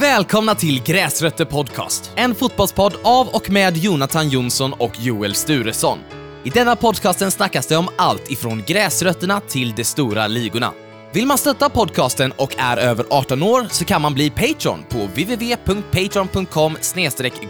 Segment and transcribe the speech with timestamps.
[0.00, 5.98] Välkomna till Gräsrötter Podcast, en fotbollspodd av och med Jonathan Jonsson och Joel Sturesson.
[6.44, 10.72] I denna podcasten snackas det om allt ifrån gräsrötterna till de stora ligorna.
[11.12, 14.98] Vill man stötta podcasten och är över 18 år så kan man bli Patreon på
[14.98, 16.76] www.patreon.com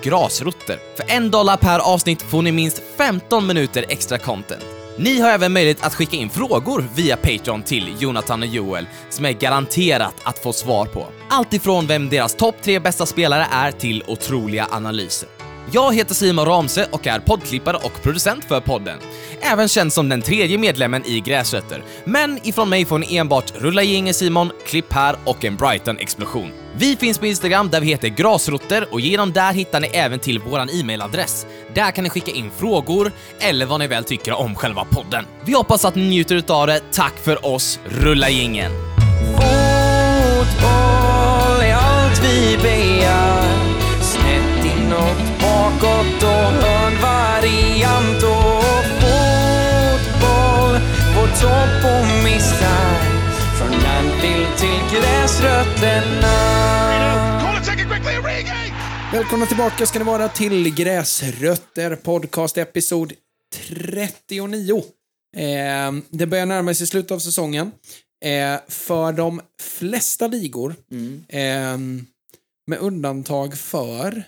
[0.03, 0.79] grasrotter.
[0.97, 4.76] För en dollar per avsnitt får ni minst 15 minuter extra content.
[4.99, 9.25] Ni har även möjlighet att skicka in frågor via Patreon till Jonathan och Joel, som
[9.25, 11.07] är garanterat att få svar på.
[11.31, 15.36] Allt ifrån vem deras topp tre bästa spelare är till otroliga analyser.
[15.73, 18.99] Jag heter Simon Ramse och är poddklippare och producent för podden.
[19.41, 21.85] Även känd som den tredje medlemmen i Gräsrötter.
[22.05, 26.51] Men ifrån mig får ni enbart Rulla gängen Simon, Klipp här och en Brighton-explosion.
[26.77, 30.39] Vi finns på Instagram där vi heter Grasrotter och genom där hittar ni även till
[30.39, 31.47] våran e-mailadress.
[31.75, 35.25] Där kan ni skicka in frågor eller vad ni väl tycker om själva podden.
[35.45, 36.81] Vi hoppas att ni njuter utav det.
[36.93, 38.73] Tack för oss, Rulla gängen!
[39.37, 40.57] Fotboll
[41.63, 43.46] är allt vi begär
[45.67, 50.77] bakåt och hörnvariant och fotboll
[51.15, 52.99] på topp och missar
[53.59, 56.37] Från Anfield till gräsrötterna!
[59.13, 63.13] Välkomna tillbaka ska ni vara till Gräsrötter podcast episod
[63.55, 64.83] 39.
[65.37, 67.73] Eh, det börjar närma sig slutet av säsongen.
[68.25, 70.75] Eh, för de flesta ligor,
[71.29, 71.79] eh,
[72.67, 74.25] med undantag för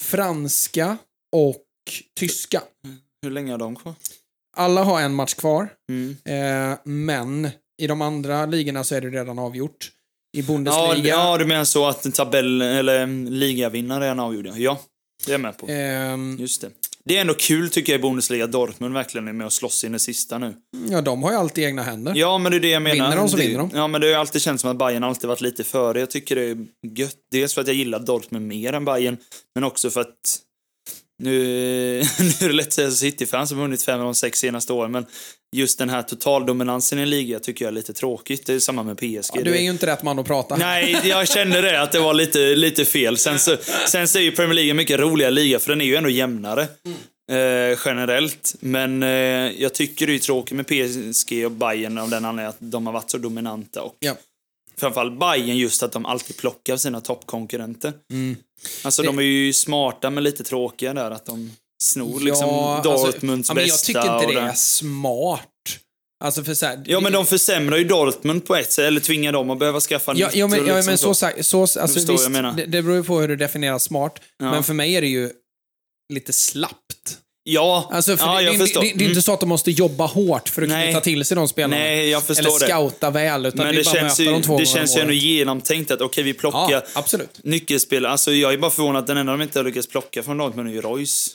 [0.00, 0.96] franska
[1.36, 1.56] och
[2.18, 2.62] tyska.
[3.22, 3.94] Hur länge har de kvar?
[4.56, 6.16] Alla har en match kvar, Mm.
[6.24, 7.48] eh, men
[7.82, 9.90] i de andra ligorna så är det redan avgjort.
[10.36, 14.46] I Ja, Bundesliga ja, du menar så att tabell, eller en ligavinnare är en avgjord?
[14.46, 14.80] Ja,
[15.26, 15.66] det är jag med på.
[15.68, 16.70] ehm, Just det.
[17.10, 19.92] Det är ändå kul tycker jag i Bundesliga, Dortmund verkligen är med och slåss in
[19.92, 20.54] det sista nu.
[20.90, 22.12] ja, de har ju alltid egna händer.
[22.16, 22.94] Ja, men det är det jag menar.
[22.94, 23.70] Vinner de så vinner de.
[23.74, 26.00] Ja, men det har ju alltid känts som att Bayern alltid varit lite före.
[26.00, 26.56] Jag tycker det är
[26.96, 27.16] gött.
[27.30, 29.16] Dels för att jag gillar Dortmund mer än Bayern,
[29.54, 30.40] men också för att
[31.20, 31.32] nu,
[32.18, 34.92] nu är det lätt att säga City-fans som vunnit fem av de sex senaste åren,
[34.92, 35.06] men
[35.56, 38.46] just den här totaldominansen i en liga tycker jag är lite tråkigt.
[38.46, 39.36] Det är samma med PSG.
[39.36, 40.56] Ja, du är ju inte rätt man att prata.
[40.56, 43.16] Nej, jag kände det, att det var lite, lite fel.
[43.16, 43.56] Sen så,
[43.88, 46.10] sen så är ju Premier League en mycket roligare liga, för den är ju ändå
[46.10, 46.62] jämnare.
[47.32, 48.54] Eh, generellt.
[48.60, 49.08] Men eh,
[49.62, 52.92] jag tycker det är tråkigt med PSG och Bayern av den anledningen att de har
[52.92, 53.82] varit så dominanta.
[53.82, 54.14] Och Ja.
[54.80, 57.92] Framförallt Bayern just att de alltid plockar sina toppkonkurrenter.
[58.12, 58.36] Mm.
[58.84, 61.50] Alltså de är ju smarta men lite tråkiga där, att de
[61.82, 63.86] snor liksom alltså, Dortmunds ja, men Jag bästa.
[63.86, 65.46] tycker inte det är smart.
[66.24, 69.32] Alltså för så här, Ja, men de försämrar ju Dortmund på ett sätt, eller tvingar
[69.32, 70.36] dem att behöva skaffa Ja, nytt.
[70.36, 72.96] ja, men, och ja, liksom men så, så, alltså, förstår vad visst, det, det beror
[72.96, 74.20] ju på hur du definierar smart.
[74.38, 74.50] Ja.
[74.50, 75.30] Men för mig är det ju
[76.12, 77.18] lite slappt.
[77.42, 78.80] Ja, Alltså, för ja det, jag det, förstår.
[78.80, 80.86] det, det är inte så att de måste jobba hårt för att Nej.
[80.88, 81.76] kunna ta till sig de spelarna.
[81.76, 82.66] Nej, jag förstår Eller det.
[82.66, 84.96] scouta väl, utan Men det är det bara känns möta ju, dem två det känns
[84.96, 87.40] ju ändå genomtänkt att okej, vi plockar Ja, absolut.
[87.44, 88.12] nyckelspelare.
[88.12, 90.68] Alltså jag är bara förvånad att den enda de inte har lyckats plocka från Dortmund
[90.68, 91.30] är ju Royce.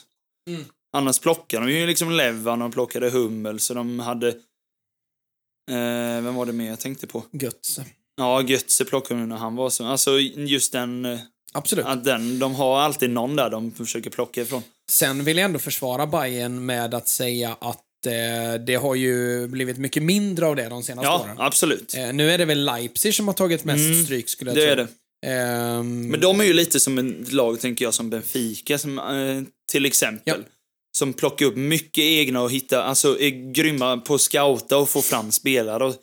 [0.50, 0.64] Mm.
[0.96, 4.28] Annars plockar de ju liksom Levan och plockade Hummel, så de hade...
[4.28, 7.22] Eh, vem var det mer jag tänkte på?
[7.32, 7.84] Götze.
[8.16, 9.84] Ja, Götze plockade de när han var så.
[9.86, 11.18] Alltså just den...
[11.54, 11.86] Absolut.
[11.86, 14.62] Att den, de har alltid någon där de försöker plocka ifrån.
[14.90, 19.78] Sen vill jag ändå försvara Bayern med att säga att eh, det har ju blivit
[19.78, 21.36] mycket mindre av det de senaste Ja, åren.
[21.38, 21.94] absolut.
[21.96, 24.62] Eh, nu är det väl Leipzig som har tagit mest Mm, stryk skulle jag Det
[24.62, 24.72] tro.
[24.72, 24.88] är det.
[25.32, 29.42] Ehm, Men de är ju lite som ett lag, tänker jag, som Benfica, som, eh,
[29.72, 30.42] till exempel.
[30.46, 30.50] Ja.
[30.98, 35.02] Som plockar upp mycket egna och hittar, alltså är grymma på att scouta och få
[35.02, 35.84] fram spelare.
[35.84, 35.94] Och,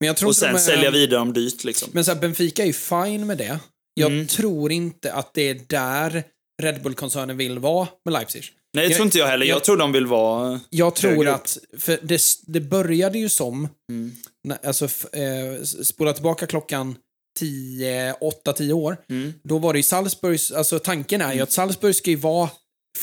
[0.00, 1.88] men jag tror och sen de är- sälja vidare dem dyrt liksom.
[1.92, 3.58] Men så här, Benfica är ju fine med det.
[4.00, 4.26] Jag Mm.
[4.26, 6.24] tror inte att det är där
[6.62, 8.44] Red Bull-koncernen vill vara med Leipzig.
[8.74, 9.46] Nej, det jag- tror inte jag heller.
[9.46, 10.60] Jag, jag- tror de vill vara...
[10.70, 14.12] Jag tror att, för det, det började ju som, Mm.
[14.44, 16.96] när- alltså eh, spola tillbaka klockan
[17.38, 18.96] 10, 8-10 år.
[19.10, 19.32] Mm.
[19.42, 22.50] Då var det ju Salzburgs, alltså tanken är ju att Salzburg ska ju vara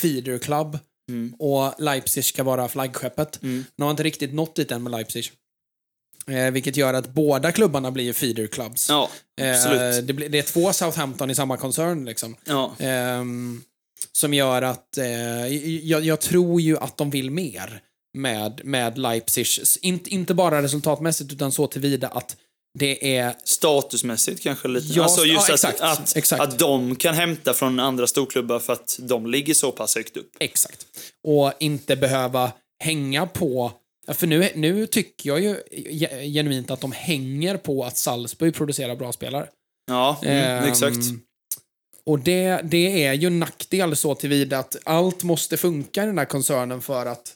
[0.02, 1.34] feeder club Mm.
[1.40, 3.44] och Leipzig ska vara flaggskeppet.
[3.44, 3.66] Mm.
[3.76, 5.32] Nu har inte riktigt nått dit än med Leipzig.
[6.28, 8.90] Eh, vilket gör att båda klubbarna blir ju feeder clubs.
[8.90, 9.10] Ja,
[9.42, 9.82] absolut.
[10.00, 12.36] Eh, det, blir- det är två Southampton i samma koncern liksom.
[12.46, 12.76] ja.
[12.80, 13.62] Ehm,
[14.12, 15.48] som gör att eh,
[15.88, 17.82] jag, jag tror ju att de vill mer
[18.18, 19.46] med, med Leipzig.
[19.82, 22.36] Inte, inte bara resultatmässigt utan så tillvida att
[22.80, 24.94] det är Statusmässigt kanske lite.
[24.94, 26.42] Ja, alltså just ja, att, exakt, att, exakt.
[26.42, 30.30] att de kan hämta från andra storklubbar för att de ligger så pass högt upp.
[30.40, 30.86] exakt.
[31.28, 32.52] Och inte behöva
[32.84, 33.72] hänga på
[34.08, 38.56] Ja, För nu, nu tycker jag ju ge- genuint att de hänger på att Salzburg
[38.56, 39.48] producerar bra spelare.
[39.88, 40.98] Ja, mm, Ehm, exakt.
[42.06, 46.18] Och det, det är ju en nackdel så tillvida att allt måste funka i den
[46.18, 47.34] här koncernen för att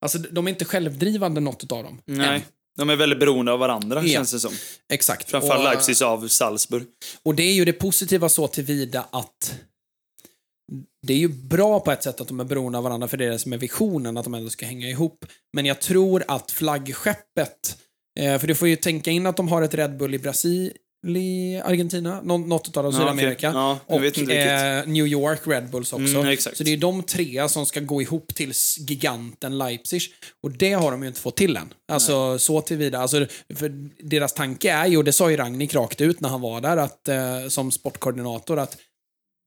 [0.00, 2.00] Alltså de är inte självdrivande något av dem.
[2.04, 2.28] Nej.
[2.36, 2.40] Än.
[2.78, 4.08] De är väldigt beroende av varandra, Ja.
[4.14, 4.52] känns det som.
[4.92, 5.30] Exakt.
[5.30, 6.86] Framförallt Leipzig av Salzburg.
[7.22, 9.54] Och det är ju det positiva så tillvida att
[11.06, 13.24] det är ju bra på ett sätt att de är beroende av varandra för det
[13.26, 15.24] är det som är visionen, att de ändå ska hänga ihop.
[15.52, 17.78] Men jag tror att flaggskeppet,
[18.20, 20.72] eh, för du får ju tänka in att de har ett Red Bull i Brasilien,
[21.64, 23.50] Argentina, nå- något av Ja, Sydamerika.
[23.54, 26.18] Ja, och eh, New York Red Bulls också.
[26.18, 26.36] Mm.
[26.36, 28.52] Så det är ju de tre som ska gå ihop till
[28.88, 30.02] giganten Leipzig.
[30.42, 31.74] Och det har de ju inte fått till än.
[31.92, 32.98] Alltså så tillvida.
[32.98, 33.72] Alltså, för
[34.08, 36.76] deras tanke är ju, och det sa ju Ragnik rakt ut när han var där,
[36.76, 38.76] att, eh, som sportkoordinator, att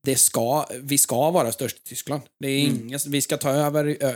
[0.06, 2.22] det ska, vi ska vara störst i Tyskland.
[2.40, 2.80] Det är Mm.
[2.82, 4.14] inget, vi ska ta över ö,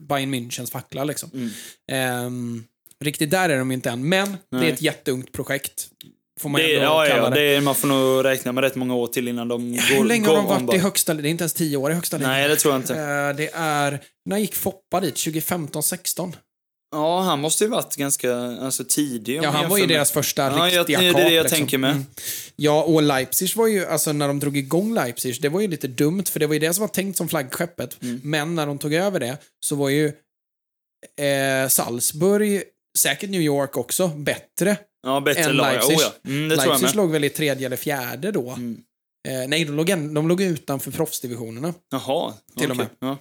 [0.00, 1.30] Bayern Münchens fackla liksom.
[1.34, 1.50] Mm.
[1.92, 2.64] Ehm,
[3.04, 4.68] riktigt där är de inte än, men det Nej.
[4.68, 5.88] är ett jätteungt projekt.
[6.40, 7.40] Får man Det, ändå ja, kalla ja, det.
[7.40, 10.04] det är, man får nog räkna med rätt många år till innan de går Hur
[10.04, 11.94] länge har de går varit om i högsta Det är inte ens tio år i
[11.94, 12.30] högsta ligan.
[12.32, 12.94] Nej, det tror jag inte.
[12.94, 14.00] Eh, Det är...
[14.24, 15.14] När gick Foppa dit?
[15.16, 16.36] 2015, 16?
[16.92, 19.36] Ja, han måste ju varit ganska alltså, tidig.
[19.42, 21.58] Ja, han var ju med- deras första Ja, jag- riktiga det är det jag liksom.
[21.58, 22.04] tänker med.
[22.56, 25.88] Ja, och Leipzig var ju, alltså när de drog igång Leipzig, det var ju lite
[25.88, 28.02] dumt, för det var ju det som var tänkt som flaggskeppet.
[28.02, 28.20] Mm.
[28.24, 30.06] Men när de tog över det, så var ju
[31.20, 32.62] eh, Salzburg,
[32.98, 35.72] säkert New York också, bättre Ja, bättre än lag.
[35.72, 35.96] Leipzig.
[35.96, 36.30] Oh, ja.
[36.30, 38.50] mm, Leipzig låg väl i tredje eller fjärde då.
[38.50, 38.82] Mm.
[39.28, 41.74] Eh, nej, de låg, en, de låg utanför proffsdivisionerna.
[41.90, 42.34] Jaha.
[42.58, 42.88] Till och okej.
[43.00, 43.08] med.
[43.08, 43.18] Ja.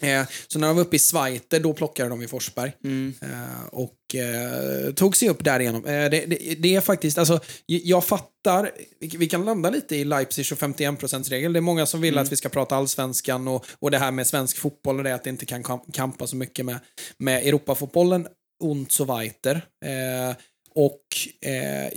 [0.00, 2.72] Eh, så när de var uppe i Zweite, då plockade de i Forsberg.
[2.84, 3.14] Mm.
[3.22, 5.82] Eh, och eh, tog sig upp därigenom.
[5.82, 10.58] Det, det, det är faktiskt, alltså, jag fattar, vi, kan landa lite i Leipzig och
[10.58, 11.52] 51%-regel.
[11.52, 12.24] Det är många som vill Mm.
[12.24, 15.24] att vi ska prata allsvenskan och, och det här med svensk fotboll och det att
[15.24, 16.78] det inte kan kam- kampa så mycket med,
[17.18, 18.26] med Europafotbollen
[18.64, 19.54] und so weiter.
[19.84, 20.36] Eh,
[20.74, 21.02] och
[21.50, 21.92] eh,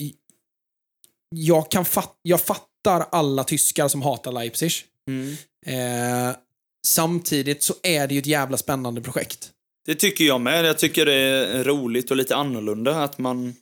[1.36, 4.72] jag, kan fat, jag fattar alla tyskar som hatar Leipzig.
[5.08, 5.36] Mm.
[5.66, 6.36] Eh,
[6.88, 9.50] samtidigt så är det ju ett jävla spännande projekt.
[9.86, 10.66] Det tycker jag med.
[10.66, 13.56] Jag tycker det är roligt och lite annorlunda att man...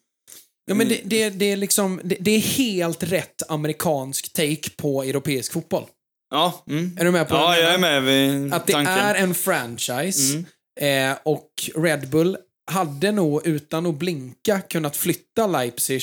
[0.66, 5.04] Ja, men det, det, det, är liksom, det, det är helt rätt amerikansk take på
[5.04, 5.84] europeisk fotboll.
[6.32, 6.98] Ja, mm.
[7.00, 8.94] Är du med på Ja, jag är med vid Att det tanken.
[8.98, 10.44] är en franchise
[10.82, 11.12] Mm.
[11.12, 12.38] eh, och Red Bull
[12.72, 16.02] hade nog utan att blinka kunnat flytta Leipzig,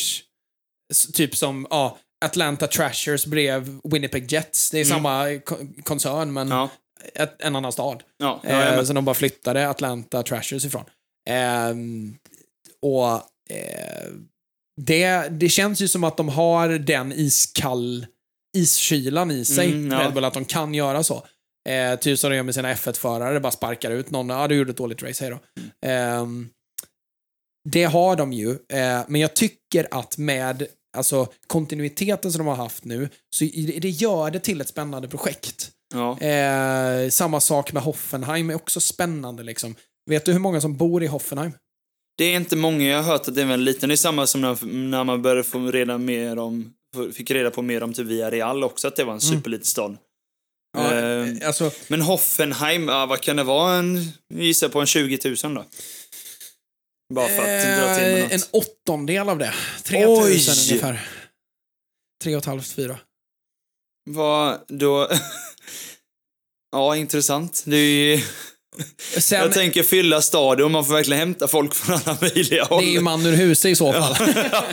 [1.13, 4.71] typ som ja, Atlanta Trashers blev Winnipeg Jets.
[4.71, 6.59] Det är samma ko- koncern, men Mm.
[6.59, 6.71] Ja,
[7.15, 8.03] ett, en annan stad.
[8.17, 10.85] ja, Eh, så de bara flyttade Atlanta Trashers ifrån.
[11.29, 12.17] Ehm,
[12.83, 13.13] och
[13.51, 14.07] eh,
[14.81, 18.07] det, det känns ju som att de har den iskall
[18.57, 20.05] iskylan i sig, Mm, ja.
[20.05, 21.27] Red Bull, att de kan göra så.
[21.69, 24.29] Eh, typ som de gör med sina F1-förare, bara sparkar ut någon.
[24.29, 25.63] Ja, du gjorde ett dåligt race, hej då.
[25.89, 26.49] Ehm,
[27.69, 30.67] det har de ju, eh, men jag tycker att med
[30.97, 33.45] alltså, kontinuiteten som de har haft nu, så
[33.81, 35.73] det gör det till ett spännande projekt.
[35.95, 36.19] Ja.
[36.21, 39.75] Eh, samma sak med Hoffenheim är också spännande liksom.
[40.11, 41.53] Vet du hur många som bor i Hoffenheim?
[42.19, 43.89] Det är inte många, jag har hört att det är väldigt liten.
[43.89, 46.73] Det är samma som när, när man började få reda mer om,
[47.15, 49.97] fick reda på mer om typ Villarreal också, att det var en superliten stad.
[50.79, 53.75] Ja, Eh, eh, alltså, Men Hoffenheim, ja, vad kan det vara?
[53.75, 55.65] En, gissa på en 20 000 då?
[57.15, 58.33] Bara för att dra till med eh, något.
[58.33, 59.55] en åttondel av det.
[59.85, 60.71] 3000 Oj!
[60.71, 61.09] ungefär.
[62.23, 62.99] Tre och ett halvt, fyra.
[64.11, 65.09] Vad då?
[66.77, 67.63] Ja, intressant.
[67.67, 68.23] Det är ju...
[69.19, 72.83] Sen, Jag tänker fylla stadion, man får verkligen hämta folk från alla möjliga håll.
[72.85, 74.17] det är ju man ur huset i så fall.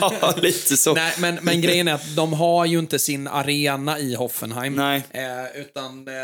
[0.00, 0.94] ja, lite så.
[0.94, 4.74] Nej, men, men grejen är att de har ju inte sin arena i Hoffenheim.
[4.74, 5.02] Nej.
[5.10, 6.14] Eh, utan eh,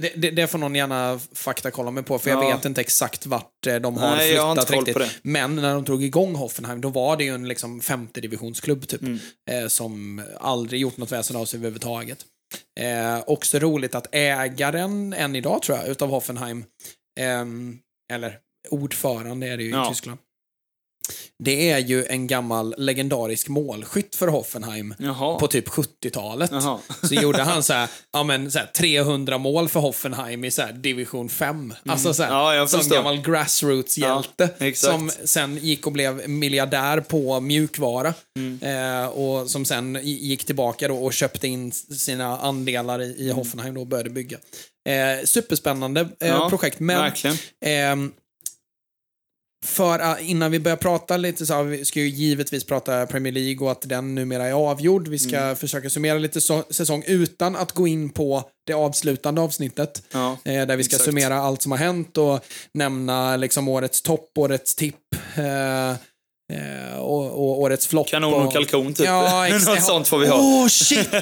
[0.00, 2.56] det, det, det får någon gärna faktakolla mig på, för jag Ja.
[2.56, 4.92] vet inte exakt vart eh, de har Nej, jag har flyttat koll riktigt.
[4.94, 5.10] på det.
[5.22, 9.02] Men när de drog igång Hoffenheim, då var det ju en liksom, femte divisionsklubb typ.
[9.02, 9.18] Mm.
[9.50, 12.18] Eh, som aldrig gjort något väsen av sig överhuvudtaget.
[12.80, 16.64] Eh, också roligt att ägaren, än idag tror jag, utav Hoffenheim,
[17.20, 17.78] ehm,
[18.12, 18.38] eller
[18.70, 19.86] ordförande är det ju Ja.
[19.86, 20.18] i Tyskland.
[21.44, 25.38] Det är ju en gammal legendarisk målskytt för Hoffenheim Jaha.
[25.38, 26.50] på typ 70-talet.
[26.52, 26.78] Jaha.
[27.02, 30.62] Så gjorde han så här, ja men så här 300 mål för Hoffenheim i så
[30.62, 31.74] här division 5.
[31.86, 32.56] Alltså så här, Mm.
[32.58, 34.48] Ja, som gammal grassroots-hjälte.
[34.58, 38.14] Ja, som sen gick och blev miljardär på mjukvara.
[38.38, 38.58] Mm.
[39.02, 43.26] Eh, och som sen gick tillbaka då och köpte in sina andelar i, Mm.
[43.28, 44.38] i Hoffenheim då och började bygga.
[44.88, 47.12] Eh, superspännande eh, Ja, projekt, men.
[47.64, 48.12] Ehm,
[49.66, 53.32] för uh, innan vi börjar prata lite så här, vi ska ju givetvis prata Premier
[53.32, 55.08] League och att den numera är avgjord.
[55.08, 55.56] Vi ska Mm.
[55.56, 60.02] försöka summera lite så, säsong utan att gå in på det avslutande avsnittet.
[60.12, 61.04] Ja, eh, där vi ska exakt.
[61.04, 62.44] summera allt som har hänt och
[62.74, 65.14] nämna liksom årets topp, årets tipp.
[65.36, 65.96] Eh,
[66.52, 68.08] eh, och, och årets flopp.
[68.08, 69.06] Kanon och kalkon, typ.
[69.06, 69.48] Ja.
[69.66, 70.36] Något sånt får vi ha.
[70.38, 71.10] Åh, shit!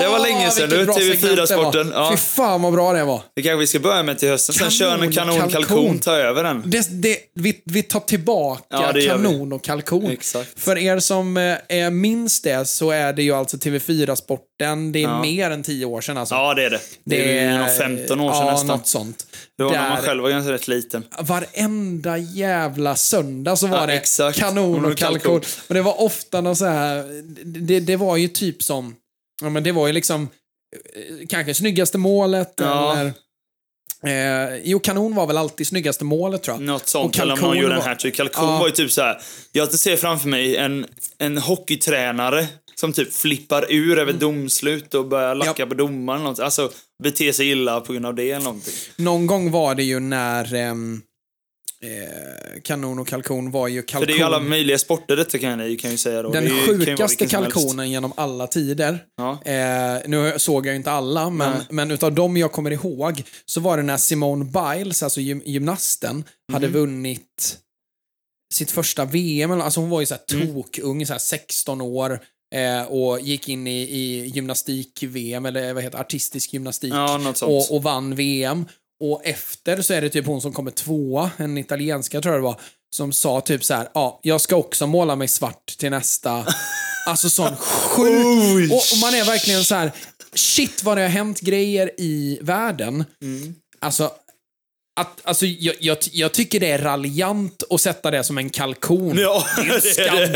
[0.00, 1.62] Det var länge sedan nu, bra TV4 segment det var.
[1.62, 1.92] sporten.
[1.94, 2.10] Ja.
[2.10, 3.22] Fy fan vad bra det var.
[3.36, 4.54] Det kanske vi ska börja med till hösten.
[4.54, 5.76] Sen Kanon kör en och kanon och kalkon.
[5.76, 6.62] kalkon, ta över den.
[6.66, 9.06] Det, det, vi, vi tar tillbaka Ja, det vi.
[9.06, 10.10] kanon och kalkon.
[10.10, 10.60] Exakt.
[10.60, 11.36] För er som
[11.68, 14.92] eh, minns det så är det ju alltså TV4-sporten.
[14.92, 15.20] Det är Ja.
[15.22, 16.34] mer än 10 år sedan alltså.
[16.34, 16.80] Ja, det är det.
[17.04, 18.66] Det är nog 15 år sedan ja, nästan.
[18.66, 19.26] något sånt.
[19.58, 21.04] Då var när man själv var ganska rätt liten.
[21.20, 24.38] Varenda jävla söndag så var Ja, det exakt.
[24.38, 25.40] kanon och kalkon.
[25.68, 27.04] Och det var ofta något så här,
[27.44, 28.96] det, det var ju typ som,
[29.42, 30.22] ja men det var ju liksom
[30.96, 32.96] eh, kanske snyggaste målet Ja.
[32.96, 33.12] eller
[34.02, 36.62] Eh, jo, kanon var väl alltid snyggaste målet tror jag.
[36.64, 38.14] Något sånt, Och eller om någon gjorde en hattrick.
[38.16, 38.58] Kalkon Ja.
[38.58, 39.20] var ju typ så här.
[39.52, 40.86] Jag ser framför mig en,
[41.18, 42.46] en hockeytränare
[42.80, 45.56] som typ flippar ur över domslut och börjar lacka Mm.
[45.58, 45.66] Ja.
[45.66, 46.22] på domaren.
[46.22, 46.38] något.
[46.38, 46.70] Alltså,
[47.02, 48.74] beter sig illa på grund av det eller någonting.
[48.96, 51.02] Någon gång var det ju när ehm,
[51.82, 54.00] eh, kanon och kalkon var ju kalkon.
[54.00, 56.30] För det är ju alla möjliga sporter detta kan jag, kan jag säga då.
[56.32, 58.98] Den ju- sjukaste kalkonen genom alla tider.
[59.16, 59.42] Ja.
[59.44, 61.60] Eh, nu såg jag ju inte alla, men, Nej.
[61.70, 66.24] men utav dem jag kommer ihåg så var det när Simone Biles, alltså gym, gymnasten,
[66.52, 66.76] hade Mhm.
[66.78, 67.58] vunnit
[68.54, 69.50] sitt första VM.
[69.50, 70.46] Alltså hon var ju såhär Mm.
[70.54, 72.20] tokung, såhär 16 år.
[72.54, 76.92] Eh, och gick in i, i gymnastik-VM, eller vad heter artistisk gymnastik.
[76.94, 78.66] Ja, och, och vann VM.
[79.00, 82.44] Och efter så är det typ hon som kommer tvåa, en italienska tror jag det
[82.44, 86.46] var, som sa typ så här: ja, jag ska också måla mig svart till nästa.
[87.06, 88.72] Alltså sån sjuk...
[88.72, 89.92] Och, och man är verkligen så här:
[90.34, 93.04] shit vad det har hänt grejer i världen.
[93.22, 93.54] Mm.
[93.80, 94.10] Alltså,
[94.98, 99.18] att, alltså jag, jag, jag tycker det är raljant att sätta det som en kalkon.
[99.18, 99.80] Ja, det är ju en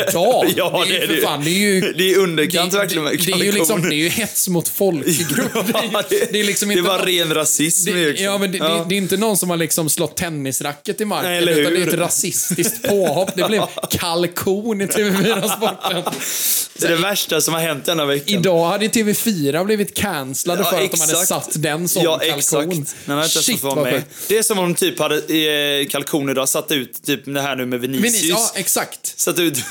[0.04, 0.46] skandal.
[0.56, 1.92] Ja, det är det fan, det är ju...
[1.92, 4.68] Det är underkant verkligen med det, det, är ju liksom, det är ju hets mot
[4.68, 5.52] folkgrupp.
[5.54, 6.82] Det Ja, det är liksom inte...
[6.82, 8.24] Det var ren rasism det, liksom.
[8.24, 11.30] ja, men det, det, det är inte någon som har liksom slått tennisracket i marken,
[11.30, 13.30] Nej, utan det är ett rasistiskt påhopp.
[13.36, 16.02] Det blev kalkon i TV4-sporten.
[16.78, 18.38] det är det värsta som har hänt denna veckan.
[18.40, 21.28] Idag hade TV4 blivit cancellade Ja, för att de hade exakt.
[21.28, 22.38] satt den som ja, kalkon.
[22.38, 23.08] exakt.
[23.08, 24.02] Ens Shit, vad med.
[24.28, 27.56] Det är som om de typ hade eh, kalkon idag satt ut typ det här
[27.56, 28.04] nu med Vinicius.
[28.14, 29.20] Vinicius, ja, exakt.
[29.20, 29.58] Satt ut,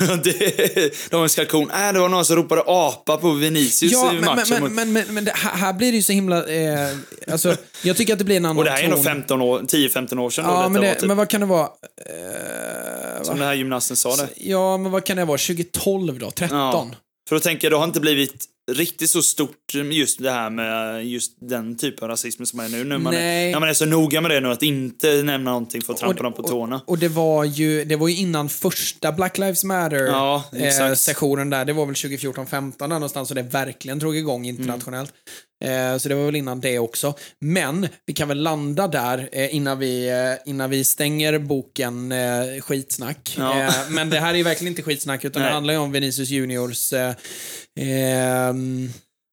[1.10, 1.70] en kalkon.
[1.70, 4.46] Äh, det var någon som ropade apa på Vinicius Ja, i men, matchen.
[4.50, 6.46] men, mot- men, men, men det, här, blir det ju så himla...
[6.46, 6.88] Eh,
[7.32, 9.04] alltså, jag tycker att det blir en annan och det här är nog ton.
[9.04, 11.08] 15 år, 10-15 år sedan då Ja, detta men, var det, typ.
[11.08, 11.68] men vad kan det vara?
[12.06, 14.28] Eh, Som den här gymnasten sa det.
[14.36, 15.38] ja, men vad kan det vara?
[15.38, 16.30] 2012 då?
[16.30, 16.58] 13?
[16.58, 16.90] Ja.
[17.28, 21.06] För då tänker jag, det har inte blivit riktigt så stort just det här med
[21.06, 22.84] just den typen av rasism som är nu.
[22.84, 25.82] När man, är, när man är så noga med det nu, att inte nämna någonting
[25.82, 26.76] för att trampa dem på tårna.
[26.76, 30.94] Och, och det var ju det var ju innan första Black Lives Matter Ja, eh,
[30.94, 31.64] sessionen där.
[31.64, 35.10] Det var väl 2014-15 där någonstans och det verkligen drog igång internationellt.
[35.10, 35.32] Mm.
[35.62, 37.14] Eh, så det var väl innan det också.
[37.40, 42.14] Men vi kan väl landa där eh, innan, vi, eh, innan vi stänger boken
[42.60, 43.34] Skitsnack.
[43.38, 43.72] Ja.
[43.90, 45.54] Men det här är ju verkligen inte skitsnack utan det Nej.
[45.54, 48.52] handlar ju om Vinicius Juniors eh,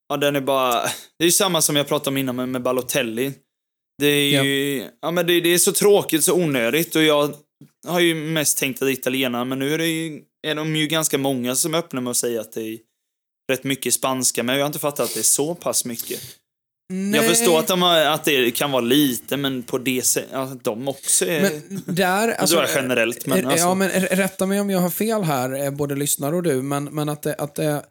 [0.09, 0.81] Ja, den är bara...
[1.17, 3.33] Det är ju samma som jag pratade om innan med, med Balotelli.
[3.97, 4.83] Det är ju...
[5.01, 7.33] Ja, men det, det är så tråkigt, så onödigt och jag
[7.87, 11.17] har ju mest tänkt att italienarna, men nu är, det ju, är de ju ganska
[11.17, 12.77] många som är öppna med att säga att det är
[13.51, 16.21] rätt mycket spanska, men jag har inte fattat att det är så pass mycket.
[16.93, 17.27] Jag nej.
[17.29, 20.87] förstår att, de har, att det kan vara lite, men på det sättet, att de
[20.87, 21.41] också är...
[21.41, 24.89] Men där, alltså, jag generellt, men eh, alltså- Ja, men rätta mig om jag har
[24.89, 27.85] fel här, eh, både lyssnare och du, men, men att det, att det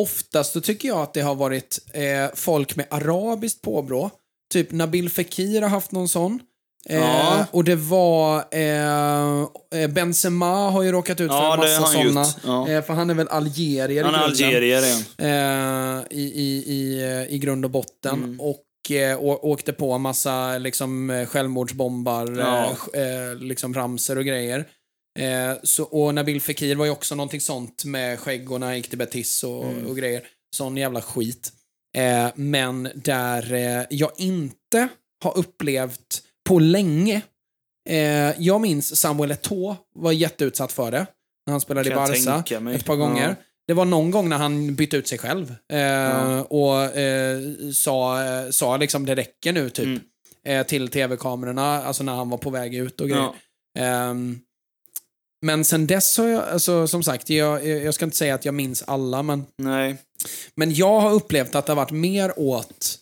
[0.00, 4.10] oftast så tycker jag att det har varit eh, folk med arabiskt påbrå.
[4.52, 6.40] Typ Nabil Fekir har haft någon sån.
[6.88, 7.46] Eh, Ja.
[7.50, 9.40] Och det var eh,
[9.82, 12.26] eh, Benzema har ju råkat ut för Ja, en massa såna.
[12.44, 12.68] Ja.
[12.68, 15.02] Eh, för han är väl algerier Han är algerier igen.
[15.18, 18.14] Eh, i, i, i, eh, i grund och botten.
[18.24, 18.40] Mm.
[18.40, 22.76] Och eh, å, åkte på en massa liksom, eh, självmordsbombar, Ja.
[22.94, 24.64] eh, eh, liksom ramser och grejer.
[25.18, 28.76] Eh, så, och Nabil Fekir var ju också någonting sånt med skägg och när han
[28.76, 29.86] gick till Betis och, Mm.
[29.86, 30.22] och grejer.
[30.56, 31.52] Sån jävla skit.
[31.96, 34.88] Eh, men där eh, jag inte
[35.24, 37.22] har upplevt på länge.
[37.88, 41.06] Eh, jag minns Samuel Eto'o var jätteutsatt för det.
[41.46, 42.20] När han spelade Kan i Barca
[42.76, 43.28] ett par gånger.
[43.28, 43.34] Ja.
[43.66, 45.54] Det var någon gång när han bytte ut sig själv.
[45.72, 47.40] Eh, Och eh,
[47.74, 48.18] sa,
[48.52, 49.84] sa liksom det räcker nu typ.
[50.44, 50.64] Mm.
[50.64, 53.30] Till tv-kamerorna, alltså när han var på väg ut och grejer.
[53.74, 54.14] Ja.
[55.42, 58.54] Men sen dess har jag, alltså, som sagt, jag, jag ska inte säga att jag
[58.54, 59.96] minns alla, men, Nej.
[60.54, 62.98] men jag har upplevt att det har varit mer åt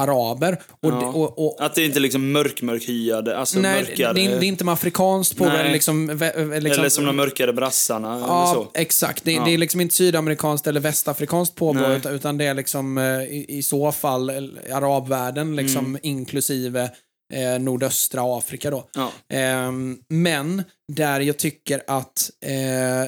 [0.00, 0.60] araber.
[0.70, 1.00] Och, Ja.
[1.00, 4.10] det- och, och, Att det inte är liksom mörk, mörkhyade, alltså nej, det, mörkare.
[4.10, 5.72] är, det är inte med afrikanskt på Nej.
[5.72, 8.18] liksom, liksom, Eller som de mörkare brassarna.
[8.26, 9.24] Ja, exakt.
[9.24, 9.44] Det, Ja.
[9.44, 13.44] det är liksom inte sydamerikanskt eller västafrikanskt påbrå, utan, utan det är liksom eh, i,
[13.48, 16.00] i så fall eh, arabvärlden, liksom Mm.
[16.02, 16.90] inklusive
[17.34, 18.88] eh, nordöstra Afrika då.
[18.94, 19.12] Ja.
[19.28, 22.50] Ehm, men där jag tycker att, eh,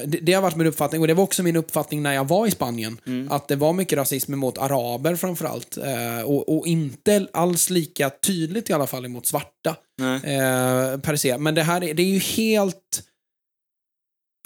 [0.07, 2.47] det, det har varit min uppfattning, och det var också min uppfattning när jag var
[2.47, 3.31] i Spanien, Mm.
[3.31, 5.77] att det var mycket rasism mot araber framförallt.
[5.77, 9.75] Eh, och, och inte alls lika tydligt i alla fall emot svarta.
[10.01, 11.37] Eh, per se.
[11.37, 13.03] Men det här är, det är ju helt,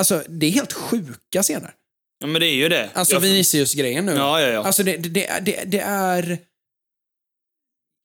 [0.01, 1.74] alltså det är helt sjuka scener.
[2.20, 2.89] ja, men det är ju det.
[2.94, 4.12] Alltså Jag- Vinicius-grejen nu.
[4.12, 4.63] Ja, ja, ja.
[4.63, 6.32] Alltså det, det, det, det, det är...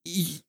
[0.08, 0.40] i-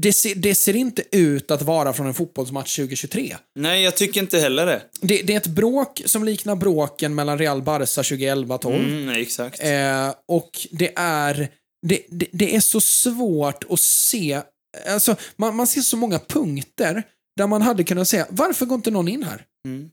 [0.00, 3.36] Det ser, det ser inte ut att vara från en fotbollsmatch 2023.
[3.54, 4.82] Nej, jag tycker inte heller det.
[5.00, 8.74] Det, det är ett bråk som liknar bråken mellan Real Barca 2011-12.
[8.74, 9.60] Mm, exakt.
[9.62, 11.48] Eh, och det är,
[11.86, 14.40] det, det, det är så svårt att se,
[14.88, 17.02] alltså man, man ser så många punkter
[17.36, 19.44] där man hade kunnat säga, varför går inte någon in här?
[19.68, 19.90] Mm.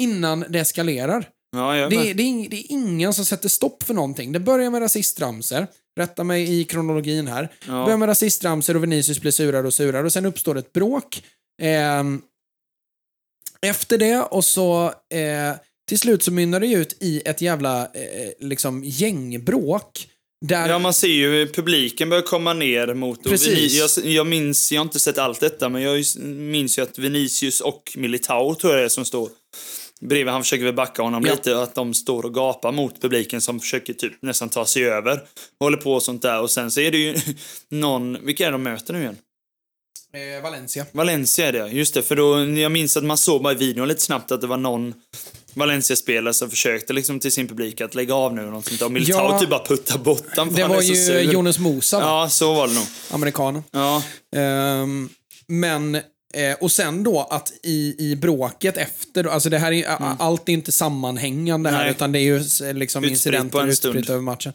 [0.00, 1.28] Innan det eskalerar.
[1.56, 4.32] Ja, Det, det, är det är ingen som sätter stopp för någonting.
[4.32, 5.66] Det börjar med rasistramser.
[5.98, 7.42] Rätta mig i kronologin här.
[7.42, 7.96] Det börjar Ja.
[7.96, 11.22] med rasistramser och Vinicius blir surare och surare och sen uppstår ett bråk.
[11.62, 12.22] Ehm,
[13.62, 15.56] efter det och så eh,
[15.88, 20.08] till slut så mynnar det ut i ett jävla eh, liksom gängbråk.
[20.46, 23.24] Där, Ja, man ser ju publiken börjar komma ner mot...
[23.24, 23.96] Precis.
[23.98, 27.60] Jag, jag minns, jag har inte sett allt detta, men jag minns ju att Vinicius
[27.60, 29.30] och Militao tror jag det är som står
[30.00, 30.32] bredvid.
[30.32, 31.32] Han försöker väl backa honom Ja.
[31.32, 35.20] lite, att de står och gapar mot publiken som försöker typ nästan ta sig över.
[35.60, 36.40] Håller på och sånt där.
[36.40, 37.16] Och sen så är det ju
[37.70, 39.16] någon, vilka är det de möter nu igen?
[40.36, 40.86] eh, Valencia.
[40.92, 42.02] Valencia är det, just det.
[42.02, 44.56] För då, jag minns att man såg bara i videon lite snabbt att det var
[44.56, 44.94] någon
[45.54, 48.88] Valencia-spelare som försökte liksom till sin publik att lägga av nu och något sånt där.
[48.88, 49.38] Militao Ja.
[49.38, 51.20] typ bara putta bort den, Det var ju.
[51.20, 52.04] Jonas Musa, va?
[52.06, 52.84] Ja, så var det nog.
[53.10, 53.62] amerikanen.
[53.70, 54.02] Ja,
[54.36, 55.08] Ehm,
[55.46, 55.94] men,
[56.34, 60.16] eh, och sen då att i, i bråket efter, alltså det här är, mm.
[60.18, 61.90] allt är inte sammanhängande här, Nej.
[61.90, 64.52] utan det är ju liksom Utspritt incidenter utspritt över matchen.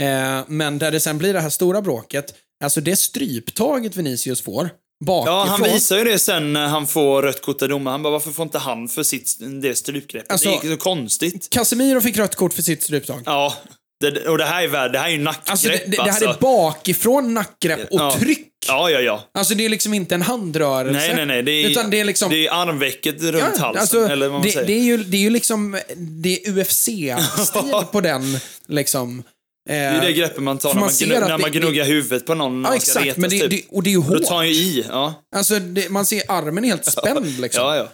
[0.00, 4.70] Eh, men där det sen blir det här stora bråket, alltså det stryptaget Vinicius får,
[5.04, 5.34] bakifrån.
[5.36, 7.92] ja han visar ju det sen när han får rött kort av domaren.
[7.92, 10.32] Han bara, varför får inte han för sitt, det strypgreppet?
[10.32, 11.50] Alltså- det gick så konstigt.
[11.50, 13.22] Casemiro fick rött kort för sitt stryptag.
[13.26, 13.54] Ja,
[14.00, 16.02] det, och det här är värd, det här är ju nackgrepp Alltså det, det, det
[16.02, 16.24] här alltså.
[16.24, 18.16] är bakifrån nackgrepp och Ja.
[18.18, 18.52] tryck.
[18.68, 19.24] Ja, ja, ja.
[19.34, 20.98] Alltså det är liksom inte en handrörelse.
[20.98, 21.42] Nej, nej, nej.
[21.42, 22.30] Det är, utan det är liksom...
[22.30, 24.66] det är armvecket runt Ja, halsen, alltså, eller vad man det, säger.
[24.66, 29.22] det, är ju, det är ju liksom, det är UFC-stil på den, liksom.
[29.68, 31.84] Det är det greppet man tar För när man man, gnu, när det- man gnuggar
[31.84, 33.06] huvudet på någon när Ja, man ska exakt.
[33.06, 33.50] retas, Men det, typ.
[33.50, 34.18] det, och det är ju hårt.
[34.18, 34.84] Då tar han ju i.
[34.88, 37.64] Ja, Alltså, det, man ser armen är helt spänd liksom.
[37.64, 37.76] ja.
[37.76, 37.88] ja.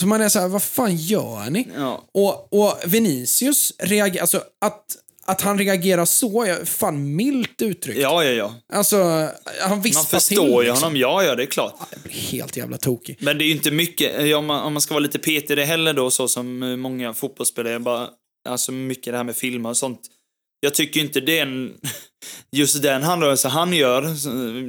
[0.00, 1.68] Så man är så här, vad fan gör ni?
[1.76, 2.04] Ja.
[2.14, 4.84] Och, och Vinicius reagerar, alltså att,
[5.28, 8.00] att han reagerar så, är fan milt uttryckt.
[8.00, 8.54] Ja, ja, ja.
[8.72, 8.96] Alltså,
[9.60, 10.52] han Man vispar förstår till.
[10.52, 10.82] ju liksom.
[10.82, 10.96] honom.
[10.96, 11.74] Ja, ja, det är klart.
[11.90, 13.16] Jag blir helt jävla tokig.
[13.20, 15.64] Men det är ju inte mycket, om man, om man ska vara lite petig det
[15.64, 18.08] heller då, så som många fotbollsspelare, bara,
[18.48, 20.00] alltså mycket det här med filmer och sånt.
[20.60, 21.74] Jag tycker inte den,
[22.52, 24.02] just den handrörelsen han gör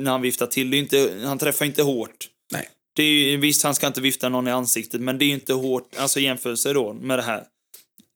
[0.04, 2.28] när han viftar till, det är inte, han träffar inte hårt.
[2.52, 2.70] Nej.
[2.96, 5.54] Det är ju, visst, han ska inte vifta någon i ansiktet, men det är inte
[5.54, 7.44] hårt, alltså jämförelse då med det här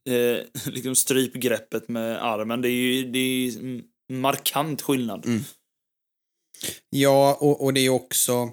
[0.09, 2.61] eh, liksom strypgreppet med armen.
[2.61, 3.81] Det är ju det är
[4.13, 5.25] markant skillnad.
[5.25, 5.41] Mm.
[6.89, 8.51] Ja, och, och det är också...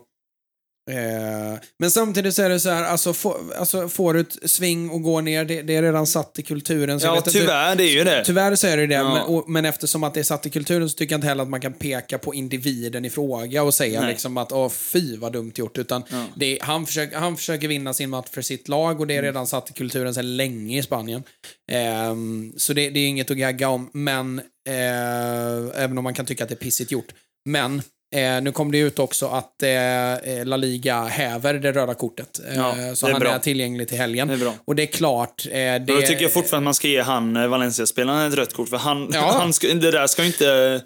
[0.90, 4.90] Eh, men samtidigt så är det så här, alltså, få, alltså får du ett sving
[4.90, 7.00] och går ner, det, det är redan satt i kulturen.
[7.00, 8.24] Så Ja, vet inte- tyvärr, det är ju det.
[8.24, 9.14] Tyvärr så är det det, Ja.
[9.14, 11.42] men, och, men eftersom att det är satt i kulturen så tycker jag inte heller
[11.42, 14.10] att man kan peka på individen i fråga och säga Nej.
[14.10, 15.78] liksom att åh fy vad dumt gjort.
[15.78, 16.24] Utan Ja.
[16.36, 19.46] det han, försöker, han försöker vinna sin match för sitt lag och det är redan
[19.46, 21.22] satt i kulturen sedan länge i Spanien.
[21.72, 24.38] Ehm, så det, det är inget att gagga om, men
[24.68, 27.08] eh, även om man kan tycka att det är pissigt gjort.
[27.48, 27.82] Men
[28.16, 32.40] Eh, nu kom det ut också att eh, La Liga häver det röda kortet.
[32.48, 33.30] Eh, Ja, så är han bra.
[33.34, 34.28] är tillgänglig till helgen.
[34.28, 34.54] Det är bra.
[34.64, 35.46] Och det är klart.
[35.46, 38.52] Eh, det, Då tycker jag fortfarande att man ska ge han, eh, Valencia-spelaren, ett rött
[38.54, 38.68] kort.
[38.68, 39.20] För han, Ja.
[39.38, 40.80] han ska, det där ska ju inte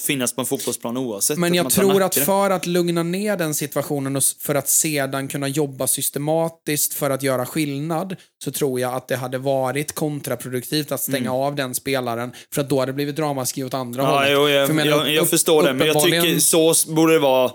[0.00, 1.38] finnas på en fotbollsplan oavsett.
[1.38, 5.48] Men jag tror att för att lugna ner den situationen och för att sedan kunna
[5.48, 11.00] jobba systematiskt för att göra skillnad så tror jag att det hade varit kontraproduktivt att
[11.00, 14.14] stänga av den spelaren för att då hade det blivit ramaskri åt andra Mm.
[14.14, 14.32] Ja, hållet.
[14.32, 17.18] jo, jag, För jag, menar, jag, upp- förstår det, men jag tycker så borde det
[17.18, 17.50] vara.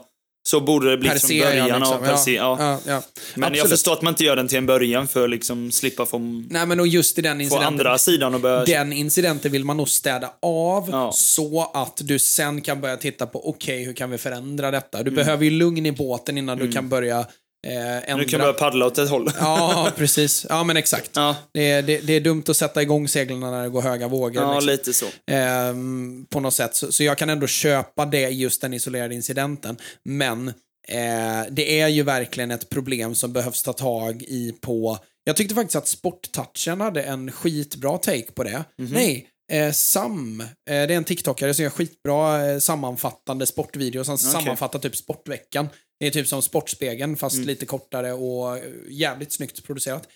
[0.47, 1.79] Så borde det bli per från ja, början.
[1.79, 1.97] liksom.
[1.97, 2.57] av per se, ja.
[2.59, 3.01] ja, ja.
[3.35, 3.69] Men jag Absolut.
[3.69, 6.17] förstår att man inte gör den till en början för att liksom slippa få,
[6.49, 7.67] Nej, men och just i den incidenten.
[7.67, 8.65] andra sidan att börja...
[8.65, 11.11] Den incidenten vill man nog städa av Ja.
[11.13, 14.97] så att du sen kan börja titta på okej, hur kan vi förändra detta?
[14.97, 15.09] Mm.
[15.09, 17.25] Du behöver ju lugn i båten innan du kan börja
[17.67, 18.17] eh, ändra.
[18.17, 19.31] Du kan börja paddla åt ett håll.
[19.39, 20.45] Ja, precis.
[20.49, 21.11] Ja, men exakt.
[21.13, 24.07] Ja, Det, är, det, det är dumt att sätta igång seglen när det går höga
[24.07, 24.43] vågor.
[24.43, 24.69] ja liksom.
[24.69, 25.05] lite så.
[25.31, 26.75] Ehm, på något sätt.
[26.75, 29.77] Så, så jag kan ändå köpa det just den isolerade incidenten.
[30.05, 30.47] Men
[30.87, 34.97] eh, det är ju verkligen ett problem som behövs ta tag i på...
[35.23, 38.63] Jag tyckte faktiskt att Sporttouchen hade en skitbra take på det.
[38.79, 38.91] Mhm.
[38.93, 44.07] Nej, eh, Sam, eh, det är en TikTokare som gör skitbra eh, sammanfattande sportvideos.
[44.07, 45.69] Han sammanfattar typ Sportveckan.
[45.99, 47.47] Det är typ som Sportspegeln fast Mm.
[47.47, 50.07] lite kortare och eh, jävligt snyggt producerat.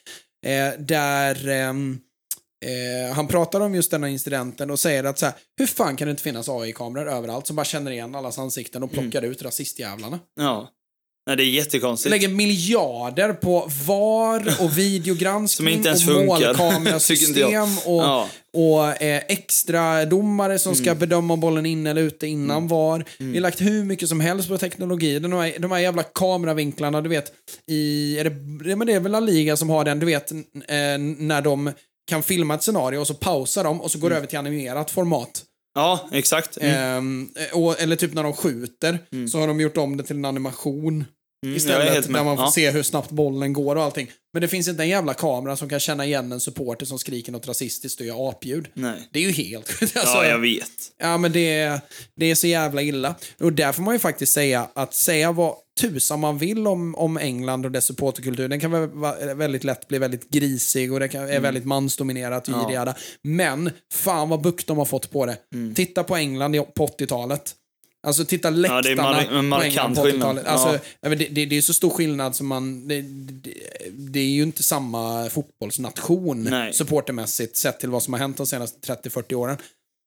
[0.46, 2.00] Eh, där ehm,
[2.66, 6.08] eh, han pratar om just denna incidenten och säger att så här, hur fan kan
[6.08, 10.20] det inte finnas AI-kameror överallt som bara känner igen allas ansikten och plockar ut rasistjävlarna?
[10.36, 10.70] Ja.
[11.32, 12.12] Nej, det är jättekonstigt.
[12.12, 18.28] lägger miljarder på VAR och videogranskning och målkamerasystem och, Ja.
[18.54, 20.84] och eh, extra domare som Mm.
[20.84, 23.06] ska bedöma om bollen är inne eller ute innan VAR.
[23.18, 25.20] Vi har lagt hur mycket som helst på teknologi.
[25.20, 27.32] De här, de här jävla kameravinklarna, du vet,
[27.68, 30.38] i, är det, men det är väl La Liga som har den, du vet, eh,
[31.18, 31.72] när de
[32.10, 34.18] kan filma ett scenario och så pausar de och så går Mm.
[34.18, 35.44] över till animerat format.
[35.76, 36.58] Ja, exakt.
[36.62, 36.76] Mm.
[36.98, 39.00] Ehm, och, eller typ när de skjuter,
[39.32, 41.06] så har de gjort om det till en animation.
[41.46, 42.52] Mm, Istället, där man får Ja.
[42.52, 44.12] se hur snabbt bollen går och allting.
[44.34, 47.32] Men det finns inte en jävla kamera som kan känna igen en supporter som skriker
[47.32, 48.68] något rasistiskt och gör apljud.
[48.74, 49.10] Nej.
[49.12, 50.72] Det är ju helt alltså, Ja, jag vet.
[51.02, 51.80] Ja, men det är,
[52.16, 53.16] det är så jävla illa.
[53.40, 57.18] Och där får man ju faktiskt säga att säga vad tusan man vill om, om
[57.18, 58.48] England och dess supporterkultur.
[58.48, 58.90] Den kan väl
[59.36, 62.72] väldigt lätt bli väldigt grisig och det kan, är väldigt mansdominerat Mm.
[62.74, 62.94] Ja.
[63.24, 65.38] Men fan vad bukt de har fått på det.
[65.54, 65.76] Mm.
[65.76, 67.54] Titta på England på 80-talet.
[68.08, 70.06] Alltså titta läktarna det är på markant England på.
[70.08, 70.46] 80-talet.
[70.46, 70.80] Alltså, Ja.
[71.02, 72.88] ja, det, det, det är så stor skillnad som man...
[72.88, 73.02] Det,
[73.92, 76.74] det, är ju inte samma fotbollsnation Nej.
[76.74, 79.58] supportermässigt sett till vad som har hänt de senaste 30-40 åren.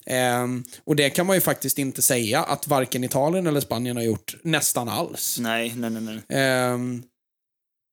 [0.06, 4.04] Ehm, och det kan man ju faktiskt inte säga att varken Italien eller Spanien har
[4.04, 5.38] gjort nästan alls.
[5.40, 6.02] Nej, nej, nej.
[6.02, 6.22] nej.
[6.28, 7.02] Ehm,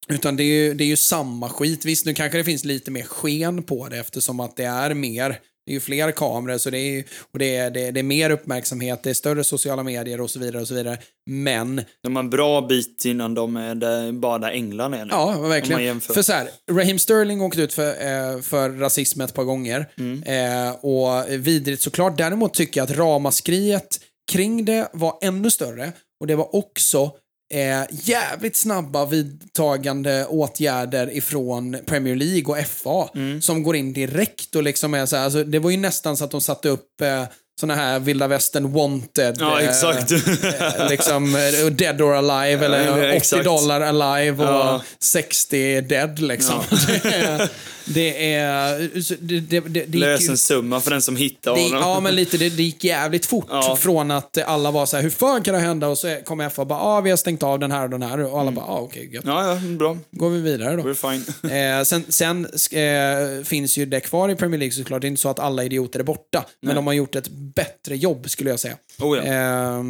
[0.10, 1.86] utan det är, ju, det är ju samma skit.
[1.86, 5.40] Visst, nu kanske det finns lite mer sken på det eftersom att det är mer
[5.72, 7.04] det är ju fler kameror så det är, ju-
[7.34, 10.30] och det är, det, är, det är mer uppmärksamhet, det är större sociala medier och
[10.30, 10.62] så vidare.
[10.62, 10.98] och så vidare.
[11.30, 15.12] Men, De har en bra bit innan de är där, bara där England är nu.
[15.12, 16.02] ja, verkligen.
[16.02, 19.86] För så här, Raheem Sterling åkte ut för, eh, för rasism ett par gånger.
[19.98, 20.24] Mm.
[20.24, 22.18] Eh, och vidrigt såklart.
[22.18, 24.00] Däremot tycker jag att ramaskriet
[24.32, 25.92] kring det var ännu större.
[26.20, 27.12] Och det var också
[27.52, 33.42] eh, jävligt snabba vidtagande åtgärder ifrån Premier League och FA Mm.
[33.42, 36.24] som går in direkt och liksom är så här, alltså, det var ju nästan så
[36.24, 37.24] att de satte upp eh,
[37.60, 39.38] såna här vilda västern wanted.
[39.40, 40.12] Ja, eh, exakt.
[40.12, 43.44] eh, liksom eh, dead or alive eller Ja, 80 exakt.
[43.46, 44.82] dollar alive och Ja.
[45.00, 46.60] 60 dead liksom.
[47.04, 47.50] Är...
[47.94, 48.80] Det är
[49.22, 51.80] det, det, det, det gick ju- Lösensumma för den som hittar det, honom.
[51.80, 52.38] ja, men lite.
[52.38, 53.46] Det, det gick jävligt fort.
[53.50, 53.76] Ja.
[53.76, 55.88] Från att alla var så här, hur fan kan det hända?
[55.88, 58.02] Och så kom FA och bara, ah, vi har stängt av den här och den
[58.02, 58.20] här.
[58.20, 59.24] Och alla bara, ah, okej, gött.
[59.28, 59.98] Ja, ja, bra.
[60.12, 60.84] Går vi vidare då.
[60.84, 61.52] We're fine.
[61.52, 65.02] Eh, sen sen eh, finns ju det kvar i Premier League såklart.
[65.02, 66.46] Det är inte så att alla idioter är borta.
[66.62, 68.76] Men de har gjort ett bättre jobb skulle jag säga.
[69.00, 69.24] Oh, ja.
[69.24, 69.84] eh,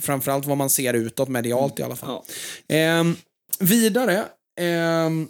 [0.00, 2.22] framförallt vad man ser utåt medialt i alla fall.
[2.66, 2.76] Ja.
[2.76, 3.04] Eh,
[3.58, 4.24] vidare
[4.60, 5.28] ehm,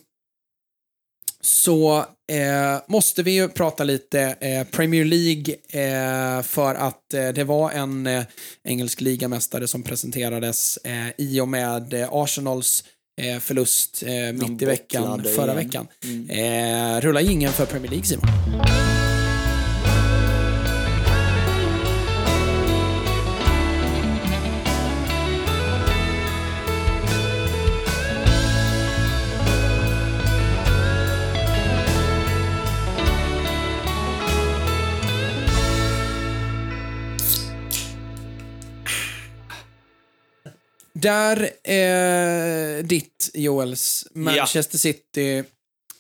[1.47, 1.99] så
[2.33, 7.71] eh, måste vi ju prata lite eh, Premier League eh, för att eh, det var
[7.71, 8.25] en eh,
[8.65, 12.85] engelsk ligamästare som presenterades eh, i och med eh, Arsenals
[13.41, 14.03] förlust
[14.35, 15.67] mitt i veckan förra igen.
[15.67, 15.89] veckan.
[16.29, 18.96] Eh, rulla ingen för Premier League Simon.
[41.07, 45.45] Där eh, ditt, Joels, Manchester City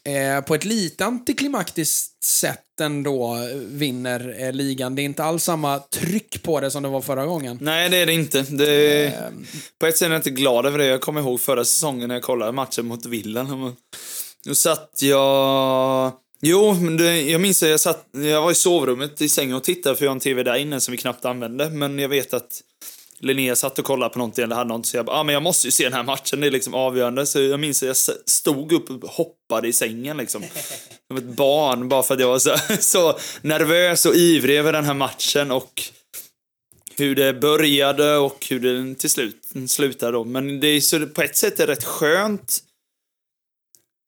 [0.05, 4.95] eh, på ett lite antiklimaktiskt sätt ändå vinner eh, ligan.
[4.95, 7.59] Det är inte alls samma tryck på det som det var förra gången.
[7.61, 8.42] Nej, det är det inte.
[8.42, 9.12] Det Eh,
[9.81, 10.87] På ett sätt är jag inte glad över det.
[10.87, 13.77] Jag kommer ihåg förra säsongen när jag kollade matchen mot Villan.
[14.45, 16.12] Då satt jag...
[16.40, 18.07] Jo, det, jag minns att jag satt...
[18.12, 20.81] Jag var i sovrummet i sängen och tittade för jag har en TV där inne
[20.81, 21.71] som vi knappt använde.
[21.71, 22.62] Men jag vet att
[23.19, 25.43] Linnea satt och kollade på någonting eller hade något så jag bara, ah, men jag
[25.43, 27.27] måste ju se den här matchen, det är liksom avgörande.
[27.27, 30.45] Så jag minns att jag stod upp och hoppade i sängen liksom.
[31.09, 34.85] Som ett barn, bara för att jag var så, så nervös och ivrig över den
[34.85, 35.83] här matchen och
[36.97, 40.25] hur det började och hur det till slut slutade då.
[40.25, 42.63] Men det är så på ett sätt är det rätt skönt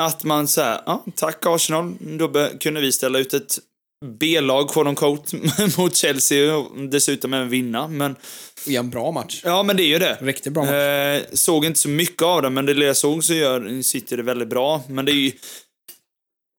[0.03, 3.59] att man säger, ja, tack Arsenal, då kunde vi ställa ut ett
[4.05, 5.37] B-lag, quote unquote,
[5.79, 7.89] mot Chelsea och dessutom även vinna.
[7.89, 8.17] Men
[8.67, 9.41] I en bra match.
[9.45, 10.19] Ja, men det är ju det.
[10.21, 10.73] Riktigt bra match.
[10.73, 14.23] Eh, såg inte så mycket av det, men det jag såg så gör City det
[14.23, 14.83] väldigt bra.
[14.89, 15.33] Men det är ju...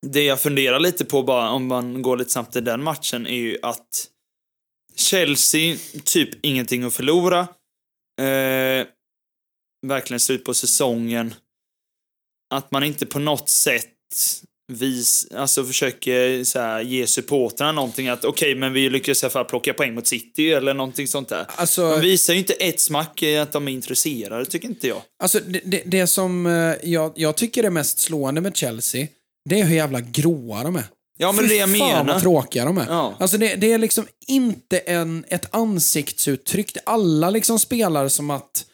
[0.08, 3.38] Det jag funderar lite på bara, om man går lite snabbt i den matchen, är
[3.38, 4.08] ju att
[4.95, 7.39] Chelsea, typ ingenting att förlora.
[8.21, 8.88] Eh,
[9.88, 11.34] verkligen slut på säsongen.
[12.54, 13.86] Att man inte på något sätt
[14.69, 19.32] vis, alltså försöker så här, ge supportrarna någonting att okej, men vi lyckas i alla
[19.32, 21.45] fall plocka poäng mot City eller någonting sånt där.
[21.55, 25.01] Alltså- de visar ju inte ett smack att de är intresserade, tycker inte jag.
[25.23, 29.08] Alltså, det, det, det som eh, jag, jag tycker är mest slående med Chelsea,
[29.49, 30.84] det är hur jävla gråa de är.
[31.17, 32.13] Ja, men Fy det jag fan menar.
[32.13, 32.86] vad tråkiga de är.
[32.88, 33.15] Ja.
[33.19, 36.77] Alltså det, det är liksom inte en, ett ansiktsuttryck.
[36.86, 38.65] Alla liksom spelar som att...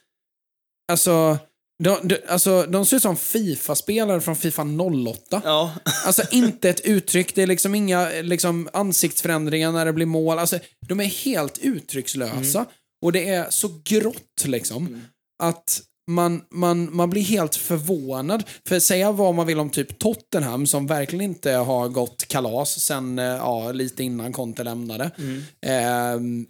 [0.91, 1.37] Alltså,
[1.83, 5.41] de, de, alltså, de ser ut som Fifa-spelare från Fifa 08.
[5.45, 5.73] Ja,
[6.05, 10.39] Alltså inte ett uttryck, det är liksom inga liksom, ansiktsförändringar när det blir mål.
[10.39, 12.59] Alltså, de är helt uttryckslösa.
[12.59, 12.71] Mm.
[13.01, 15.01] Och det är så grått liksom.
[15.43, 18.43] Att man, man, man blir helt förvånad.
[18.67, 23.19] För säga vad man vill om typ Tottenham som verkligen inte har gått kalas sen
[23.19, 25.11] eh, ja, lite innan Conte lämnade.
[25.17, 25.43] Mm.
[25.61, 26.45] Ehm,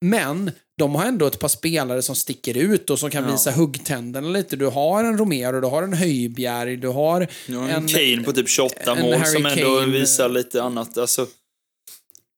[0.00, 3.32] men de har ändå ett par spelare som sticker ut och som kan Ja.
[3.32, 4.56] visa huggtänderna lite.
[4.56, 7.88] Du har en Romero, du har en Höjbjerg, du har Ja, en en...
[7.88, 9.92] Kane på typ 28 en mål Harry som ändå Kane.
[9.92, 10.98] visar lite annat.
[10.98, 11.26] Alltså.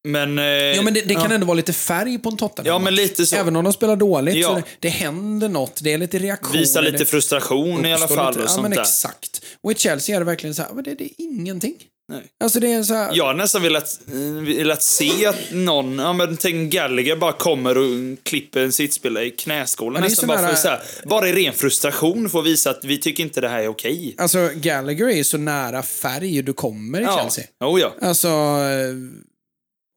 [0.09, 0.39] Men...
[0.39, 1.35] Eh, Ja, men det, det kan ja.
[1.35, 2.67] ändå vara lite färg på en Tottenham.
[2.73, 3.37] Ja, men lite så.
[3.37, 4.49] Även om de spelar dåligt Ja.
[4.49, 5.81] så det, det händer något.
[5.85, 6.59] Det är lite reaktioner.
[6.61, 8.81] Visa lite frustration i alla fall lite- och ja, sånt men där.
[8.81, 9.45] exakt.
[9.61, 11.75] Och i Chelsea är det verkligen så här, men det, det är ingenting.
[12.09, 12.23] Nej.
[12.45, 14.01] Alltså det är så här, Jag har nästan velat,
[14.47, 17.85] velat se att någon, ja men tänk Gallagher bara kommer och
[18.23, 22.31] klipper en sittspelare i knäskålen nästan bara för att så här, bara i ren frustration
[22.31, 24.15] få visa att vi tycker inte det här är okej.
[24.19, 27.45] Alltså Gallagher är så nära färg du kommer i Ja, Chelsea.
[27.61, 27.95] oh ja.
[28.01, 28.95] Alltså, eh,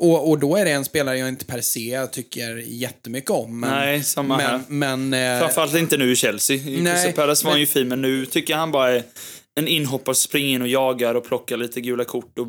[0.03, 3.59] och, och då är det en spelare jag inte per se tycker jättemycket om.
[3.59, 4.59] Men, Nej, samma här.
[4.67, 6.59] men, men eh, Framförallt inte nu i Chelsea.
[6.81, 9.03] Nej, Palace var men- ju fin, men nu tycker jag han bara är
[9.59, 12.47] en inhoppare springer in och jagar och plockar lite gula kort och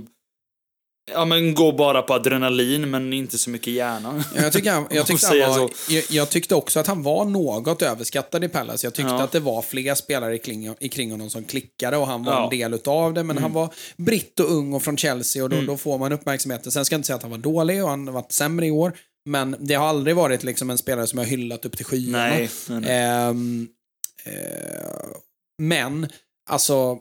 [1.12, 4.24] Ja men går bara på adrenalin men inte så mycket hjärna.
[4.34, 7.24] Ja, Jag, tycker han, jag, tyckte han var, jag, jag tyckte också att han var
[7.24, 8.86] något överskattad i Palace.
[8.86, 9.22] Jag tyckte Ja.
[9.22, 12.38] att det var fler spelare i kring, kring honom som klickade och han var Ja.
[12.38, 12.44] Mm.
[12.52, 13.22] en del utav det.
[13.22, 16.72] Men han var britt och ung och från Chelsea och då, då får man uppmärksamheten.
[16.72, 18.70] Sen ska jag inte säga att han var dålig och han har varit sämre i
[18.70, 18.92] år.
[19.28, 22.18] Men det har aldrig varit liksom en spelare som jag hyllat upp till skyarna.
[22.18, 22.90] Nej, nej, nej.
[22.90, 23.68] Ehm,
[24.24, 24.32] eh,
[25.62, 26.08] men,
[26.46, 26.98] alltså...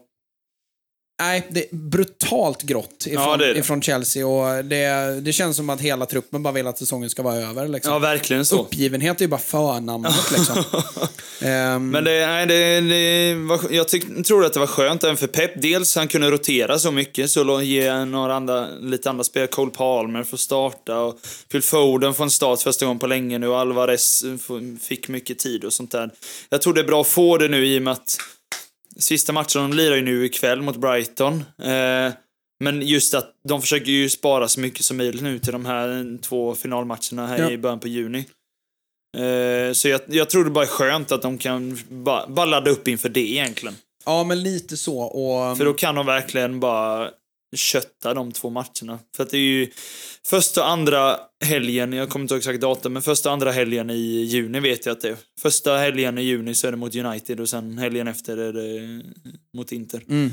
[1.22, 3.60] Nej, det är brutalt grått ifrån, Ja, det det.
[3.60, 7.24] ifrån Chelsea och det, det känns som att hela truppen bara vill att säsongen ska
[7.24, 7.68] vara över.
[7.68, 7.94] Liksom.
[7.94, 8.62] Ja verkligen så.
[8.62, 10.64] Uppgivenhet är ju bara förnamnet liksom.
[11.42, 15.18] Ehm, Men det, nej, det, det var, jag tyck, tror att det var skönt även
[15.18, 15.62] för Pep.
[15.62, 20.24] Dels han kunde rotera så mycket, så ge några andra, lite andra spelare, Cole Palmer
[20.24, 21.20] får starta och
[21.52, 24.24] Phil Foden får en start första gången på länge nu Alvarez
[24.82, 26.10] fick mycket tid och sånt där.
[26.50, 28.18] Jag tror det är bra att få det nu i och med att
[29.00, 31.44] sista matchen, de lirar ju nu ikväll mot Brighton.
[31.64, 32.14] Eh,
[32.64, 36.18] men just att de försöker ju spara så mycket som möjligt nu till de här
[36.22, 37.52] två finalmatcherna här Ja.
[37.52, 38.26] i början på juni.
[39.18, 42.72] Eh, Så jag, jag tror det bara är skönt att de kan bara, bara ladda
[42.72, 43.76] upp inför det egentligen.
[44.06, 45.00] ja, men lite så.
[45.00, 47.10] Och, För då kan de verkligen bara
[47.56, 49.00] kötta de två matcherna.
[49.16, 49.72] För att det är ju
[50.26, 53.90] första och andra helgen, jag kommer inte ihåg exakt datum, men första och andra helgen
[53.90, 55.18] i juni vet jag att det är.
[55.42, 59.04] Första helgen i juni så är det mot United och sen helgen efter är det
[59.54, 60.04] mot Inter.
[60.10, 60.32] mm,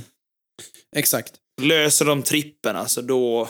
[0.97, 1.33] exakt.
[1.63, 3.49] Löser de trippen alltså då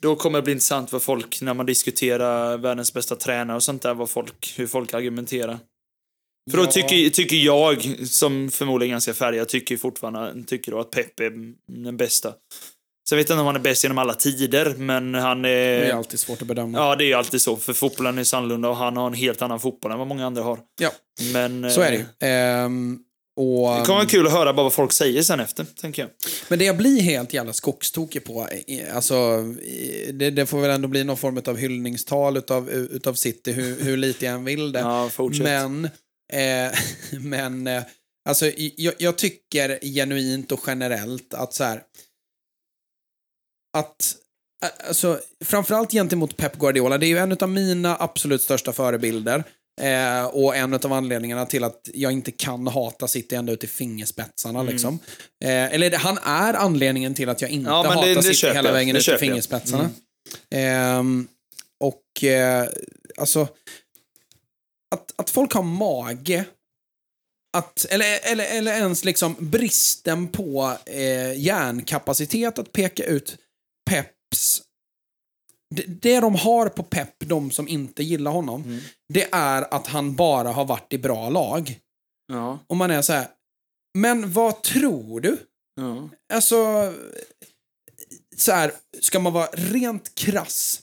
[0.00, 3.82] då kommer det bli intressant vad folk, när man diskuterar världens bästa tränare och sånt
[3.82, 5.58] där, vad folk, hur folk argumenterar.
[6.50, 10.90] För då tycker, tycker jag, som förmodligen är ganska färgad, tycker fortfarande tycker då att
[10.90, 11.32] Pep är
[11.84, 12.32] den bästa.
[13.08, 15.48] Så jag vet inte om han är bäst genom alla tider, men han är...
[15.48, 16.78] Det är alltid svårt att bedöma.
[16.78, 19.14] Ja, det är ju alltid så, för fotbollen är så annorlunda och han har en
[19.14, 20.58] helt annan fotboll än vad många andra har.
[20.80, 20.90] Ja,
[21.32, 21.70] Men...
[21.70, 22.64] så är det eh.
[22.64, 22.98] Ehm,
[23.36, 26.10] och, Det kommer vara kul att höra bara vad folk säger sen efter, tänker jag.
[26.48, 28.48] Men det jag blir helt jävla skogstokig på,
[28.94, 29.42] alltså,
[30.12, 33.96] det, det får väl ändå bli någon form av hyllningstal utav, utav City, hur, hur
[33.96, 34.80] lite jag än vill det.
[34.80, 35.44] Ja, fortsätt.
[35.44, 35.88] Men,
[36.32, 36.78] eh,
[37.20, 37.82] men eh,
[38.28, 41.82] alltså, jag, jag tycker genuint och generellt att så här,
[43.76, 44.16] att
[44.64, 49.44] eh, Alltså, framförallt gentemot Pep Guardiola, det är ju en av mina absolut största förebilder.
[49.80, 53.66] Eh, och en av anledningarna till att jag inte kan hata City ända ut i
[53.66, 54.60] fingerspetsarna.
[54.60, 54.72] Mm.
[54.72, 54.98] Liksom.
[55.44, 58.22] Eh, eller det, han är anledningen till att jag inte Ja, men det- hatar det
[58.22, 59.90] City hela vägen ut i fingerspetsarna.
[60.50, 61.28] Ehm,
[61.80, 62.68] och eh,
[63.16, 63.48] alltså,
[64.94, 66.44] att, att folk har mage
[67.56, 73.36] att, eller, eller, eller ens liksom bristen på eh, hjärnkapacitet att peka ut
[73.90, 74.62] Peps
[75.74, 78.80] det, det de har på Pep, de som inte gillar honom, Mm.
[79.08, 81.80] det är att han bara har varit i bra lag.
[82.32, 83.28] Ja, Och man är så här,
[83.98, 85.36] men vad tror du?
[85.76, 86.08] ja.
[86.32, 86.92] Alltså,
[88.36, 90.82] så här, ska man vara rent krass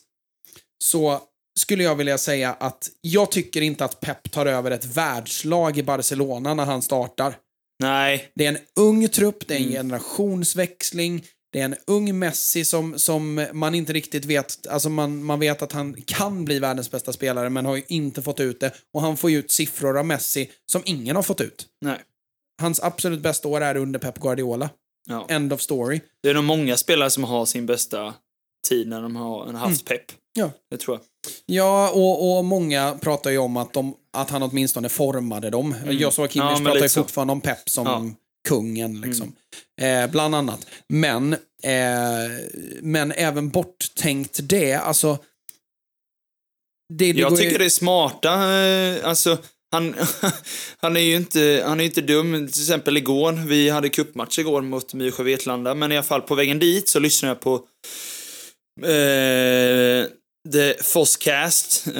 [0.84, 1.22] så
[1.58, 5.82] skulle jag vilja säga att jag tycker inte att Pep tar över ett världslag i
[5.82, 7.36] Barcelona när han startar.
[7.82, 9.74] Nej, Det är en ung trupp, det är en Mm.
[9.76, 15.40] generationsväxling, det är en ung Messi som, som man inte riktigt vet, alltså man, man
[15.40, 18.72] vet att han kan bli världens bästa spelare men har ju inte fått ut det.
[18.94, 21.66] Och han får ju ut siffror av Messi som ingen har fått ut.
[21.80, 21.98] nej.
[22.60, 24.70] Hans absolut bästa år är under Pep Guardiola.
[25.08, 25.26] Ja.
[25.28, 26.00] End of story.
[26.22, 28.14] Det är nog många spelare som har sin bästa
[28.66, 30.04] tid när de har haft pepp.
[30.32, 30.50] Ja.
[30.70, 31.04] Det tror jag.
[31.46, 35.74] Ja, och, och många pratar ju om att, de, att han åtminstone formade dem.
[35.90, 36.62] Joshua Kimmich Mm.
[36.64, 37.02] Ja, pratar ju så.
[37.02, 37.96] fortfarande om Pep som Ja.
[37.96, 38.14] Mm.
[38.48, 39.32] kungen, liksom.
[39.80, 40.66] Eh, bland annat.
[40.88, 41.38] Men, eh,
[42.80, 45.18] men även borttänkt det, alltså...
[46.94, 49.38] Det, det Jag går ju- tycker det är smarta, eh, alltså
[49.72, 49.94] han,
[50.78, 52.32] han är ju inte, han är inte dum.
[52.52, 56.34] Till exempel igår, vi hade cupmatch igår mot Mysjö Vetlanda, men i alla fall på
[56.34, 57.60] vägen dit så lyssnade jag på
[58.82, 60.06] eh,
[60.52, 61.92] The Fosscast eh,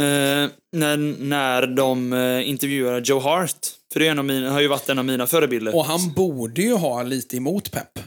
[0.77, 3.67] när, när de eh, intervjuade Joe Hart.
[3.93, 5.75] För det är en av mina, har ju varit en av mina förebilder.
[5.77, 7.99] Och han borde ju ha lite emot Pep.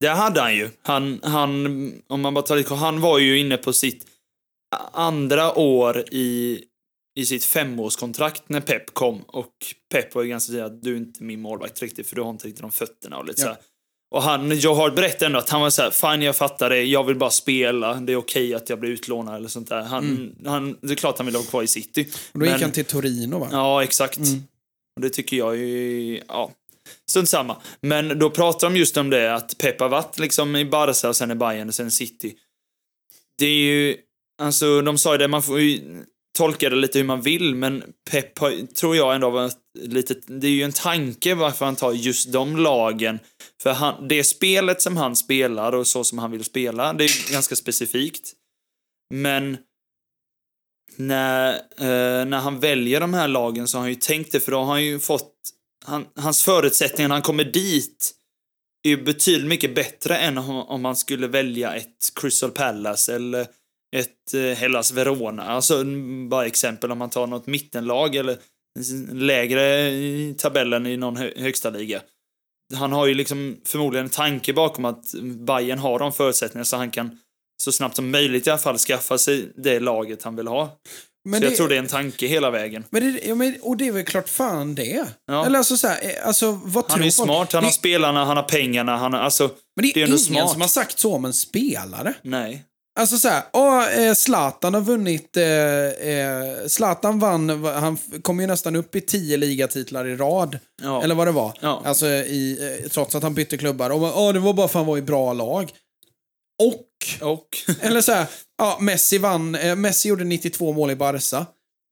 [0.00, 0.70] Det hade han ju.
[0.82, 1.66] Han, han,
[2.06, 4.06] om man bara tar lite, han var ju inne på sitt
[4.92, 6.60] andra år i,
[7.18, 9.22] i sitt femårskontrakt när Pep kom.
[9.26, 9.52] Och
[9.92, 12.30] Pep var ju ganska tydlig att du är inte min målvakt riktigt för du har
[12.30, 13.44] inte riktigt de fötterna och lite Ja.
[13.46, 13.58] så här.
[14.14, 16.82] Och han, Joe Hart berättade ändå att han var så här, fine jag fattar det,
[16.82, 19.82] jag vill bara spela, det är okej att jag blir utlånad eller sånt där.
[19.82, 22.08] Han, han, det är klart han vill ha kvar i city.
[22.32, 23.48] Och då gick Men- han till Torino, va?
[23.52, 24.18] Ja, exakt.
[24.96, 26.50] Och det tycker jag är, ja,
[27.10, 27.56] strunt samma.
[27.80, 31.16] Men då pratar de just om det, att Pep har varit liksom i Barca och
[31.16, 32.34] sen i Bayern och sen City.
[33.38, 33.96] Det är ju,
[34.42, 35.80] alltså de sa ju det, man får ju
[36.34, 40.46] tolka det lite hur man vill, men Pep har, tror jag ändå varit lite, det
[40.46, 43.18] är ju en tanke varför han tar just de lagen.
[43.62, 47.32] För han, det spelet som han spelar och så som han vill spela, det är
[47.32, 48.32] ganska specifikt.
[49.14, 49.56] Men
[50.96, 54.52] när, eh, när han väljer de här lagen så har han ju tänkt det, för
[54.52, 55.32] då har han ju fått...
[55.84, 58.14] Han, hans förutsättningar när han kommer dit
[58.82, 63.46] är ju betydligt mycket bättre än om, om man skulle välja ett Crystal Palace eller
[63.94, 65.42] ett eh, Hellas Verona.
[65.42, 65.84] Alltså
[66.28, 68.36] bara exempel om man tar något mittenlag eller
[69.12, 72.00] lägre i tabellen i någon hö, högsta liga.
[72.74, 76.90] Han har ju liksom förmodligen en tanke bakom att Bayern har de förutsättningarna så han
[76.90, 77.18] kan
[77.62, 80.78] så snabbt som möjligt i alla fall skaffa sig det laget han vill ha.
[81.28, 82.84] Men så jag tror det är en tanke hela vägen.
[82.90, 85.06] Men det, ja, men, och det är väl klart fan det.
[85.26, 85.46] Ja.
[85.46, 87.26] Eller alltså så här, eh, alltså vad Han tror är folk?
[87.26, 89.50] smart, han det, har spelarna, han har pengarna, han har alltså...
[89.76, 90.52] Men det är, det är ingen smart.
[90.52, 92.14] som har sagt så om en spelare.
[92.22, 92.64] Nej.
[93.00, 95.44] Alltså så här, åh, eh, Zlatan har vunnit, eh,
[96.08, 100.58] eh, Zlatan vann, va- han kom ju nästan upp i tio ligatitlar i rad.
[100.82, 101.02] Ja.
[101.02, 101.58] Eller vad det var.
[101.60, 101.82] Ja.
[101.84, 103.90] Alltså i, eh, trots att han bytte klubbar.
[103.90, 105.70] Och åh, det var bara för att han var i bra lag.
[106.62, 107.48] Och, Och...
[107.80, 108.26] eller så här,
[108.58, 111.46] ja, Messi vann, eh, Messi gjorde 92 mål i Barca.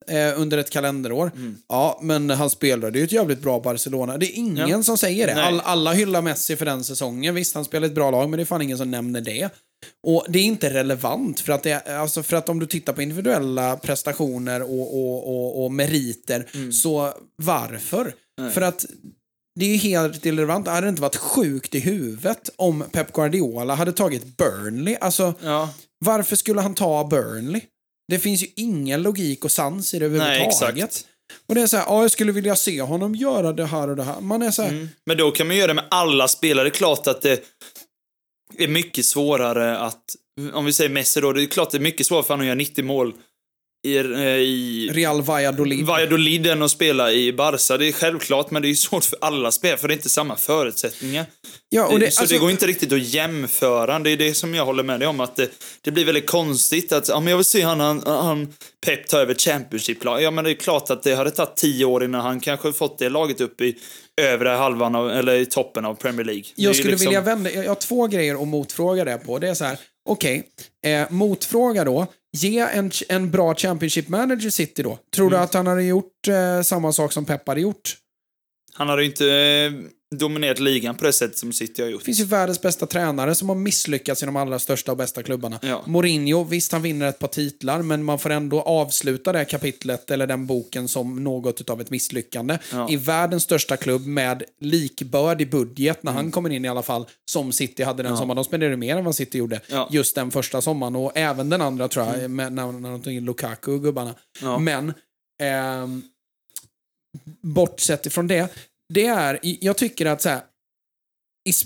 [0.07, 1.31] Eh, under ett kalenderår.
[1.35, 1.57] Mm.
[1.69, 4.17] Ja, men han spelade ju ett jävligt bra Barcelona.
[4.17, 4.83] Det är ingen Ja.
[4.83, 5.35] som säger det.
[5.35, 5.43] Nej.
[5.43, 7.35] All, alla hyllar Messi för den säsongen.
[7.35, 9.49] Visst, han spelade ett bra lag, men det är fan ingen som nämner det.
[10.03, 13.01] Och det är inte relevant, för att, det, alltså för att om du tittar på
[13.01, 16.71] individuella prestationer och, och, och, och meriter, Mm.
[16.73, 18.13] så varför?
[18.53, 18.85] För att
[19.59, 20.67] det är ju helt irrelevant.
[20.67, 24.95] Hade det inte varit sjukt i huvudet om Pep Guardiola hade tagit Burnley?
[25.01, 25.69] Alltså, Ja.
[26.05, 27.61] varför skulle han ta Burnley?
[28.13, 30.75] Det finns ju ingen logik och sans i det överhuvudtaget.
[30.75, 31.07] Nej, exakt.
[31.47, 33.95] Och det är så här, ja, jag skulle vilja se honom göra det här och
[33.95, 34.21] det här.
[34.21, 34.89] Man är så här, Mm.
[35.05, 36.65] Men då kan man göra det med alla spelare.
[36.65, 37.43] Det är klart att det
[38.57, 40.15] är mycket svårare att...
[40.53, 42.41] Om vi säger Messi då, det är klart att det är mycket svårare för honom
[42.41, 43.13] att göra 90 mål
[43.83, 45.85] i, eh, i Real Valladolid.
[45.85, 47.77] Valladolid än att spela i Barca.
[47.77, 50.35] Det är självklart, men det är svårt för alla spelare för det är inte samma
[50.35, 51.25] förutsättningar.
[51.69, 53.99] ja, och det, så alltså, det går inte riktigt att jämföra.
[53.99, 55.19] Det är det som jag håller med dig om.
[55.19, 55.49] Att det,
[55.81, 58.53] det blir väldigt konstigt att ja, men jag vill se han, han, han
[58.85, 60.21] Pep ta över Championship-lag.
[60.21, 62.99] Ja, men det är klart att det hade tagit tio år innan han kanske fått
[62.99, 63.75] det laget upp i
[64.21, 66.43] övre halvan av, eller i toppen av Premier League.
[66.55, 69.39] Jag skulle liksom- vilja vända, jag har två grejer att motfråga det på.
[69.39, 70.43] Det är så här, okej,
[70.85, 72.07] eh, motfråga då.
[72.37, 74.97] Ge en, en bra Championship manager City då.
[75.15, 75.37] Tror Mm.
[75.39, 77.95] du att han hade gjort eh, samma sak som Pep hade gjort?
[78.73, 79.71] Han hade ju inte eh,
[80.17, 82.01] dominerat ligan på det sätt som City har gjort.
[82.01, 85.23] Det finns ju världens bästa tränare som har misslyckats i de allra största och bästa
[85.23, 85.59] klubbarna.
[85.61, 85.83] Ja.
[85.87, 90.27] Mourinho, visst han vinner ett par titlar, men man får ändå avsluta det kapitlet eller
[90.27, 92.57] den boken som något av ett misslyckande.
[92.71, 92.89] Ja.
[92.89, 97.05] I världens största klubb med likbörd i budget, när han kommer in i alla fall,
[97.31, 98.35] som City hade den sommaren.
[98.35, 99.75] De spenderade mer än vad City gjorde Ja.
[99.75, 99.87] Mm.
[99.91, 100.95] just den första sommaren.
[100.95, 104.15] Och även den andra tror jag, med, när, när de tog in Lukaku och gubbarna.
[104.41, 104.59] Ja.
[104.59, 104.93] Men,
[105.41, 106.01] ehm,
[107.41, 108.47] bortsett ifrån det,
[108.93, 110.41] det är, jag tycker att så här,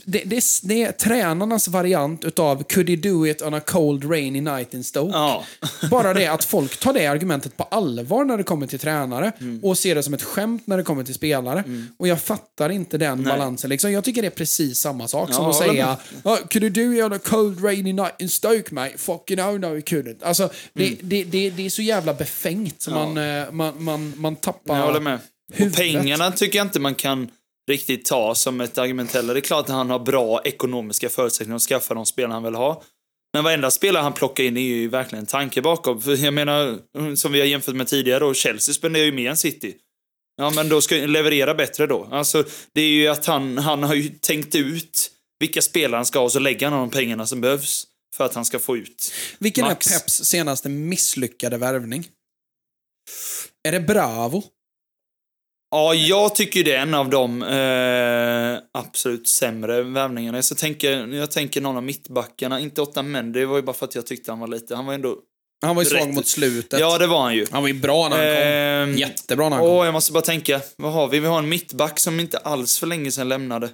[0.06, 4.42] det, det, det är tränarnas variant utav “Could you do it on a cold rainy
[4.42, 5.44] night in Stoke?” Ja.
[5.92, 9.60] Bara det att folk tar det argumentet på allvar när det kommer till tränare Mm.
[9.64, 11.64] och ser det som ett skämt när det kommer till spelare.
[12.00, 13.70] Och jag fattar inte den balansen.
[13.70, 13.92] Liksom.
[13.92, 16.64] Jag tycker det är precis samma sak som Ja, att jag håller säga oh, “Could
[16.64, 19.80] you do it on a cold rainy night in Stoke mate?” “Fucking no, no you
[19.82, 20.24] couldn't”.
[20.24, 20.98] Alltså, det, Mm.
[21.02, 24.86] det, det, det är så jävla befängt så man, eh, man, man, man tappar Jag
[24.86, 25.20] håller med.
[25.76, 27.32] Pengarna tycker jag inte man kan
[27.70, 29.34] riktigt ta som ett argument heller.
[29.34, 32.56] Det är klart att han har bra ekonomiska förutsättningar att skaffa de spelarna han vill
[32.56, 32.84] ha.
[33.34, 36.02] Men varenda spelare han plockar in är ju verkligen en tanke bakom.
[36.02, 36.80] För jag menar,
[37.16, 39.76] som vi har jämfört med tidigare då, Chelsea spenderar ju mer än City.
[40.38, 42.08] Ja, men då ska leverera bättre då.
[42.12, 42.44] Alltså,
[42.74, 46.24] det är ju att han, han har ju tänkt ut vilka spelare han ska ha
[46.24, 49.66] och så lägger han de pengarna som behövs för att han ska få ut Vilken
[49.66, 49.88] max.
[49.88, 52.08] är Peps senaste misslyckade värvning?
[53.68, 54.44] Är det Bravo?
[55.72, 60.42] Ja, jag tycker det är en av de eh, absolut sämre värvningarna.
[60.42, 63.86] Så tänker, jag tänker någon av mittbackarna, inte åtta men det var ju bara för
[63.86, 65.18] att jag tyckte han var lite, han var ändå...
[65.66, 66.80] Han var ju svag mot slutet.
[66.80, 67.46] Ja, det var han ju.
[67.52, 68.94] Han var ju bra när han kom.
[68.94, 69.76] Ehm, Jättebra när han kom.
[69.76, 71.20] Åh, jag måste bara tänka, vad har vi?
[71.20, 73.70] Vi har en mittback som inte alls för länge sedan lämnade.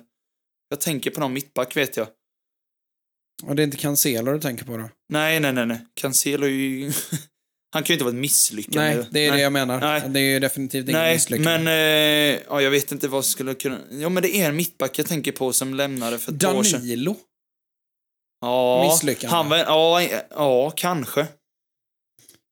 [0.70, 2.08] Jag tänker på någon mittback vet jag.
[3.44, 4.90] Och det är inte Cancelo du tänker på då?
[5.10, 5.86] Nej, nej, nej, nej.
[5.94, 6.92] Cancelo är ju...
[7.74, 8.96] han kan ju inte vara ett misslyckande.
[8.96, 9.80] Nej, det är det jag menar.
[9.80, 10.02] Nej.
[10.08, 11.60] Det är ju definitivt inget Nej, misslyckande.
[11.60, 13.80] men eh, ja, jag vet inte vad skulle kunna...
[13.92, 16.64] Ja, men det är en mittback jag tänker på som lämnade för ett par år
[16.64, 16.80] sedan.
[16.80, 17.16] Danilo.
[18.42, 19.36] Ja, Misslyckande.
[19.36, 21.28] Han var, ja, ja, kanske.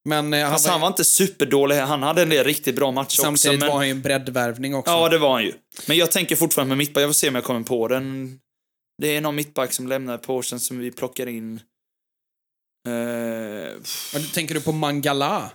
[0.09, 1.75] Men eh, han Fast var, han var inte superdålig.
[1.75, 3.21] Han hade en del riktigt bra matcher också.
[3.21, 4.91] samtidigt Men, var han ju en breddvärvning också.
[4.91, 5.53] Ja, det var han ju.
[5.87, 7.01] Men jag tänker fortfarande med mittback.
[7.01, 8.39] Jag får se om jag kommer på den.
[9.01, 11.59] Det är någon mittback som lämnade par år sedan som vi plockar in.
[12.87, 13.73] Eh,
[14.13, 15.51] Men tänker du på Mangala?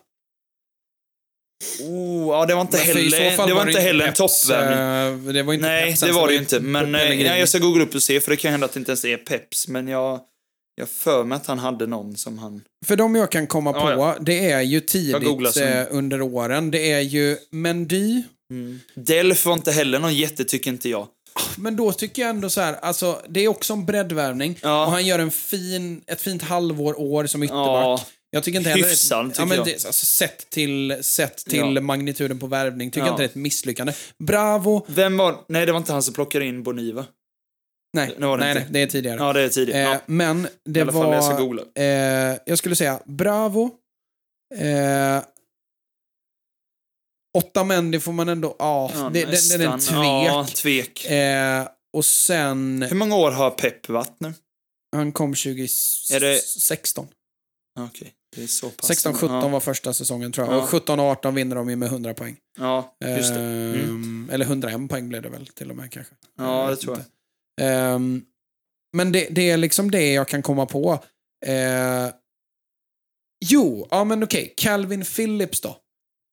[1.80, 5.28] oh, ja, det var inte heller, det var inte heller en Peps, toppvärvning.
[5.28, 6.60] eh, Det var inte Nej, Peps det var det ju inte.
[6.60, 7.28] Men eh, Pellegrini.
[7.28, 9.04] ja, jag ska googla upp och se, för det kan hända att det inte ens
[9.04, 9.68] är Peps.
[9.68, 10.20] Men jag,
[10.74, 12.62] jag för mig att han hade någon som han...
[12.86, 14.16] För de jag kan komma på, Ja, ja.
[14.20, 16.70] det är ju tidigt eh, under åren.
[16.70, 18.22] Det är ju Mendy.
[18.94, 21.08] Delf var inte heller någon jätte, tycker inte jag.
[21.58, 24.58] Men då tycker jag ändå så här, alltså det är också en breddvärvning.
[24.62, 24.86] Ja.
[24.86, 27.64] Och han gör en fin, ett fint halvår, år som ytterback.
[27.84, 28.88] Ja, Jag tycker inte heller...
[28.88, 29.64] Hyfsad, tycker ja, men.
[29.64, 31.80] Det, alltså, sett till, sett till Ja.
[31.80, 33.06] magnituden på värvning tycker Ja.
[33.06, 33.92] jag inte det är ett misslyckande.
[34.18, 34.84] Bravo.
[34.88, 35.36] Vem var...
[35.48, 37.04] Nej, det var inte han som plockade in Boniva.
[37.94, 39.16] Nej, Det nej, nej, det är tidigare.
[39.20, 39.82] Ja, det är tidigare.
[39.82, 39.98] Eh, Ja.
[40.06, 41.14] Men det I alla fall, var...
[41.14, 41.62] jag ska googla.
[41.74, 43.70] Eh, jag skulle säga Bravo.
[44.54, 45.22] Eh,
[47.36, 48.56] åtta Mendy får man ändå...
[48.58, 50.28] Ja, Ja, det, det, det är tvek.
[50.28, 51.04] Ja, tvek.
[51.04, 52.82] Eh, och sen...
[52.82, 54.34] Hur många år har Pep varit nu?
[54.96, 55.34] Han kom Är
[56.20, 57.06] det- 2016.
[57.78, 58.90] Okej, det är så pass.
[59.06, 59.48] 16-17 ja.
[59.48, 60.56] var första säsongen tror jag.
[60.56, 60.62] Ja.
[60.62, 62.36] Och 17 och 18 vinner de ju med 100 poäng.
[62.58, 63.40] Ja, just det.
[63.40, 63.80] Mm.
[63.80, 66.14] Ehm, Eller 101 poäng blev det väl till och med kanske.
[66.38, 67.00] Ja, det vet tror jag.
[67.00, 67.10] inte.
[67.62, 68.22] Ehm,
[68.96, 71.04] men det, det är liksom det jag kan komma på.
[71.46, 72.08] Eh,
[73.44, 74.54] jo, ja men okej.
[74.56, 75.76] Calvin Phillips då?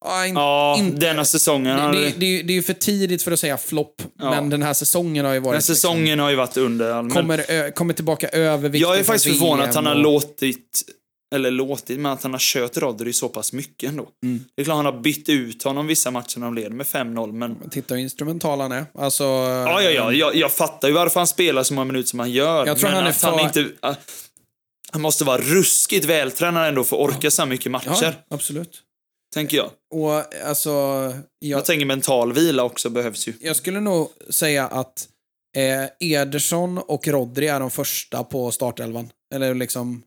[0.04, 1.92] Ja, in, Ja, inte- denna säsongen.
[1.92, 4.30] det, det, det, det är ju för tidigt för att säga flopp, Ja.
[4.30, 5.54] men den här säsongen har ju varit...
[5.54, 9.00] Den säsongen har ju varit under all, Liksom, men kommer, ö, kommer tillbaka överviktig Jag
[9.00, 10.84] är faktiskt förvånad att han har och- låtit,
[11.36, 14.08] eller låtit, men att han har kört Rodri så pass mycket ändå.
[14.24, 14.44] Mm.
[14.56, 17.32] Det är klart han har bytt ut honom vissa matcher när de leder med 5-0,
[17.32, 17.70] men...
[17.70, 18.86] Titta hur instrumental han är.
[19.00, 19.24] Alltså...
[19.24, 22.32] Ja, ja, ja, jag, jag fattar ju varför han spelar så många minuter som han
[22.32, 22.66] gör.
[22.68, 23.88] Jag tror men han är att han för- inte...
[23.88, 23.96] äh,
[24.92, 28.82] han måste vara ruskigt vältränad ändå för att orka så mycket matcher, Ja, absolut.
[29.34, 29.70] Tänker jag.
[29.94, 33.34] Och alltså, Jag jag, tänker mental vila också behövs ju.
[33.42, 35.08] jag skulle nog säga att
[35.58, 39.10] eh, Ederson och Rodri är de första på startelvan.
[39.36, 40.04] Eller liksom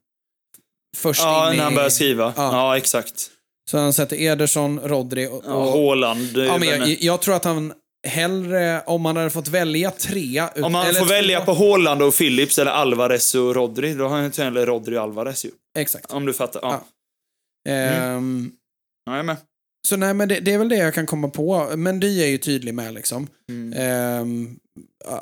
[0.96, 1.56] först Ja, in i...
[1.56, 2.32] när han börjar skriva.
[2.36, 2.52] Ja.
[2.52, 3.30] Ja, exakt.
[3.70, 5.42] Så han sätter Ederson, Rodri och...
[5.46, 6.36] Ja, Haaland.
[6.36, 7.72] ja, men jag, jag tror att han
[8.08, 10.42] hellre, om han hade fått välja tre...
[10.62, 14.16] Om man får två- välja på Haaland och Phillips eller Alvarez och Rodri, då har
[14.16, 15.50] han inte heller Rodri och Alvarez ju.
[15.78, 16.12] Exakt.
[16.12, 16.60] Om du fattar.
[16.62, 16.84] Ja.
[17.68, 18.65] Ehm, Ja,
[19.06, 19.36] jag är med.
[19.88, 21.72] Så nej, men det, det är väl det jag kan komma på.
[21.76, 23.26] Mendy är ju tydlig med liksom.
[23.50, 23.72] Mm.
[23.78, 24.56] Ehm,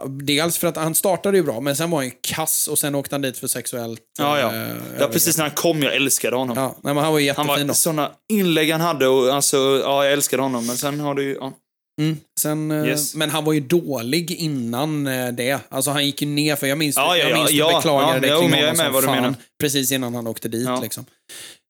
[0.08, 2.94] dels för att han startade ju bra, men sen var han ju kass och sen
[2.94, 4.00] åkte han dit för sexuellt...
[4.18, 4.54] Ja, ja.
[4.54, 4.68] eh,
[5.00, 6.56] Ja, precis när han kom, jag älskade honom.
[6.56, 7.74] Ja, nej, men han var ju Han jättefin var då.
[7.74, 10.66] såna inlägg han hade och alltså, ja, jag älskade honom.
[10.66, 11.52] Men sen har du ju, ja.
[12.00, 12.16] Mm.
[12.40, 13.14] Sen, eh, Yes.
[13.14, 15.58] Men han var ju dålig innan eh, det.
[15.68, 18.12] Alltså han gick ju ner, för jag minns, Ja, ja, jag minns ja, du beklagade
[18.14, 19.36] Ja, dig kring men honom som fan.
[19.60, 21.04] Precis innan han åkte dit liksom.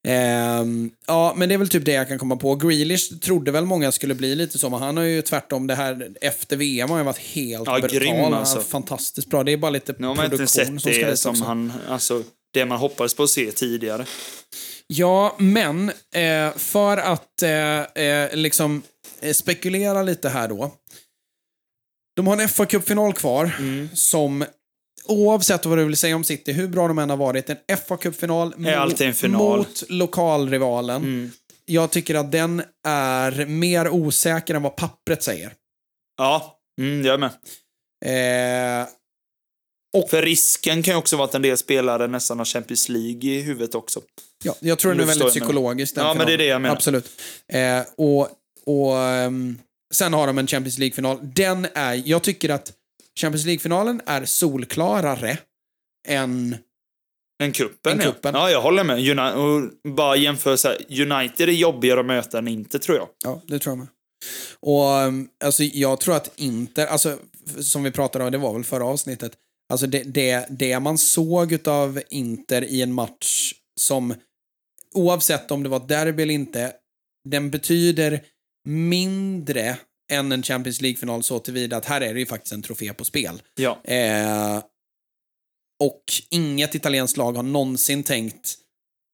[0.07, 2.55] Ehm, ja, men det är väl typ det jag kan komma på.
[2.57, 6.09] Grealish trodde väl många skulle bli lite så, men han har ju tvärtom det här
[6.21, 7.99] efter VM har han varit helt Ja, brutal.
[7.99, 8.61] grym, alltså.
[8.61, 9.45] Fantastiskt bra.
[9.45, 11.45] Det är bara lite Nu har man inte produktion sett som ska det som också.
[11.45, 14.07] han, alltså, det man hoppades på att se tidigare.
[14.87, 18.83] Ja, men eh, för att eh, eh, liksom
[19.21, 20.75] eh, spekulera lite här då.
[22.17, 23.89] De har en fa Cup-final kvar Mm.
[23.95, 24.45] som
[25.07, 27.97] oavsett vad du vill säga om City, hur bra de än har varit, en fa
[27.97, 29.41] Cup-final Är alltid en final.
[29.47, 29.59] Mm.
[29.59, 31.33] mot lokalrivalen.
[31.67, 35.53] Jag tycker att den är mer osäker än vad pappret säger.
[36.19, 37.31] Ja, mm, jag är med.
[38.83, 38.87] Eh,
[40.09, 43.41] För risken kan ju också vara att en del spelare nästan har Champions League i
[43.41, 44.01] huvudet också.
[44.45, 45.95] ja, jag tror den är väldigt psykologisk.
[45.95, 46.39] den Ja, men det är finalen.
[46.39, 46.75] det jag menar.
[46.75, 47.11] Absolut.
[47.49, 48.29] Eh, och
[48.67, 49.59] och ehm,
[49.95, 51.19] sen har de en Champions League-final.
[51.23, 52.73] Den är, jag tycker att
[53.21, 55.39] Champions League-finalen är solklarare
[56.09, 56.57] än
[57.43, 58.13] En kuppen, En ja.
[58.13, 58.35] kuppen.
[58.35, 58.99] Ja, jag håller med.
[58.99, 63.09] Uni- och bara jämföra så här, United är jobbigare att möta än inte, tror jag.
[63.25, 63.89] Ja, det tror jag med.
[64.61, 67.19] Och um, alltså, jag tror att Inter, alltså,
[67.61, 69.33] som vi pratade om, det var väl förra avsnittet,
[69.73, 74.15] alltså det, det, det man såg av Inter i en match som,
[74.95, 76.73] oavsett om det var derby eller inte,
[77.29, 78.21] den betyder
[78.69, 79.77] mindre
[80.13, 83.05] än en Champions League-final så tillvida att här är det ju faktiskt en trofé på
[83.05, 83.43] spel.
[83.55, 83.81] Ja.
[83.85, 84.63] Eh,
[85.81, 88.55] och inget italienskt lag har någonsin tänkt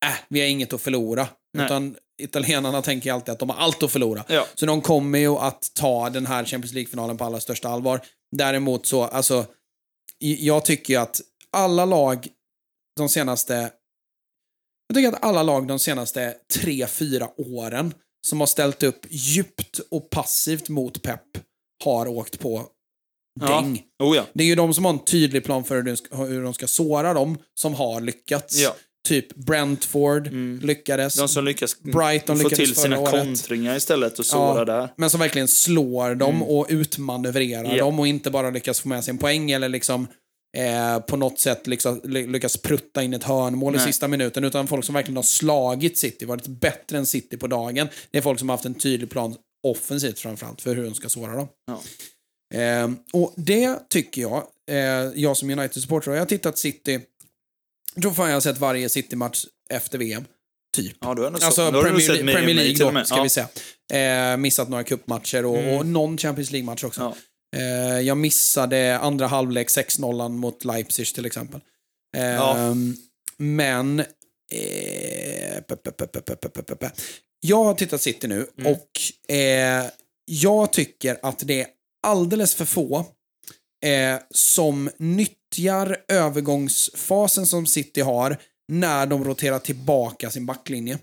[0.04, 1.28] äh, vi har inget att förlora.
[1.54, 1.66] Nej.
[1.66, 4.24] Utan italienarna tänker alltid att de har allt att förlora.
[4.28, 4.46] Ja.
[4.54, 8.00] Så de kommer ju att ta den här Champions League-finalen på allra största allvar.
[8.36, 9.46] Däremot så, alltså,
[10.18, 11.20] jag tycker ju att
[11.52, 12.28] alla lag
[12.96, 13.72] de senaste
[14.86, 17.94] jag tycker att alla lag de senaste tre, fyra åren
[18.26, 21.20] som har ställt upp djupt och passivt mot Pep
[21.84, 22.66] har åkt på
[23.40, 23.60] Ja.
[23.60, 23.82] däng.
[24.02, 24.26] Oh ja.
[24.32, 25.76] Det är ju de som har en tydlig plan för
[26.26, 28.58] hur de ska, såra dem som har lyckats.
[28.58, 28.76] Ja.
[29.08, 30.28] Typ Brentford
[30.62, 31.14] lyckades.
[31.14, 33.10] De som lyckas Brighton få lyckades till sina året.
[33.10, 34.88] kontringar istället och såra Ja, där.
[34.96, 37.76] Men som verkligen slår dem och utmanövrerar Mm.
[37.76, 37.84] Ja.
[37.84, 40.06] dem och inte bara lyckas få med sig en poäng eller liksom
[40.56, 43.86] eh, på något sätt liksom, ly- lyckas prutta in ett hörnmål i Nej.
[43.86, 44.44] sista minuten.
[44.44, 47.88] Utan folk som verkligen har slagit City, varit bättre än City på dagen.
[48.10, 49.36] Det är folk som har haft en tydlig plan
[49.66, 51.48] offensivt framförallt för hur de ska såra dem.
[51.66, 51.82] Ja.
[52.58, 54.76] Eh, och det tycker jag, eh,
[55.14, 57.00] jag som United-supporter, jag har tittat City,
[57.94, 60.24] jag tror fan jag har sett varje City-match efter VM.
[60.76, 60.96] Typ.
[61.00, 61.26] Ja, så.
[61.26, 63.22] Alltså har du Premier, sett Premier League då, ska ja.
[63.22, 63.48] vi säga.
[64.32, 67.00] Eh, missat några cupmatcher och, och någon Champions League-match också.
[67.00, 67.16] Ja.
[67.56, 71.60] Eh, jag missade andra halvlek 6-0 mot Leipzig till exempel.
[72.16, 72.58] Eh, ja.
[72.58, 72.96] Ehm,
[73.36, 74.00] men...
[74.00, 74.06] Eh,
[77.40, 78.72] jag har tittat City nu mm.
[78.72, 79.84] och eh,
[80.24, 81.66] jag tycker att det är
[82.02, 83.06] alldeles för få
[83.84, 88.36] eh, som nyttjar övergångsfasen som City har
[88.68, 90.98] när de roterar tillbaka sin backlinje.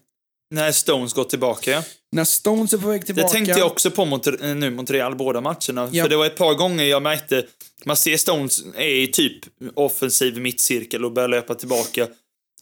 [0.49, 1.83] När Stones går tillbaka, ja.
[2.11, 3.27] När Stones är på väg tillbaka.
[3.27, 5.89] Det tänkte jag också på mot, eh, nu mot Real, båda matcherna.
[5.91, 6.03] Ja.
[6.03, 7.45] För det var ett par gånger jag märkte,
[7.85, 9.37] man ser Stones är i typ
[9.75, 12.07] offensiv mittcirkel och börjar löpa tillbaka.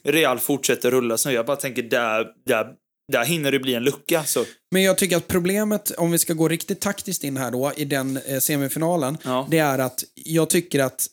[0.03, 2.67] Real fortsätter rulla, så jag bara tänker där, där,
[3.11, 4.23] där hinner det bli en lucka.
[4.23, 4.45] Så.
[4.71, 7.85] Men jag tycker att problemet, om vi ska gå riktigt taktiskt in här då, i
[7.85, 9.47] den eh, semifinalen, Ja.
[9.51, 11.07] det är att jag tycker att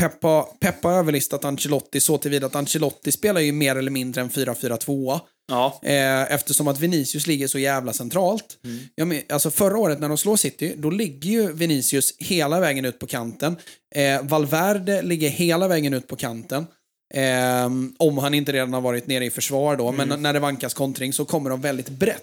[0.00, 4.30] Peppa, Peppa har överlistat Ancelotti så tillvida att Ancelotti spelar ju mer eller mindre en
[4.30, 5.20] 4-4-2.
[5.48, 8.58] Ja, Eh, eftersom att Vinicius ligger så jävla centralt.
[8.64, 8.78] Mm.
[8.94, 12.84] Jag men, alltså förra året när de slår City, då ligger ju Vinicius hela vägen
[12.84, 13.56] ut på kanten.
[13.94, 16.66] Eh, Valverde ligger hela vägen ut på kanten.
[17.14, 17.66] Eh,
[17.98, 20.08] om han inte redan har varit nere i försvar då, Mm.
[20.08, 22.22] men när det vankas kontring så kommer de väldigt brett.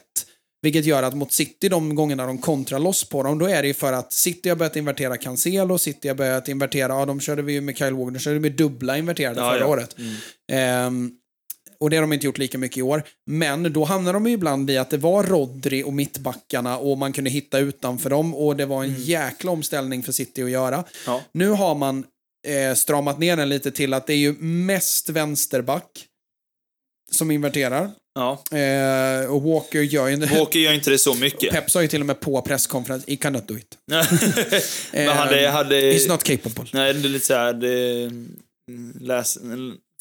[0.61, 3.67] Vilket gör att mot City, de gångerna de kontrar loss på dem, då är det
[3.67, 7.41] ju för att City har börjat invertera Cancelo, City har börjat invertera, ja de körde
[7.41, 9.67] vi ju med Kyle Walker, de körde med dubbla inverterade Ja, förra ja.
[9.67, 9.95] året.
[10.51, 11.11] Ehm,
[11.84, 13.03] och det har de inte gjort lika mycket i år.
[13.25, 17.13] Men då hamnar de ju ibland i att det var Rodri och mittbackarna och man
[17.13, 20.84] kunde hitta utanför dem och det var en jäkla omställning för City att göra.
[21.05, 21.21] Ja.
[21.31, 22.05] Nu har man
[22.47, 26.05] eh, stramat ner den lite till att det är ju mest vänsterback
[27.11, 27.91] som inverterar.
[28.15, 28.57] ja.
[28.57, 30.39] Eh, och Walker gör ju inte...
[30.39, 31.51] Walker gör inte det så mycket.
[31.53, 33.77] Pep sa ju till och med på presskonferens, he cannot do it.
[34.93, 36.69] Men hade, hade, He's not capable.
[36.73, 38.11] Nej, det är lite såhär, det...
[39.01, 39.38] Läs,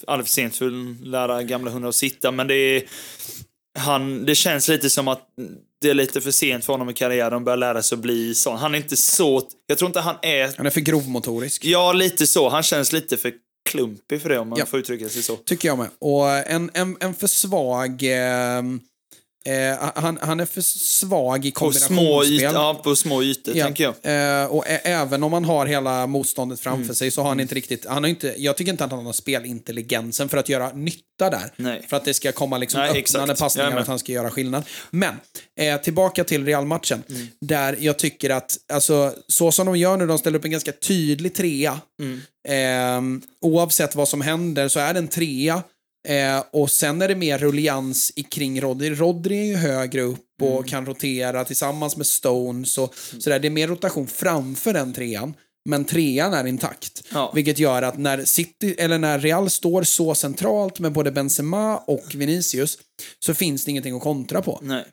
[0.07, 2.83] alldeles för sent för att lära gamla hundar att sitta, men det är...
[3.79, 5.29] Han, det känns lite som att
[5.81, 8.35] det är lite för sent för honom i karriären att börja lära sig att bli
[8.35, 8.59] sån.
[8.59, 9.43] Han är inte så...
[9.67, 10.53] Jag tror inte han är...
[10.57, 11.65] Han är för grovmotorisk.
[11.65, 12.49] Ja, lite så.
[12.49, 13.33] Han känns lite för
[13.71, 14.67] klumpig för det, om man Ja.
[14.67, 15.37] får uttrycka sig så.
[15.37, 15.89] Tycker jag med.
[15.99, 18.03] Och en, en, en för svag...
[18.03, 18.63] Eh,
[19.45, 22.35] eh, han, han är för svag i På små, kombinationsspel.
[22.49, 24.41] yt, ja, på små ytor, Ja, tänker jag.
[24.43, 26.95] eh, och även om han har hela motståndet framför Mm.
[26.95, 29.13] sig så har han inte riktigt, han har inte, jag tycker inte att han har
[29.13, 31.53] spelintelligensen för att göra nytta där.
[31.57, 31.87] Nej.
[31.89, 33.41] För att det ska komma liksom Nej, öppnande exakt.
[33.41, 34.65] passningar och att han ska göra skillnad.
[34.91, 35.15] Men,
[35.61, 37.03] eh, tillbaka till Real-matchen.
[37.09, 37.27] Mm.
[37.41, 40.73] Där jag tycker att, alltså, så som de gör nu, de ställer upp en ganska
[40.73, 41.81] tydlig trea.
[42.03, 42.21] Mm.
[42.49, 45.63] Eh, oavsett vad som händer så är det en trea
[46.09, 48.91] Eh, och sen är det mer rullians kring Rodri.
[48.95, 50.65] Rodri är ju högre upp och Mm.
[50.69, 52.79] kan rotera tillsammans med Stones.
[52.79, 53.39] Och sådär.
[53.39, 55.35] Det är mer rotation framför den trean.
[55.69, 57.03] Men trean är intakt.
[57.13, 57.33] Ja.
[57.35, 62.05] Vilket gör att när, City, eller när Real står så centralt med både Benzema och
[62.15, 62.79] Vinicius
[63.19, 64.59] så finns det ingenting att kontra på.
[64.63, 64.85] Nej.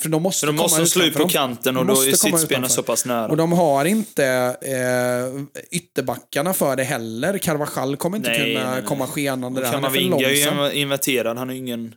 [0.00, 2.38] För de måste, Så de komma måste slå ut på kanten och då är komma
[2.38, 3.28] sittspelarna så pass nära.
[3.28, 4.24] Och de har inte
[4.62, 7.38] eh, ytterbackarna för det heller.
[7.38, 8.88] Carvajal kommer inte Nej, kunna nej, nej.
[8.88, 9.66] komma skenande där.
[9.66, 11.94] För Kamavinga är ju inverterad, han är ju ingen...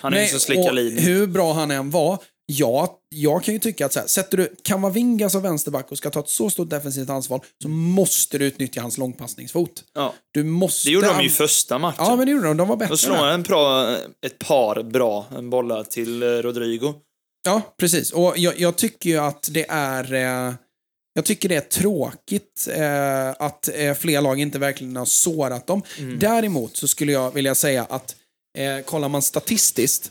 [0.00, 1.04] Han är ingen som slickar linjen.
[1.04, 4.54] hur bra han än var, ja, jag kan ju tycka att så här, sätter du
[4.64, 8.80] Kamavinga som vänsterback och ska ta ett så stort defensivt ansvar så måste du utnyttja
[8.80, 9.84] hans långpassningsfot.
[9.94, 10.14] Ja.
[10.32, 10.88] Du måste...
[10.88, 12.04] Det gjorde de ju första matchen.
[12.04, 12.56] Ja, men det gjorde de.
[12.56, 13.40] De var bättre Då slår han
[14.26, 16.94] ett par bra bollar till eh, Rodrigo.
[17.44, 18.12] Ja, precis.
[18.12, 20.14] Och jag, jag tycker ju att det är...
[20.14, 20.54] Eh,
[21.12, 25.82] jag tycker det är tråkigt eh, att eh, fler lag inte verkligen har sårat dem.
[25.98, 26.18] Mm.
[26.18, 28.16] Däremot så skulle jag vilja säga att
[28.58, 30.10] eh, kollar man statistiskt,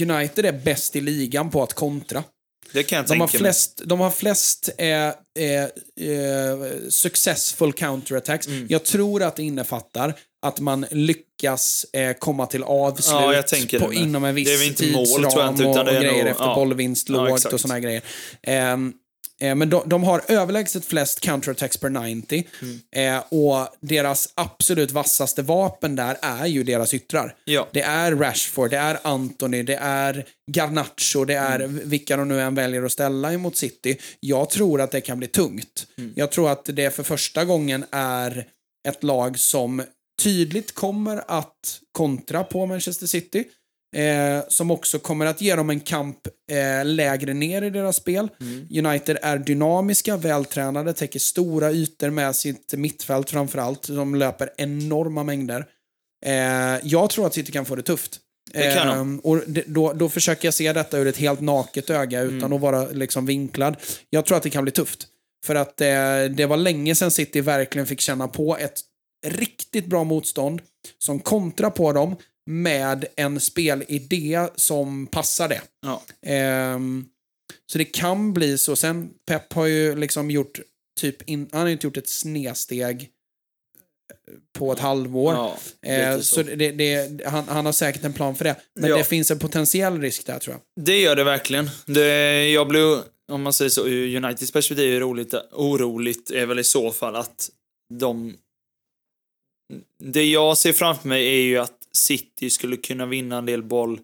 [0.00, 2.24] United är bäst i ligan på att kontra.
[2.72, 5.12] Det kan jag De har flest, de har flest eh, eh,
[5.54, 5.68] eh,
[6.88, 8.46] successful counterattacks.
[8.46, 8.66] Mm.
[8.70, 10.14] Jag tror att det innefattar
[10.46, 14.68] att man lyckas eh, komma till avslut Ja, på, inom en viss Det är väl
[14.68, 16.54] inte mål, tidsram inte, och, grejer nog- efter ja.
[16.54, 18.02] bollvinst lågt och såna grejer.
[18.42, 18.92] Ehm,
[19.42, 22.80] eh, men de, de har överlägset flest counterattacks per 90 Mm.
[23.16, 27.34] eh, och deras absolut vassaste vapen där är ju deras yttrar.
[27.44, 27.68] Ja.
[27.72, 31.80] Det är Rashford, det är Anthony, det är Garnacho, det är Mm.
[31.88, 33.96] vilka de nu än väljer att ställa emot City.
[34.20, 35.86] Jag tror att det kan bli tungt.
[35.98, 36.12] Mm.
[36.16, 38.46] Jag tror att det för första gången är
[38.88, 39.82] ett lag som
[40.22, 43.44] tydligt kommer att kontra på Manchester City.
[43.96, 46.18] Eh, som också kommer att ge dem en kamp
[46.50, 48.28] eh, lägre ner i deras spel.
[48.78, 53.88] United är dynamiska, vältränade, täcker stora ytor med sitt mittfält framförallt.
[53.88, 55.66] De löper enorma mängder.
[56.26, 56.32] Eh,
[56.82, 58.18] jag tror att City kan få det tufft.
[58.52, 58.98] Det kan de.
[58.98, 62.38] Ehm, och det, då, då försöker jag se detta ur ett helt naket öga utan
[62.38, 62.52] Mm.
[62.52, 63.76] att vara liksom vinklad.
[64.10, 65.06] Jag tror att det kan bli tufft.
[65.46, 68.80] För att eh, det var länge sedan City verkligen fick känna på ett
[69.26, 70.60] riktigt bra motstånd
[70.98, 72.16] som kontrar på dem
[72.46, 75.60] med en spelidé som passar det.
[75.82, 76.02] Ja.
[76.26, 77.04] Ehm,
[77.72, 78.76] så det kan bli så.
[78.76, 80.60] Sen Pep har ju liksom gjort
[81.00, 83.08] typ, in, han har inte gjort ett snedsteg
[84.58, 85.34] på ett halvår.
[85.34, 85.56] Ja,
[85.92, 86.42] Eh, så så.
[86.42, 88.56] det, det, han, han har säkert en plan för det.
[88.80, 88.96] Men Ja.
[88.96, 90.84] det finns en potentiell risk där tror jag.
[90.84, 91.70] Det gör det verkligen.
[91.86, 93.00] Det, jag blir,
[93.32, 97.16] om man säger så, ur Uniteds perspektiv är roligt, oroligt är väl i så fall
[97.16, 97.50] att
[97.94, 98.36] de...
[99.98, 104.00] Det jag ser framför mig är ju att City skulle kunna vinna en del boll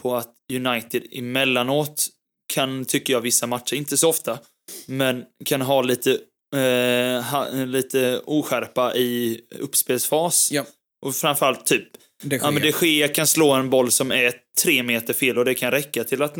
[0.00, 2.08] på att United emellanåt
[2.54, 4.38] kan, tycker jag, vissa matcher, inte så ofta,
[4.86, 6.10] men kan ha lite,
[6.56, 10.52] eh, ha, lite oskärpa i uppspelsfas.
[10.52, 10.64] Ja.
[11.06, 11.88] Och framförallt typ
[12.22, 12.46] Det sker.
[12.46, 15.54] Ja, men de Gea kan slå en boll som är tre meter fel och det
[15.54, 16.36] kan räcka till att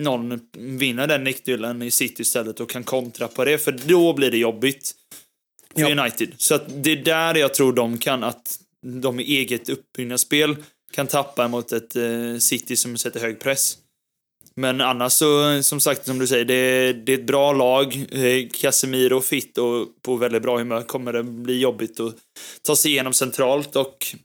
[0.00, 4.30] någon vinner den nickduellen i City istället och kan kontra på det, för då blir
[4.30, 4.94] det jobbigt
[5.74, 6.02] för Ja.
[6.02, 6.34] United.
[6.36, 10.56] Så att det är där jag tror de kan, att de i eget uppbyggnadsspel
[10.92, 13.78] kan tappa mot ett eh, City som sätter hög press.
[14.56, 18.06] Men annars så, som sagt, som du säger, det är, det är ett bra lag.
[18.10, 22.14] Eh, Casemiro fit och på väldigt bra humör kommer det bli jobbigt att
[22.62, 24.16] ta sig igenom centralt och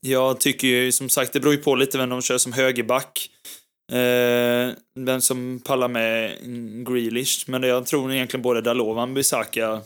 [0.00, 3.30] jag tycker ju som sagt, det beror ju på lite vem de kör som högerback.
[3.92, 6.38] Eh, vem som pallar med
[6.86, 7.44] Grealish.
[7.46, 9.80] Men jag tror egentligen både Dalovan, och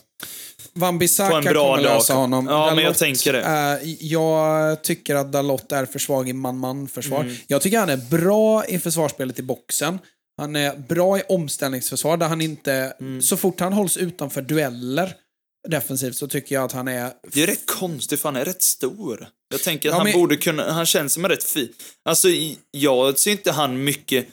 [0.73, 0.79] Bissaka.
[0.85, 1.95] Van På Bissaka en bra kommer dag.
[1.97, 2.45] lösa honom.
[2.49, 3.41] Ja, men jag tänker det.
[3.41, 7.21] eh, jag tycker att Dalot är för svag i man-man-försvar.
[7.21, 7.35] Mm.
[7.47, 9.99] Jag tycker han är bra i försvarsspelet i boxen.
[10.37, 12.73] Han är bra i omställningsförsvar där han inte...
[12.99, 13.21] Mm.
[13.21, 15.13] Så fort han hålls utanför dueller
[15.67, 17.11] defensivt så tycker jag att han är...
[17.33, 19.27] Det är rätt konstigt för han är rätt stor.
[19.49, 21.69] Jag tänker att Ja, han men- borde kunna, han känns som en rätt fin.
[22.05, 22.27] Alltså,
[22.71, 24.27] jag ser inte han mycket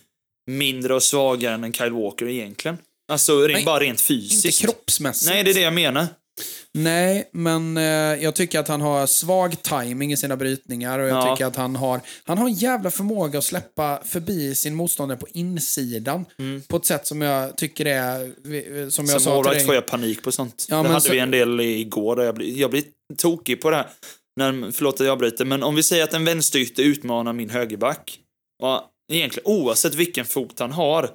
[0.50, 2.78] mindre och svagare än Kyle Walker egentligen.
[3.12, 4.60] Alltså, Nej, bara rent Inte fysiskt.
[4.60, 5.30] kroppsmässigt.
[5.32, 6.06] Nej, det är det jag menar.
[6.78, 7.82] Nej, men eh,
[8.24, 11.34] jag tycker att han har svag timing i sina brytningar och jag Ja.
[11.36, 15.26] tycker att han har, han har en jävla förmåga att släppa förbi sin motståndare på
[15.32, 16.24] insidan
[16.68, 18.34] på ett sätt som jag tycker är, som
[18.82, 19.66] jag Som sa till målvakt dig.
[19.66, 20.66] får jag panik på sånt.
[20.68, 22.84] Ja, det men hade så- vi en del igår där jag blir, jag blir
[23.16, 23.86] tokig på det här.
[24.40, 28.18] När, förlåt att jag bryter, men om vi säger att en vänsterytter utmanar min högerback.
[28.62, 28.80] Och
[29.12, 31.10] egentligen oavsett vilken fot han har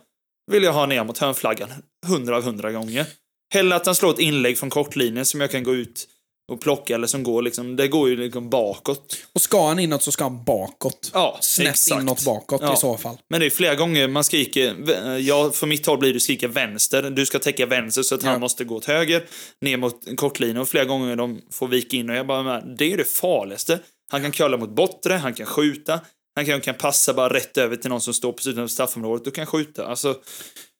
[0.51, 1.69] vill jag ha ner mot hörnflaggan
[2.07, 3.05] hundra av hundra gånger.
[3.53, 6.07] Hellre att han slår ett inlägg från kortlinjen som jag kan gå ut
[6.51, 9.17] och plocka eller som går liksom, det går ju liksom bakåt.
[9.33, 11.11] Och ska han inåt så ska han bakåt.
[11.13, 12.01] Ja, Snett exakt.
[12.01, 12.73] inåt bakåt Ja.
[12.73, 13.17] i så fall.
[13.29, 14.75] Men det är flera gånger man skriker,
[15.19, 18.29] ja, för mitt håll blir det skrika vänster, du ska täcka vänster så att Ja.
[18.29, 19.25] han måste gå åt höger,
[19.61, 22.97] ner mot kortlinjen och flera gånger de får vika in och jag bara, det är
[22.97, 23.79] det farligaste.
[24.11, 25.99] Han kan curla mot bortre, han kan skjuta,
[26.35, 29.35] han kan, kan passa bara rätt över till någon som står precis utanför straffområdet och
[29.35, 29.85] kan skjuta.
[29.87, 30.15] Alltså,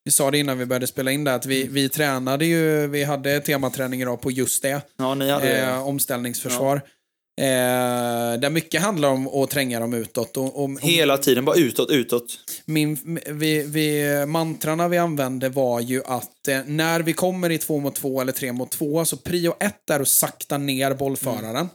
[0.06, 3.04] Vi sa det innan vi började spela in där, att vi, vi tränade ju, vi
[3.04, 4.82] hade tematräning idag på just det.
[4.98, 6.82] ja, ni hade Eh, omställningsförsvar.
[7.42, 10.38] Eh, där mycket handlar om att tränga dem utåt.
[10.38, 12.40] Och, och hela tiden bara utåt, utåt.
[12.66, 17.80] min, vi, vi, mantrarna vi använde var ju att eh, när vi kommer i två
[17.80, 21.70] mot två eller tre mot två, så prio ett är att sakta ner bollföraren.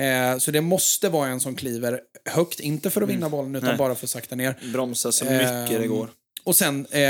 [0.00, 2.00] Eh, så det måste vara en som kliver
[2.30, 3.78] högt, inte för att vinna bollen, utan Nej.
[3.78, 4.58] bara för att sakta ner.
[4.72, 6.10] Bromsa så mycket det Ehm, går.
[6.44, 7.02] Och sen, eh,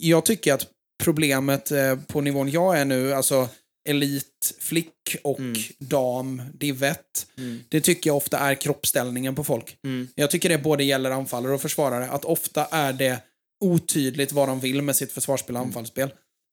[0.00, 0.66] jag tycker att
[1.02, 3.48] problemet eh, på nivån jag är nu, alltså
[3.88, 5.40] elit, flick och
[5.78, 7.26] dam, div 1,
[7.68, 9.76] det tycker jag ofta är kroppsställningen på folk.
[10.14, 13.18] Jag tycker det både gäller anfallare och försvarare, att ofta är det
[13.60, 16.10] otydligt vad de vill med sitt försvarsspel och anfallsspel.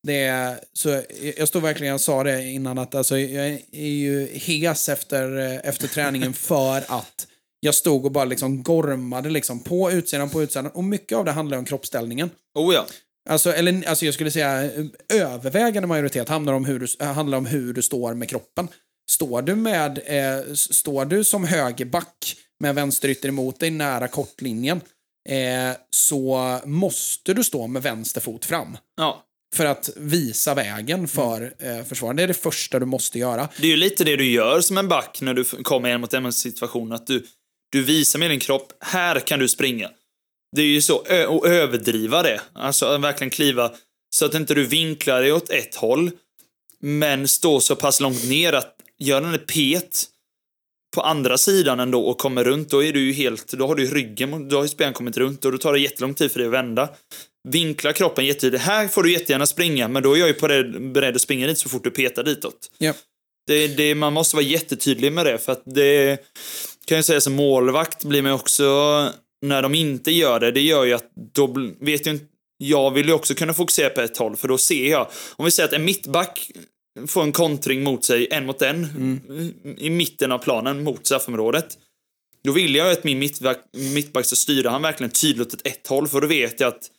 [0.07, 1.01] Det är, så
[1.38, 5.70] jag stod verkligen och sa det innan att alltså, jag är ju hes efter, eh,
[5.70, 7.28] efter träningen för att
[7.60, 10.68] jag stod och bara liksom gormade liksom på utsidan, på utsidan.
[10.68, 12.30] Och mycket av det handlar om kroppsställningen.
[12.55, 12.86] Oh ja.
[13.30, 17.38] Alltså, eller, alltså jag skulle säga eh, övervägande majoritet handlar om hur du, äh, handlar
[17.38, 18.68] om hur du står med kroppen.
[19.12, 24.82] Står du, med, eh, står du som högerback med vänsterytter emot dig nära kortlinjen
[25.30, 28.78] eh, så måste du stå med vänster fot fram.
[28.97, 29.26] ja.
[29.55, 32.16] För att visa vägen för eh, försvararen.
[32.16, 33.49] Det är det första du måste göra.
[33.57, 36.14] Det är ju lite det du gör som en back när du kommer en mot
[36.14, 36.91] en situation.
[36.91, 37.26] Att du,
[37.72, 39.89] du visar med din kropp, här kan du springa.
[40.55, 40.97] Det är ju så,
[41.28, 42.41] och överdriva det.
[42.53, 43.72] Alltså verkligen kliva
[44.15, 46.11] så att inte du vinklar dig åt ett håll,
[46.82, 50.05] men stå så pass långt ner att gör den ett pet
[50.95, 53.84] på andra sidan ändå och kommer runt, då är du ju helt, då har du
[53.84, 56.39] ju ryggen, då har ju spelaren kommit runt och då tar det jättelång tid för
[56.39, 56.89] dig att vända.
[57.49, 58.63] Vinkla kroppen jättetydligt.
[58.63, 61.47] Här får du jättegärna springa, men då är jag ju på det, beredd att springa
[61.47, 62.72] dit så fort du petar ditåt.
[62.78, 62.93] Ja.
[63.47, 66.17] Det, det, man måste vara jättetydlig med det, för att det
[66.86, 68.63] kan jag säga som målvakt blir man också,
[69.41, 72.25] när de inte gör det, det gör ju att då vet ju inte,
[72.57, 75.51] jag vill ju också kunna fokusera på ett håll, för då ser jag, om vi
[75.51, 76.51] säger att en mittback
[77.07, 78.86] får en kontring mot sig, en mot en,
[79.77, 81.77] i mitten av planen mot straffområdet.
[82.43, 83.57] Då vill jag ju att min mittback,
[83.93, 86.91] mittback ska styra han verkligen tydligt åt ett håll, för då vet jag att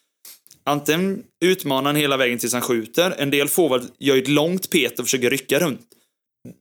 [0.65, 4.71] antingen utmanar han hela vägen tills han skjuter, en del forward gör ju ett långt
[4.71, 5.81] pet och försöker rycka runt.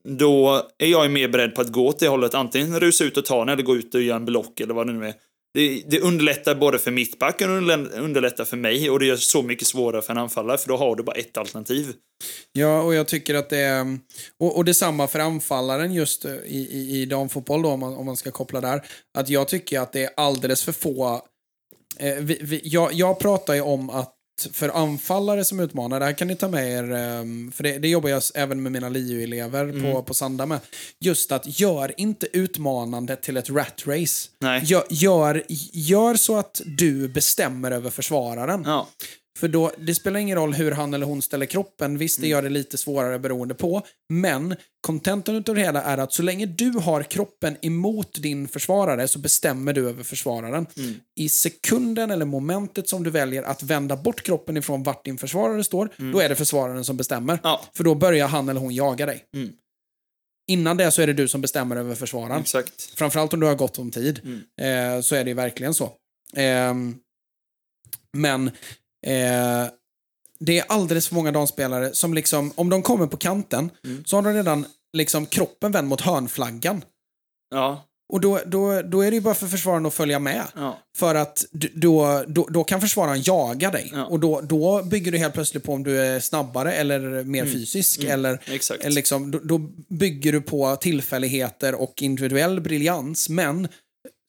[0.04, 3.26] Då är jag mer beredd på att gå åt det hållet, antingen rusa ut och
[3.26, 5.14] ta den eller gå ut och göra en block eller vad det nu är.
[5.54, 9.42] Det, det underlättar både för mittbacken och underlättar för mig och det gör det så
[9.42, 11.94] mycket svårare för en anfallare för då har du bara ett alternativ.
[12.52, 14.00] Ja, och jag tycker att det är...
[14.40, 18.06] Och, och detsamma för anfallaren just eh, i, i, i damfotboll då, om man, om
[18.06, 18.86] man ska koppla där.
[19.18, 21.22] Att jag tycker att det är alldeles för få...
[21.98, 24.16] Eh, vi, vi, jag, jag pratar ju om att
[24.54, 27.88] för anfallare som utmanar, det här kan ni ta med er, ehm, för det, det
[27.88, 30.60] jobbar jag även med mina LiU-elever på, på Sanda med.
[31.00, 34.30] Just att gör inte utmanande till ett rat race.
[34.40, 34.62] Nej.
[34.64, 38.64] Gör, gör, gör så att du bestämmer över försvararen.
[38.66, 38.88] Ja.
[39.40, 41.98] För då, det spelar ingen roll hur han eller hon ställer kroppen.
[41.98, 43.82] Visst, det gör det lite svårare beroende på.
[44.10, 49.08] Men kontentan utav det hela är att så länge du har kroppen emot din försvarare
[49.08, 50.66] så bestämmer du över försvararen.
[51.16, 55.64] I sekunden eller momentet som du väljer att vända bort kroppen ifrån vart din försvarare
[55.64, 57.40] står, då är det försvararen som bestämmer.
[57.44, 57.62] Ja.
[57.74, 59.26] För då börjar han eller hon jaga dig.
[59.36, 59.50] Mm.
[60.50, 62.42] Innan det så är det du som bestämmer över försvararen.
[62.42, 62.82] Exakt.
[62.82, 64.22] Framförallt om du har gott om tid.
[64.62, 65.92] Eh, så är det verkligen så.
[66.36, 66.96] Ehm,
[68.18, 68.52] men
[69.06, 69.68] eh,
[70.40, 73.72] det är alldeles för många damspelare som liksom, om de kommer på kanten,
[74.06, 76.82] så har de redan liksom kroppen vänd mot hörnflaggan.
[77.52, 77.86] Ja.
[78.14, 80.44] Och då, då, då är det ju bara för försvararen att följa med.
[80.56, 80.80] Ja.
[80.98, 83.90] För att då, då, då kan försvararen jaga dig.
[83.94, 84.06] Ja.
[84.06, 88.04] Och då, då bygger du helt plötsligt på om du är snabbare eller mer fysisk.
[88.04, 88.56] Eller, Mm.
[88.56, 88.82] Exakt.
[88.84, 89.58] eller liksom, då, då
[89.90, 93.30] bygger du på tillfälligheter och individuell briljans.
[93.30, 93.68] Men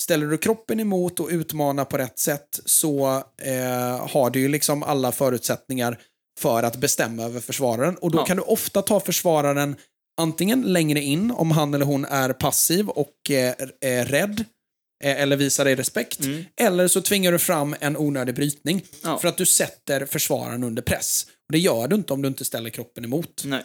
[0.01, 4.83] ställer du kroppen emot och utmanar på rätt sätt så eh, har du ju liksom
[4.83, 5.99] alla förutsättningar
[6.41, 7.97] för att bestämma över försvararen.
[7.97, 8.25] Och då Ja.
[8.27, 9.77] kan du ofta ta försvararen
[10.21, 14.45] antingen längre in om han eller hon är passiv och eh, är rädd
[15.05, 16.21] eh, eller visar dig respekt.
[16.57, 18.87] Eller så tvingar du fram en onödig brytning Mm.
[19.15, 19.19] Ja.
[19.19, 21.25] för att du sätter försvararen under press.
[21.49, 23.43] Och det gör du inte om du inte ställer kroppen emot.
[23.47, 23.63] Nej.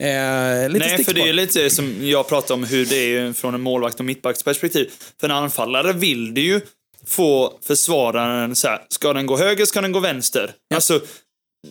[0.00, 3.60] Eh, Nej, för det är lite som jag pratar om hur det är från en
[3.60, 4.90] målvakt och mittbacks perspektiv.
[5.20, 6.60] För en anfallare vill det ju
[7.06, 10.52] få försvararen så här, ska den gå höger, ska den gå vänster?
[10.74, 11.00] Alltså,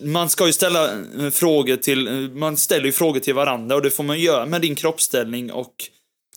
[0.02, 3.82] man ska ju ställa eh, frågor till, eh, man ställer ju frågor till varandra och
[3.82, 5.74] det får man göra med din kroppsställning och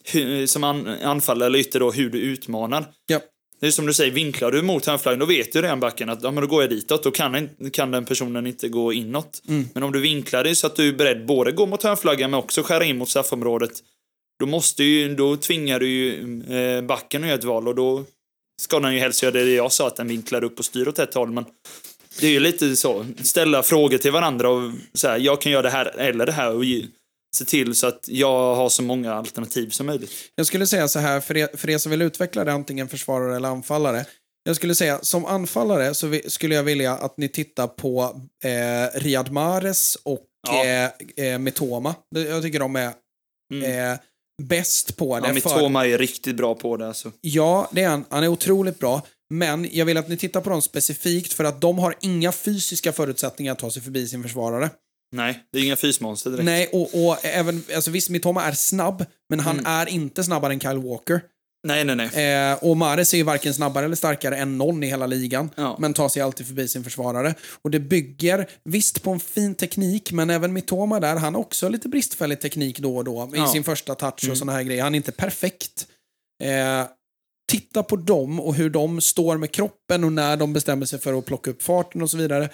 [0.04, 2.86] hur, som an, anfallare eller ytter då, hur du utmanar.
[3.06, 3.20] Ja.
[3.64, 6.24] Det är som du säger, vinklar du mot hörnflaggan, då vet ju redan backen att
[6.24, 7.04] ja, men då går jag ditåt.
[7.04, 9.42] Då kan, kan den personen inte gå inåt.
[9.74, 12.40] Men om du vinklar dig så att du är beredd både gå mot hörnflaggan men
[12.40, 13.72] också skära in mot straffområdet.
[14.40, 18.04] då måste ju, då tvingar du ju eh, backen att göra ett val och då
[18.62, 21.00] ska den ju helst göra det jag sa, att den vinklar upp och styr åt
[21.00, 21.32] ett håll.
[21.32, 21.46] Men
[22.20, 25.70] det är ju lite så, ställa frågor till varandra och säga jag kan göra det
[25.70, 26.66] här eller det här och
[27.36, 30.12] se till så att jag har så många alternativ som möjligt.
[30.36, 33.36] Jag skulle säga så här, för er, för er som vill utveckla det, antingen försvarare
[33.36, 34.06] eller anfallare.
[34.46, 39.00] Jag skulle säga, som anfallare så vi, skulle jag vilja att ni tittar på eh,
[39.00, 40.66] Riyad Mahrez och Ja.
[40.66, 40.90] eh,
[41.26, 41.96] eh, Mitoma.
[42.16, 42.88] Det- Jag tycker de är
[43.54, 43.98] eh,
[44.44, 45.28] bäst på det.
[45.28, 47.12] Ja, för- Mitoma är riktigt bra på det alltså.
[47.22, 48.06] Ja, det är han.
[48.10, 49.02] Han är otroligt bra.
[49.34, 52.92] Men jag vill att ni tittar på dem specifikt för att de har inga fysiska
[52.94, 54.70] förutsättningar att ta sig förbi sin försvarare.
[55.14, 56.46] Nej, det är inga fysmonster direkt.
[56.46, 59.72] Nej, och, och även, alltså visst, Mitoma är snabb, men han Mm.
[59.72, 61.22] är inte snabbare än Kyle Walker.
[61.68, 61.96] nej, nej.
[61.96, 62.52] nej.
[62.52, 65.78] Eh, och Mares är ju varken snabbare eller starkare än någon i hela ligan, Ja.
[65.80, 67.34] men tar sig alltid förbi sin försvarare.
[67.62, 71.70] Och det bygger, visst på en fin teknik, men även Mitoma där, han har också
[71.70, 73.48] lite bristfällig teknik då och då i Ja.
[73.48, 74.84] sin första touch och såna här grejer.
[74.84, 75.88] Han är inte perfekt.
[76.44, 76.88] Eh,
[77.52, 81.18] titta på dem och hur de står med kroppen och när de bestämmer sig för
[81.20, 82.50] att plocka upp farten och så vidare.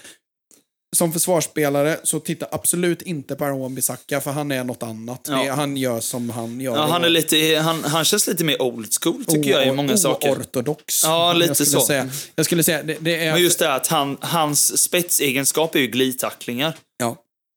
[0.96, 5.28] Som försvarsspelare så titta absolut inte på Aaron Bissaka för han är något annat.
[5.30, 5.44] Ja.
[5.44, 6.76] Det, han gör som han gör.
[6.76, 9.98] Ja, han, är lite, han, han känns lite mer old school tycker jag i många
[9.98, 10.30] saker.
[10.30, 11.04] Oortodox.
[11.04, 11.82] Ja, lite jag så.
[11.82, 12.10] Säga.
[12.36, 13.34] Jag skulle säga, det, det är...
[13.34, 16.74] Men just det att han, hans spetsegenskap är ju glidtacklingar.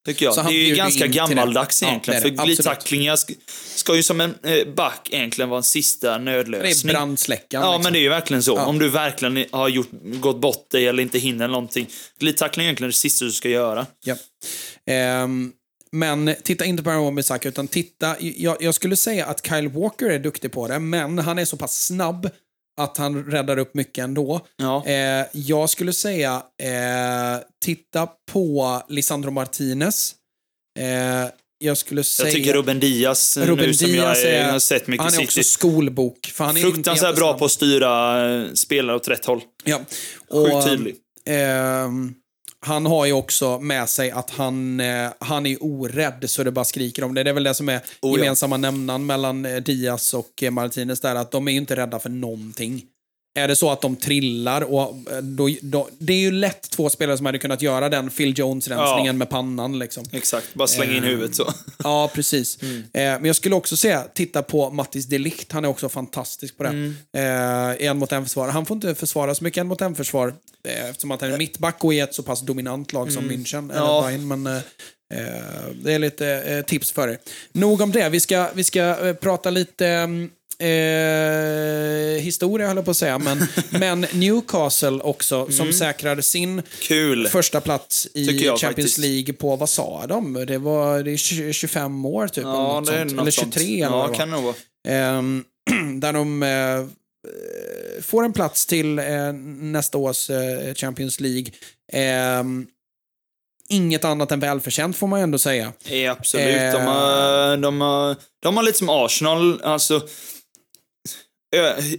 [0.05, 0.13] Ja.
[0.13, 0.35] Tycker jag.
[0.35, 1.09] Så Det är ju ganska det.
[1.13, 2.23] gammaldags Ja, egentligen.
[2.23, 2.37] det är det.
[2.39, 3.35] för glidtacklingar ska,
[3.75, 6.93] ska ju som en eh, back egentligen vara en sista Det är nödlösning.
[6.93, 7.65] brandsläckaren.
[7.65, 7.83] Ja, liksom.
[7.83, 8.57] men det är ju verkligen så.
[8.57, 8.67] Ja.
[8.67, 11.87] Om du verkligen har gjort, gått bort dig eller inte hinner någonting.
[12.21, 13.87] Glidtackling är egentligen det sista du ska göra.
[14.05, 14.17] Ja.
[14.87, 15.53] Ehm,
[15.93, 18.17] men titta inte på Aaron Bissaka, utan titta...
[18.21, 21.57] Jag, jag skulle säga att Kyle Walker är duktig på det, men han är så
[21.57, 22.31] pass snabb
[22.81, 24.47] att han räddar upp mycket ändå.
[24.57, 24.87] Ja.
[24.87, 30.15] Eh, jag skulle säga, eh, titta på Lisandro Martinez.
[30.79, 32.29] Eh, jag skulle säga...
[32.29, 35.19] Jag tycker Ruben Diaz, Ruben nu som Diaz jag är, har sett mycket han är
[35.19, 35.25] City.
[35.25, 36.27] också skolbok.
[36.35, 39.41] För han är Fruktansvärt bra på att styra eh, spelare åt rätt håll.
[39.65, 39.79] Ja.
[40.31, 40.97] Sjukt Och, tydlig.
[42.67, 46.65] Han har ju också med sig att han, eh, han är orädd så det bara
[46.65, 47.23] skriker om det.
[47.23, 48.19] Det är väl det som är Oh ja.
[48.19, 51.99] gemensamma nämnaren mellan eh, Diaz och eh, Martinez där, att de är ju inte rädda
[51.99, 52.83] för någonting.
[53.35, 56.91] Är det så att de trillar, och eh, då, då, det är ju lätt två
[56.91, 59.13] spelare som hade kunnat göra den Phil Jones-rensningen Ja.
[59.13, 59.79] med pannan.
[59.79, 60.05] Liksom.
[60.13, 61.53] Exakt, bara slänga in Eh, huvudet så.
[61.85, 62.63] Ja, precis.
[62.63, 62.77] Mm.
[62.79, 65.53] Eh, men jag skulle också säga, titta på Mattis Delict.
[65.53, 66.69] Han är också fantastisk på det.
[66.69, 66.95] Mm.
[67.17, 68.49] Eh, en mot en försvar.
[68.49, 70.35] Han får inte försvara så mycket en mot en försvar
[70.69, 73.71] eh, eftersom att han är mittback och i ett så pass dominant lag som München.
[73.73, 73.87] Eller Mm.
[73.87, 74.03] Ja.
[74.07, 74.57] Bayern, men eh,
[75.15, 77.19] eh, det är lite eh, tips för er.
[77.53, 78.09] Nog om det.
[78.09, 83.19] Vi ska, vi ska eh, prata lite mm, Eh, historia höll jag på att säga,
[83.19, 87.29] men, men Newcastle också, som säkrade sin Kul.
[87.29, 88.99] första plats i Champions faktiskt.
[88.99, 90.47] League på, vad sa de?
[90.47, 92.45] Det var det är 20, 25 år typ.
[92.45, 93.55] eller Ja, Eller sånt.
[93.55, 94.55] 23 eller vad Ja, kan det vara.
[94.89, 95.45] Ehm,
[96.01, 96.87] där de eh,
[98.03, 101.47] får en plats till eh, nästa års eh, Champions League.
[101.93, 102.67] Ehm,
[103.69, 105.73] inget annat än välförtjänt får man ändå säga.
[105.85, 106.47] Ja, absolut.
[106.57, 106.73] Eh.
[106.73, 110.09] De, har, de, har, de har lite som Arsenal, alltså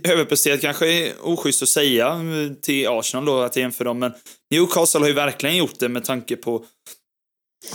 [0.03, 2.21] överpresterat kanske är oschysst att säga
[2.61, 4.13] till Arsenal då att jämföra dem, men
[4.51, 6.65] Newcastle har ju verkligen gjort det med tanke på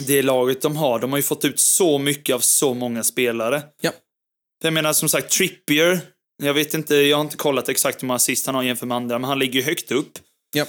[0.07, 0.99] det laget de har.
[0.99, 3.63] De har ju fått ut så mycket av så många spelare.
[3.81, 3.93] Ja.
[4.63, 6.01] Jag menar som sagt, Trippier,
[6.43, 8.97] jag vet inte, jag har inte kollat exakt hur många assist han har jämfört med
[8.97, 10.19] andra, men han ligger ju högt upp.
[10.55, 10.67] Ja.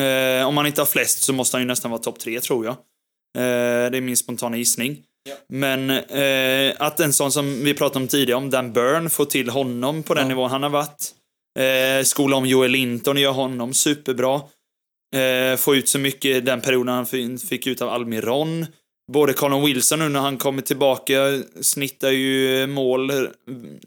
[0.00, 2.64] Eh, om han inte har flest så måste han ju nästan vara topp tre, tror
[2.64, 2.72] jag.
[3.36, 5.02] Eh, det är min spontana gissning.
[5.48, 9.48] Men eh, att en sån som vi pratade om tidigare, om Dan Burn, får till
[9.50, 10.28] honom på den Ja.
[10.28, 11.12] nivån han har varit.
[11.58, 14.40] Eh, skola om Joel Linton och gör honom superbra.
[15.16, 18.66] Eh, få ut så mycket den perioden han fi- fick ut av Almiron.
[19.12, 23.16] Både Colin Wilson nu när han kommer tillbaka snittar ju mål eh,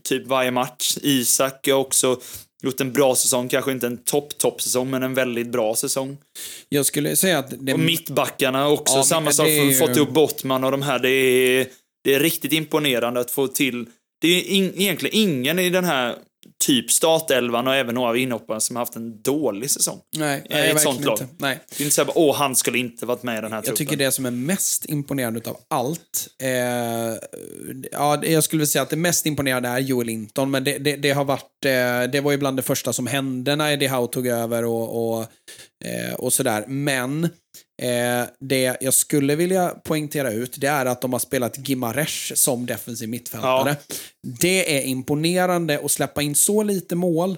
[0.04, 0.98] typ varje match.
[1.02, 2.18] Isak har också
[2.66, 6.18] gjort en bra säsong, kanske inte en topp-topp-säsong, men en väldigt bra säsong.
[6.70, 9.48] Jag skulle säga att det, Och mittbackarna också, Ja, samma sak.
[9.48, 11.00] ju- Fått upp Bottman och de här.
[11.00, 11.68] Det är,
[12.04, 13.86] det är riktigt imponerande att få till...
[14.22, 16.16] Det är in, egentligen ingen i den här
[16.66, 20.00] typ startelvan och även några av inhopparna som har haft en dålig säsong.
[20.18, 21.22] nej, i nej, ett sånt lag.
[21.22, 21.28] inte.
[21.38, 21.60] Nej.
[21.70, 23.78] Det är inte såhär, åh, han skulle inte varit med i den här Jag truppen.
[23.78, 26.50] tycker det som är mest imponerande av allt, eh,
[27.92, 30.96] ja, jag skulle vilja säga att det mest imponerande är Joel Linton, men det, det,
[30.96, 34.08] det har varit, eh, det var ju bland det första som hände när Eddie Howe
[34.08, 35.22] tog över och, och,
[35.86, 36.64] eh, och sådär.
[36.68, 37.30] Men
[37.82, 42.66] eh, det jag skulle vilja poängtera ut, det är att de har spelat Gimaresh som
[42.66, 43.76] defensiv mittfältare.
[44.40, 47.30] Det är imponerande att släppa in så lite mål.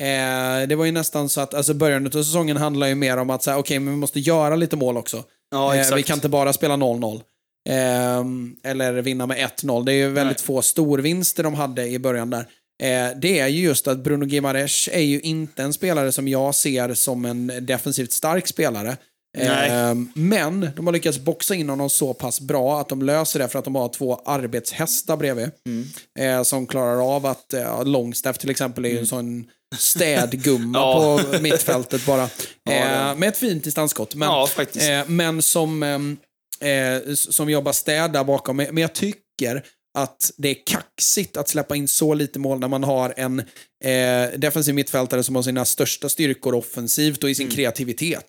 [0.00, 3.30] Eh, det var ju nästan så att, alltså början av säsongen handlar ju mer om
[3.30, 5.24] att säga, okej, men vi måste göra lite mål också.
[5.50, 7.22] Ja, Eh, vi kan inte bara spela 0-0.
[7.68, 9.84] ehm, eller vinna med 1-0.
[9.84, 12.46] Det är ju väldigt få storvinster de hade i början där.
[12.82, 16.54] Eh, det är ju just att Bruno Gimares är ju inte en spelare som jag
[16.54, 18.96] ser som en defensivt stark spelare.
[19.38, 23.48] Ehm, Men de har lyckats boxa in honom så pass bra att de löser det
[23.48, 25.50] för att de har två arbetshästar bredvid.
[25.66, 25.86] Mm.
[26.38, 29.44] Eh, som klarar av att, eh, Longstaff till exempel är ju en sån
[29.78, 31.20] städgumma Ja.
[31.32, 32.28] på mittfältet bara.
[32.64, 34.14] Ja, eh, det- med ett fint distansskott.
[34.14, 34.48] Men, Ja.
[34.80, 36.16] Eh, men som, ehm,
[36.60, 38.56] eh, som jobbar städ där bakom.
[38.56, 39.64] Men jag tycker
[39.94, 43.38] att det är kaxigt att släppa in så lite mål när man har en
[43.84, 47.34] eh, defensiv mittfältare som har sina största styrkor offensivt och i Mm.
[47.34, 48.26] sin kreativitet.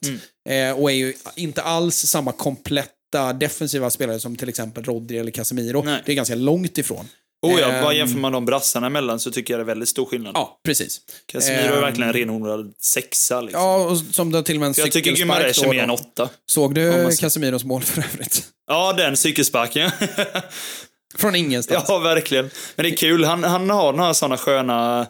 [0.49, 5.32] Eh, och är ju inte alls samma kompletta defensiva spelare som till exempel Rodri eller
[5.32, 5.84] Casemiro.
[5.84, 6.01] Nej.
[6.05, 7.07] Det är ganska långt ifrån.
[7.45, 9.89] Oh ja, Ehm, bara jämför man de brassarna emellan så tycker jag det är väldigt
[9.89, 10.32] stor skillnad.
[10.36, 11.01] Ja, precis.
[11.26, 13.41] Casemiro är Ehm, verkligen en renodlad sexa.
[13.41, 13.61] Liksom.
[13.61, 16.30] Ja, och som då till och med en jag tycker då är mer än åtta.
[16.51, 18.47] Såg du Casemiros mål för övrigt?
[18.68, 19.91] Ja, den cykelsparken.
[21.18, 21.86] Från ingenstans.
[21.88, 22.49] ja, verkligen.
[22.76, 23.24] Men det är kul.
[23.24, 25.07] Han, han har några sådana sköna...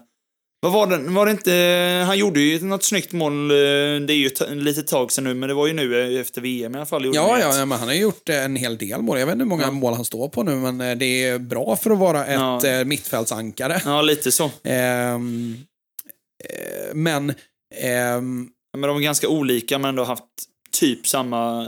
[0.62, 0.98] Vad var det?
[0.98, 2.04] Var det inte...
[2.08, 3.52] Han gjorde ju något snyggt mål.
[3.52, 6.74] eh, Det är ju lite tag sedan nu, men det var ju nu efter VM
[6.76, 7.06] i alla fall.
[7.16, 9.20] Ja, ja, ja, men han har gjort eh, en hel del mål.
[9.20, 11.76] Jag vet inte hur många mål han står på nu, men eh, det är bra
[11.76, 12.66] för att vara ett Ja.
[12.68, 13.82] eh, mittfältsankare.
[13.86, 14.52] Ja, lite så.
[14.64, 15.58] Ehm,
[16.44, 17.34] eh, men
[17.82, 18.48] ehm,
[18.78, 20.24] Men de är ganska olika, men ändå haft
[20.80, 21.68] typ samma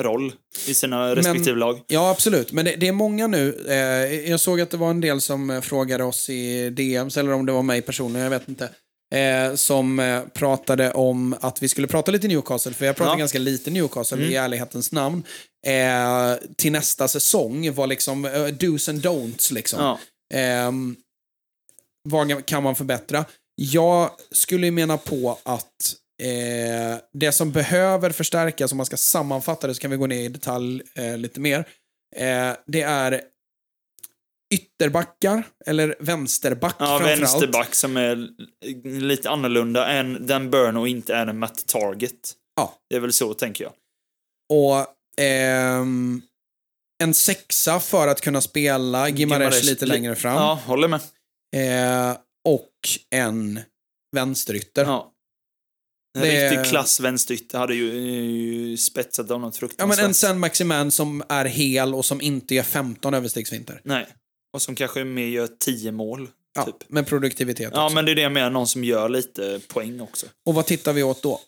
[0.00, 0.32] roll
[0.66, 1.80] i sina respektive lag.
[1.86, 2.52] Ja, absolut.
[2.52, 3.64] Men det, det är många nu.
[3.68, 7.32] Eh, jag såg att det var en del som eh, frågade oss i DMs, eller
[7.32, 8.70] om det var mig personligen, jag vet inte.
[9.14, 13.18] Eh, som eh, pratade om att vi skulle prata lite Newcastle, för jag pratar Ja.
[13.18, 15.22] ganska lite Newcastle i ärlighetens namn.
[15.66, 19.80] Eh, till nästa säsong var liksom eh, dos and don'ts liksom.
[19.82, 19.98] Ja.
[20.38, 20.96] Ehm,
[22.08, 23.24] vad kan man förbättra?
[23.56, 29.66] Jag skulle ju mena på att eh, det som behöver förstärkas, om man ska sammanfatta
[29.66, 31.58] det så kan vi gå ner i detalj eh, lite mer.
[32.16, 33.20] Eh, det är
[34.54, 37.20] ytterbackar, eller vänsterback Ja, framförallt.
[37.20, 38.28] vänsterback som är
[39.00, 42.32] lite annorlunda än den Burn och inte är en Matt Target.
[42.56, 42.74] Ja.
[42.90, 43.72] Det är väl så, tänker jag.
[44.52, 44.86] Och
[45.24, 46.22] ehm,
[47.02, 50.34] en sexa för att kunna spela Gimares lite li- längre fram.
[50.34, 51.00] Ja, håller med.
[51.56, 52.16] Eh,
[52.48, 52.70] och
[53.10, 53.60] en
[54.16, 54.84] vänsterytter.
[54.84, 55.11] Ja.
[56.14, 59.98] En Det- riktig klass vänsterytter hade ju, ju spetsat av något Ja, fruktansvärt.
[59.98, 63.80] men en Sen Maximan som är hel och som inte gör 15 överstegsvinter.
[63.84, 64.06] Nej.
[64.52, 66.28] Och som kanske mer gör 10 mål.
[66.54, 66.74] Ja, Typ.
[66.88, 67.94] med produktivitet Ja, också.
[67.94, 68.50] men det är det jag menar.
[68.50, 70.26] Någon som gör lite poäng också.
[70.46, 71.40] Och vad tittar vi åt då?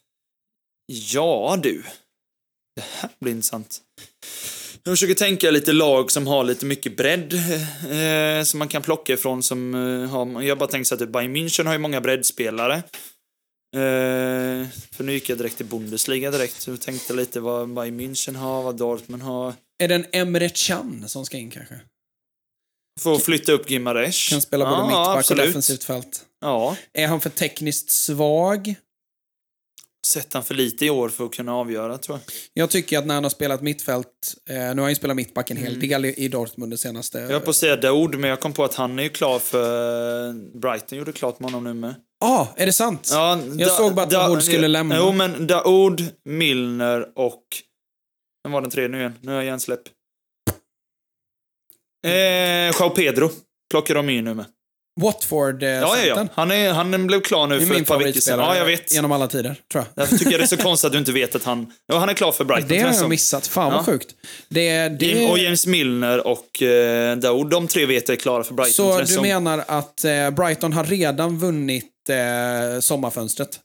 [0.87, 1.83] Ja, du.
[2.77, 3.79] Det här blir intressant.
[4.83, 9.13] Jag försöker tänka lite lag som har lite mycket bredd eh, som man kan plocka
[9.13, 9.43] ifrån.
[9.43, 12.83] Som, eh, har, jag bara tänker så att typ Bayern München har ju många breddspelare.
[13.75, 16.61] Eh, för nu gick jag direkt till Bundesliga direkt.
[16.61, 19.55] Så jag tänkte lite vad Bayern München har, vad Dortmund har.
[19.79, 21.81] Är det en Emre Can som ska in kanske?
[23.01, 24.29] Får flytta upp Gimares.
[24.29, 26.25] Kan spela både ja, mittback och defensivt fält.
[26.41, 26.77] Ja.
[26.93, 28.75] Är han för tekniskt svag?
[30.07, 32.35] Sett han för lite i år för att kunna avgöra, tror jag.
[32.53, 34.07] Jag tycker att när han har spelat mittfält,
[34.49, 35.89] eh, nu har han ju spelat mittback en hel Mm.
[35.89, 37.19] del i, i Dortmund det senaste.
[37.19, 39.39] Jag höll på att säga Daoud, men jag kom på att han är ju klar
[39.39, 40.33] för...
[40.59, 41.95] Brighton gjorde klart med honom nu med.
[42.25, 43.09] Ah, är det sant?
[43.13, 44.97] Ja, Jag såg bara att Dahoud skulle lämna.
[44.97, 47.43] Jo, men Daoud, Milner och...
[48.45, 49.15] Vem var den tredje nu igen?
[49.21, 49.81] Nu har jag hjärnsläpp.
[52.07, 53.31] Eh, Joao Pedro
[53.71, 54.45] plockar de in nu med.
[55.01, 56.27] Watford eh, Ja, ja, ja.
[56.35, 58.39] Han, är, han blev klar nu för ett par veckor sedan.
[58.39, 58.95] Ja, jag vet.
[58.95, 60.05] genom alla tider, tror jag.
[60.05, 61.73] Därför tycker jag det är så konstigt att du inte vet att han...
[61.87, 62.69] Ja, han är klar för Brighton.
[62.69, 63.47] Det har jag missat.
[63.47, 63.85] Fan vad Ja.
[63.85, 64.15] sjukt.
[64.49, 65.31] Det, det...
[65.31, 69.07] Och James Milner och eh, Daoud, de tre vet jag är klara för Brighton.
[69.07, 73.61] Så du menar att eh, Brighton har redan vunnit eh, sommarfönstret?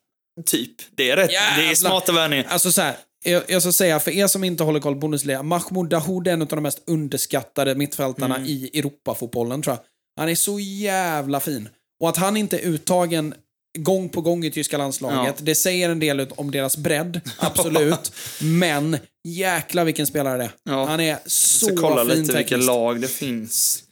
[0.45, 0.71] Typ.
[0.95, 1.29] Det är rätt.
[1.29, 2.45] Det är smarta värvningar.
[2.49, 5.43] Alltså så här, jag, jag ska säga, för er som inte håller koll på Bundesliga,
[5.43, 8.47] Mahmoud Dahoud är en av de mest underskattade mittfältarna Mm.
[8.47, 9.83] i Europafotbollen, tror jag.
[10.21, 11.69] Han är så jävla fin.
[12.01, 13.33] Och att han inte är uttagen
[13.77, 15.45] gång på gång i tyska landslaget, Ja.
[15.45, 18.11] det säger en del om deras bredd, absolut.
[18.41, 20.51] Men jäkla vilken spelare det är.
[20.63, 20.85] Ja.
[20.85, 22.67] Han är Så så kolla fin lite vilka tekniskt.
[22.67, 23.83] lag det finns.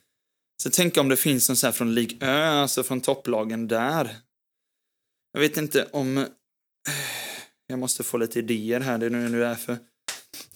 [0.63, 4.15] Så tänk om det finns någon sån här från Ligue Ö, alltså från topplagen där.
[5.37, 6.17] Jag vet inte om...
[6.17, 6.23] Eh,
[7.67, 9.77] jag måste få lite idéer här, det är nu därför.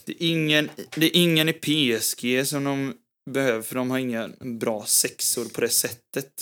[0.05, 2.93] Det är ingen, det är ingen i PSG som de
[3.32, 4.29] behöver, för de har inga
[4.59, 5.97] bra sexor på det sättet.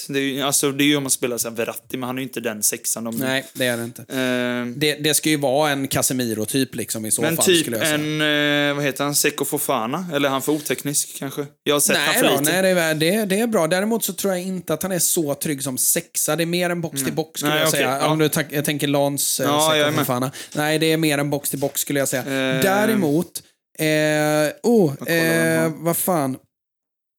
[0.07, 2.21] Det är ju alltså, det är ju om man spelar så Verratti, men han är
[2.21, 3.15] ju inte den sexan de...
[3.15, 4.01] Nej, det är det inte.
[4.01, 7.77] Eh, Det, det ska ju vara en Casemiro-typ liksom i så men fall, typ skulle
[7.77, 7.95] jag säga.
[7.99, 10.05] en, eh, vad heter han, Seko Fofana?
[10.13, 11.45] Eller är han för oteknisk kanske?
[11.63, 12.51] Jag har sett han Nej, för då, lite.
[12.61, 13.67] nej det, är, det, det är bra.
[13.67, 16.35] Däremot så tror jag inte att han är så trygg som sexa.
[16.35, 17.97] Det är mer en box till box skulle Nej, jag okej, säga.
[18.01, 18.07] ja.
[18.07, 19.97] Om du jag tänker Lans eh, Ja, Seko.
[19.99, 20.31] Fofana.
[20.55, 22.21] Nej, det är mer en box till box skulle jag säga.
[22.21, 22.61] Eh.
[22.61, 23.43] Däremot
[23.79, 26.37] Eh, oh, eh, vad fan.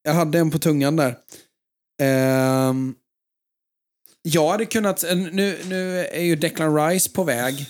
[0.03, 1.17] Jag hade en på tungan där.
[2.03, 2.95] Ehm,
[4.23, 7.67] jag hade kunnat, eh, nu, nu är ju Declan Rice på väg.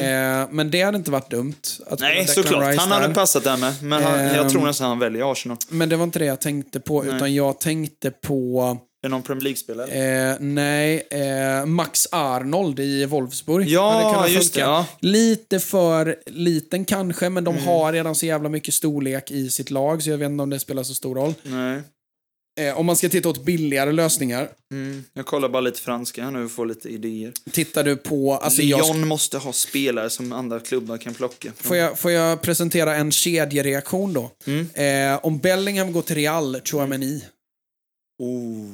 [0.00, 1.54] Eh, men det hade inte varit dumt.
[1.86, 2.14] Att Mm.
[2.14, 2.68] Nej, såklart.
[2.68, 3.14] Rice Han hade där.
[3.14, 3.82] passat där med.
[3.82, 4.48] Men han, jag Ehm.
[4.50, 5.58] tror nästan han väljer Arsenal.
[5.68, 7.16] Men det var inte det jag tänkte på, Nej.
[7.16, 9.90] utan jag tänkte på, det någon Premier League-spelare?
[10.30, 13.68] eh, nej, eh, Max Arnold i Wolfsburg.
[13.68, 14.86] Ja, just det, ja.
[15.00, 17.56] Lite för liten kanske, men Mm.
[17.56, 20.50] de har redan så jävla mycket storlek i sitt lag, så jag vet inte om
[20.50, 21.34] det spelar så stor roll.
[21.42, 21.80] Nej.
[22.60, 25.04] Eh, om man ska titta åt billigare lösningar, Mm.
[25.14, 27.32] Jag kollar bara lite franska här nu och får lite idéer.
[27.50, 28.34] tittar du på...
[28.34, 31.52] Alltså Lyon jag, måste ha spelare som andra klubbar kan plocka.
[31.56, 34.30] får, jag, får jag presentera en kedjereaktion då?
[34.46, 34.68] Mm.
[35.14, 37.24] Eh, om Bellingham går till Real, Chouameni,
[38.18, 38.70] Oh.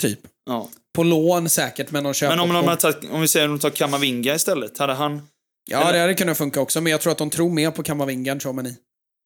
[0.00, 0.20] Typ.
[0.46, 0.68] Ja.
[0.94, 2.76] På lån säkert, men de köper Men om, de på.
[2.80, 5.28] tagit, om vi säger att de tar Kamavinga istället, hade han...
[5.70, 8.32] Ja, det hade kunnat funka också, men jag tror att de tror mer på Kamavinga
[8.32, 8.76] än Chouameni.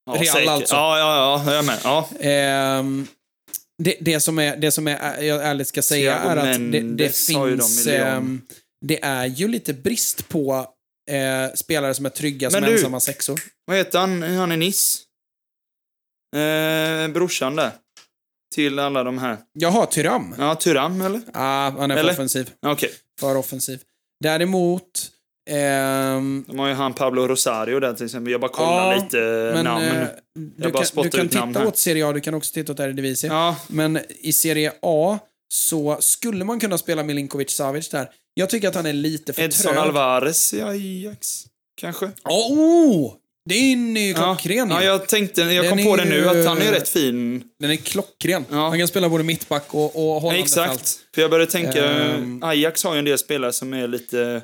[0.06, 0.48] Ja, Real säkert.
[0.48, 0.74] alltså.
[0.74, 1.78] Ja, ja, ja, jag med.
[1.84, 2.08] Ja.
[2.20, 3.06] Ehm,
[3.82, 7.04] det, det som är, det som är, jag ärligt ska säga, är att det, det
[7.04, 7.86] de finns...
[7.86, 7.96] Lyon.
[8.00, 8.42] ehm,
[8.86, 10.66] det är ju lite brist på
[11.10, 13.40] eh, spelare som är trygga som Men du- ensamma sexor.
[13.66, 14.22] Vad heter han?
[14.22, 15.02] Han är Niss.
[16.36, 17.70] Eh, brorsan där.
[18.54, 19.36] Till alla de här.
[19.52, 20.34] Jaha, Tyram.
[20.38, 21.20] Ja, Turam, eller?
[21.34, 22.12] Ah, han är för Eller?
[22.12, 22.50] offensiv.
[22.60, 22.90] Ja, Okej.
[23.20, 23.80] För offensiv.
[24.24, 24.82] Däremot...
[25.50, 28.32] ehm, De har ju han Pablo Rosario där till exempel.
[28.32, 29.16] Jag bara kollar Ja, lite
[29.54, 29.84] men namn.
[29.84, 30.06] eh,
[30.56, 31.66] du kan, du kan titta här.
[31.66, 33.30] åt Serie A, du kan också titta åt Eredivisie.
[33.30, 35.18] Ja, Men i Serie A
[35.52, 38.08] så skulle man kunna spela Milinkovic Savic där.
[38.34, 39.78] Jag tycker att han är lite för Edson trög.
[39.78, 41.44] Alvarez i Ajax.
[41.80, 42.10] Kanske?
[42.24, 43.12] Oh!
[43.48, 44.16] Den är ju Ja.
[44.16, 44.86] klockren ja, ju.
[44.86, 47.44] jag tänkte, jag Den kom på det nu, att han är rätt fin.
[47.60, 48.44] Den är klockren.
[48.50, 48.68] Ja.
[48.68, 50.70] Han kan spela både mittback och, och hållande Exakt.
[50.70, 50.98] fält.
[51.14, 52.42] För jag började tänka, Ehm.
[52.42, 54.42] Ajax har ju en del spelare som är lite...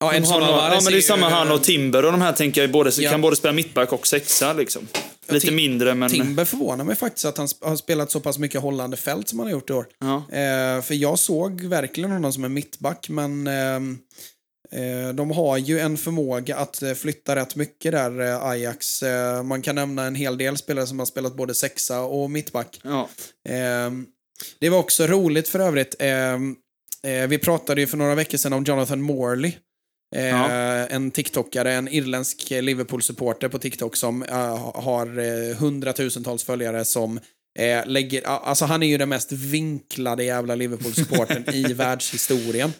[0.00, 2.60] Ja, Edson har ja, men det är samma han och Timber och de här tänker
[2.60, 3.10] jag både, Ja.
[3.10, 4.88] kan både spela mittback och sexa liksom.
[5.28, 6.10] Lite Tim- mindre men...
[6.10, 9.46] Timber förvånar mig faktiskt att han har spelat så pass mycket hållande fält som han
[9.48, 9.86] har gjort i år.
[10.00, 10.16] Ja.
[10.16, 13.80] Eh, för jag såg verkligen honom som en mittback, men eh,
[15.14, 19.02] de har ju en förmåga att eh, flytta rätt mycket där, eh, Ajax.
[19.02, 22.80] Eh, man kan nämna en hel del spelare som har spelat både sexa och mittback.
[22.84, 23.08] Ja.
[24.60, 25.96] Det var också roligt för övrigt.
[26.02, 29.52] eh, vi pratade ju för några veckor sedan om Jonathan Morley.
[30.16, 30.50] Eh, Ja.
[30.86, 37.20] En TikTokare, en irländsk Liverpool-supporter på TikTok som eh, har eh, hundratusentals följare som
[37.58, 38.22] eh, lägger...
[38.26, 42.72] Alltså han är ju den mest vinklade jävla Liverpool-supporten i världshistorien.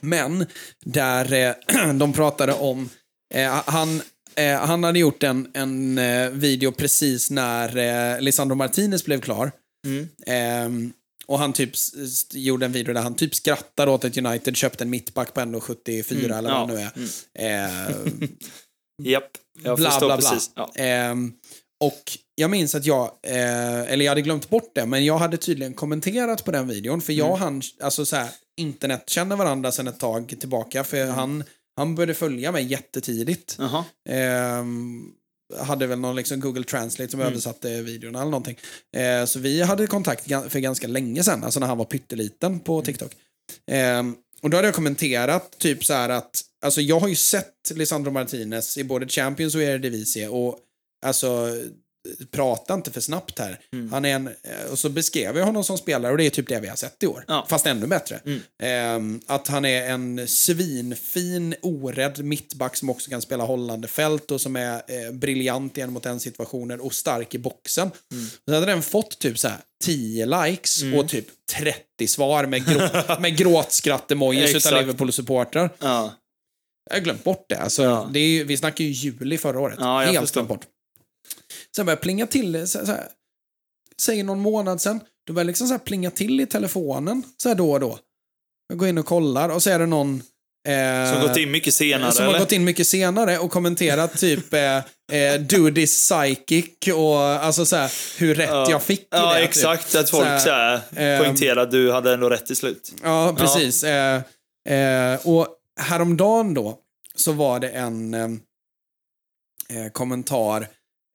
[0.00, 0.46] Men
[0.84, 2.88] där eh, de pratade om...
[3.34, 4.02] Eh, han,
[4.34, 6.00] eh, han hade gjort en, en
[6.40, 9.52] video precis när Lisandro Martinez blev klar.
[9.86, 10.08] Mm.
[10.26, 10.92] Ehm,
[11.26, 11.70] och han typ
[12.32, 16.12] gjorde en video där han typ skrattade åt att United köpte en mittback på 1,74
[16.12, 17.88] Mm, eller ja, vad det nu är.
[17.98, 18.28] Ehm,
[19.02, 19.24] Japp.
[19.62, 20.30] Jag bla förstår bla bla.
[20.30, 20.50] precis.
[20.54, 20.72] Ja.
[20.76, 21.32] Ehm,
[21.84, 25.74] och jag minns att jag, eller jag hade glömt bort det, men jag hade tydligen
[25.74, 27.00] kommenterat på den videon.
[27.00, 27.18] För Mm.
[27.26, 28.28] jag och han, alltså så här,
[28.58, 30.84] internet känner varandra sedan ett tag tillbaka.
[30.84, 31.14] För Mm.
[31.14, 31.44] han,
[31.76, 33.56] han började följa mig jättetidigt.
[33.58, 33.84] Jaha.
[34.08, 35.02] Ehm,
[35.60, 37.32] hade väl någon liksom Google Translate som Mm.
[37.32, 38.58] översatte videorna eller någonting.
[38.96, 42.60] Eh, så vi hade kontakt för ganska länge sedan, alltså när han var pytteliten Mm.
[42.64, 43.12] på TikTok.
[43.70, 47.54] Ehm, och då hade jag kommenterat typ så här att, alltså jag har ju sett
[47.74, 50.58] Lisandro Martinez i både Champions och Eredivisie och
[51.06, 51.48] alltså
[52.30, 53.60] prata inte för snabbt här.
[53.72, 53.92] Mm.
[53.92, 56.48] Han är en, eh, och så beskrev jag honom som spelare och det är typ
[56.48, 57.24] det vi har sett i år.
[57.28, 57.46] Ja.
[57.48, 58.20] Fast ännu bättre.
[58.24, 58.40] Mm.
[58.62, 64.40] Ehm, att han är en svinfin, orädd mittback som också kan spela hållande fält och
[64.40, 67.90] som är eh, briljant i en mot en situationer och stark i boxen.
[68.12, 68.26] Mm.
[68.48, 72.88] Så hade den fått typ så här 10 likes och typ 30 svar med, grå,
[73.20, 75.70] med gråtskratt-emojis utav Liverpool-supportrar.
[75.78, 76.14] Ja.
[76.90, 77.56] Jag har glömt bort det.
[77.56, 78.10] Alltså, Ja.
[78.12, 79.76] det är vi snackar ju juli förra året.
[79.80, 80.66] Ja, Helt glömt bort.
[81.76, 83.08] Sen börjar jag plinga till, så, så här,
[84.00, 87.56] säg någon månad sen, då börjar liksom så här plinga till i telefonen så här
[87.56, 87.98] då och då.
[88.68, 90.22] Jag går in och kollar och så är det någon
[90.68, 92.32] eh, Som gått in mycket senare som eller?
[92.32, 94.76] har gått in mycket senare och kommenterat typ eh,
[95.12, 98.70] eh, do this psychic och alltså så här, hur rätt Ja.
[98.70, 99.40] jag fick i Ja, det.
[99.40, 99.92] exakt.
[99.92, 100.00] Typ.
[100.00, 102.92] Att folk Så här, så här, ehm, poängterar att du hade ändå rätt till slut.
[103.02, 103.84] Ja, precis.
[103.84, 104.22] Eh,
[104.68, 105.48] eh, och
[105.80, 106.78] häromdagen då
[107.14, 108.24] så var det en eh,
[109.68, 110.68] eh, kommentar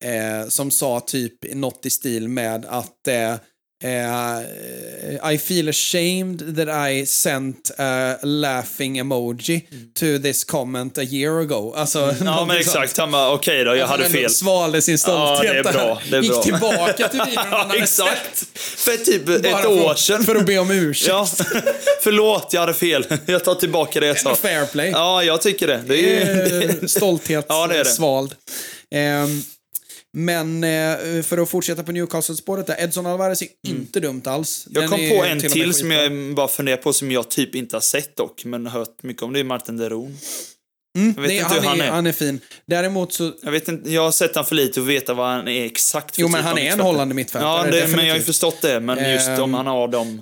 [0.03, 3.33] eh, som sa typ något i stil med att eh,
[3.83, 9.61] eh, I feel ashamed that I sent a laughing emoji
[9.99, 11.73] to this comment a year ago.
[11.75, 12.15] Alltså, Mm.
[12.25, 12.97] Ja, men exakt.
[12.97, 14.35] Han bara, okej då, jag hade Alltså, ändå fel.
[14.35, 16.43] Svalde sin stolthet Ja, det är bra, det är Gick bra.
[16.43, 18.45] tillbaka till videon han Ja, hade exakt.
[18.57, 20.23] För typ Bara ett år sedan.
[20.23, 21.09] För att be om ursäkt.
[21.09, 21.27] Ja,
[22.01, 23.05] förlåt, jag hade fel.
[23.25, 24.35] Jag tar tillbaka det jag sa.
[24.35, 24.89] fair play.
[24.89, 25.83] Ja, jag tycker det.
[25.87, 26.87] Det är ju...
[26.87, 27.89] Stolthet Ja, det är det.
[27.89, 28.35] svald.
[28.91, 29.41] Ehm,
[30.13, 34.67] men eh, för att fortsätta på Newcastle-spåret där, Edson Alvarez är inte dumt alls.
[34.69, 37.55] Jag Den kom på en med till som jag bara funderar på som jag typ
[37.55, 39.33] inte har sett dock, men hört mycket om.
[39.33, 40.17] Det är Martin Deron.
[40.97, 42.39] Mm, vet inte han, hur han är, han är fin.
[42.65, 43.33] Däremot så...
[43.43, 46.15] Jag vet inte, jag har sett han för lite och veta vad han är exakt
[46.15, 47.65] för Jo, men typ han är en hållande mittfältare.
[47.65, 48.79] Ja, det, men jag har ju förstått det.
[48.79, 49.53] Men just om Ehm.
[49.53, 50.21] han har de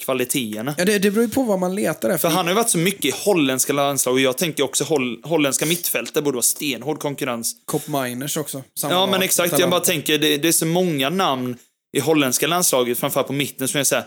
[0.00, 0.74] kvaliteterna.
[0.78, 2.28] Ja, det, det beror ju på vad man letar efter.
[2.28, 5.20] För han har ju varit så mycket i holländska landslag och jag tänker också holl,
[5.24, 7.56] holländska mittfältare borde vara stenhård konkurrens.
[7.64, 8.62] Cop Miners också.
[8.78, 9.58] Samma Ja, men exakt.
[9.58, 11.56] Jag bara tänker, det, det är så många namn
[11.96, 14.04] i holländska landslaget, framförallt på mitten, som jag säger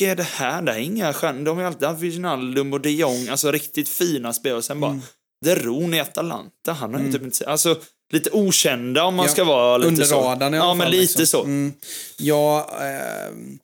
[0.00, 0.62] Vilka är det här?
[0.62, 1.44] Det är inga stjärnor.
[1.44, 4.62] De har ju alltid haft Wijnaldum och de Jong, alltså riktigt fina spelare.
[4.62, 5.02] Sen bara, Mm.
[5.44, 7.48] Deron i Atalanta, han har ju typ inte...
[7.50, 7.76] Alltså,
[8.12, 10.20] lite okända om man Ja, ska vara lite Under så.
[10.20, 11.40] radarn i alla Ja, fall, men lite liksom.
[11.40, 11.44] så.
[11.44, 11.72] Mm.
[12.18, 13.58] Ja, ehm,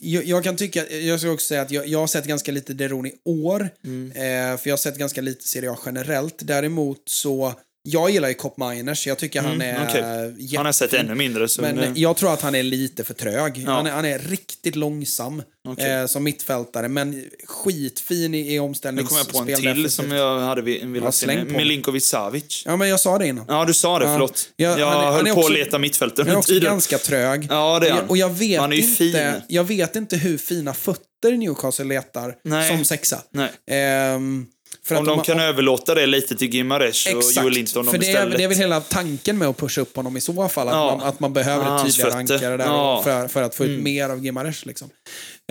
[0.00, 2.74] jag, jag kan tycka, jag ska också säga att jag, jag har sett ganska lite
[2.74, 3.70] Deron i år.
[3.84, 4.10] Mm.
[4.10, 6.38] Eh, för jag har sett ganska lite Serie A generellt.
[6.38, 7.54] Däremot så,
[7.90, 9.06] jag gillar ju Cop Miners.
[9.06, 10.00] Jag tycker han är Mm, okej.
[10.00, 10.56] jättefin.
[10.56, 11.48] Han har sett ännu mindre.
[11.48, 13.58] Så Men jag tror att han är lite för trög.
[13.66, 13.70] Ja.
[13.72, 15.90] Han, är, han är riktigt långsam Okej.
[15.90, 19.24] eh, som mittfältare, men skitfin i, i nu omställningsspel.
[19.32, 21.44] kommer jag på en till som jag hade velat Ja, se.
[21.44, 22.62] Milinkovic Savic.
[22.66, 23.44] Ja, men jag sa det innan.
[23.48, 24.04] Ja, du sa det.
[24.04, 24.12] Ja.
[24.12, 24.48] Förlåt.
[24.56, 26.52] Ja, jag han är- han höll är på också- att leta mittfältare Han är också
[26.52, 26.64] tiden.
[26.70, 27.46] ganska trög.
[27.50, 27.98] Ja, det är han.
[28.00, 29.32] jag- Och jag vet, Han är ju inte, fin.
[29.48, 32.68] jag vet inte hur fina fötter Newcastle letar Nej.
[32.70, 33.22] som sexa.
[33.30, 33.50] Nej.
[33.70, 34.46] Ehm,
[34.88, 38.06] för Om de om- kan överlåta det lite till Gimaresh och Joel Linton för det
[38.06, 38.38] är, istället.
[38.38, 40.68] det är väl hela tanken med att pusha upp honom i så fall.
[40.68, 40.96] Att, Ja.
[40.96, 43.00] man, att man behöver Ah, ett tydligare ankare där Ja.
[43.04, 43.84] för, för att få ut Mm.
[43.84, 44.66] mer av Gimaresh.
[44.66, 44.90] Liksom.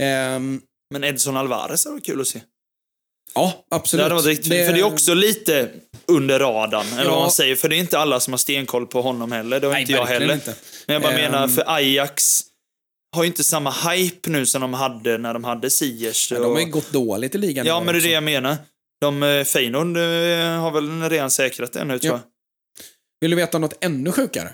[0.01, 0.61] Ehm,
[0.93, 2.41] Men Edson Alvarez hade varit kul att se.
[3.35, 4.03] ja, Det absolut.
[4.03, 5.69] hade varit riktigt För det är också lite
[6.07, 7.11] under radarn, eller Ja.
[7.11, 7.55] vad man säger.
[7.55, 9.59] För det är inte alla som har stenkoll på honom heller.
[9.59, 10.33] Det har Nej, inte jag heller.
[10.33, 10.55] inte.
[10.85, 11.31] Men jag bara Ehm.
[11.31, 12.41] menar, för Ajax
[13.15, 16.31] har ju inte samma hype nu som de hade när de hade Ziyech.
[16.31, 17.65] Men de har ju gått dåligt i ligan.
[17.65, 18.57] Ja, men det är det jag menar.
[19.01, 20.03] De, eh, Feyenoord eh,
[20.61, 22.19] har väl redan säkrat det nu, tror Ja.
[22.23, 22.83] jag.
[23.21, 24.49] Vill du veta något ännu sjukare?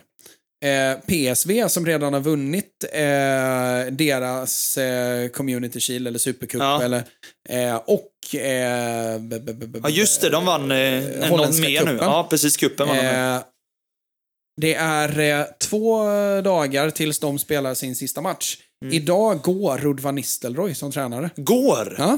[0.66, 6.84] Eh, PSV som redan har vunnit eh, deras eh, Community Shield eller Supercup Ja.
[6.84, 7.04] eller,
[7.50, 8.10] eh, och
[9.20, 10.30] b- b- b- Ja, just det.
[10.30, 11.92] De vann eh, något mer nu.
[11.92, 11.98] cupen.
[11.98, 12.58] Ja, precis.
[12.58, 13.42] Kuppen vann de.
[14.62, 16.06] det är två
[16.42, 18.58] dagar tills de spelar sin sista match.
[18.86, 18.94] Mm.
[18.94, 21.30] Idag går Rud van Nistelrooy som tränare.
[21.36, 21.96] Går!
[21.98, 22.18] Ja,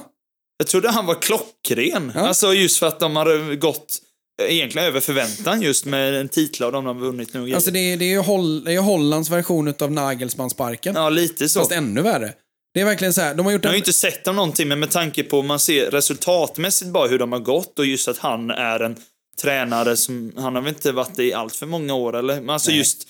[0.58, 2.12] Jag trodde han var klockren.
[2.16, 2.22] Ja.
[2.28, 3.98] Alltså just för att de hade gått
[4.42, 7.56] eh, egentligen över förväntan just med en titlar de har vunnit nu.
[7.56, 10.96] alltså det, är- det är ju Holl, det är Hollands version av Nagelsmann-sparken.
[10.96, 11.60] Ja, lite så.
[11.60, 12.34] Fast ännu värre.
[12.74, 14.68] Det är verkligen så här, de har gjort Jag har ju inte sett dem någonting,
[14.68, 18.18] men med tanke på man ser resultatmässigt bara hur de har gått och just att
[18.18, 18.96] han är en
[19.42, 22.42] tränare som, han har väl inte varit det i allt för många år eller?
[22.42, 22.78] Men alltså Nej.
[22.80, 23.08] just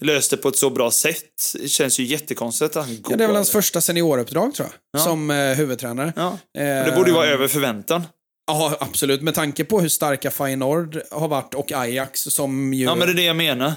[0.00, 1.54] löst det på ett så bra sätt.
[1.62, 3.12] Det känns ju jättekonstigt att han går.
[3.12, 5.00] Ja, det är väl hans första senioruppdrag tror jag.
[5.00, 5.04] Ja.
[5.06, 6.12] Som eh, huvudtränare.
[6.16, 6.38] Ja.
[6.58, 8.02] Eh, Det borde ju vara över förväntan.
[8.46, 9.22] Ja, absolut.
[9.22, 13.12] Med tanke på hur starka Feyenoord har varit och Ajax som ju Ja, men det
[13.12, 13.72] är det jag menar.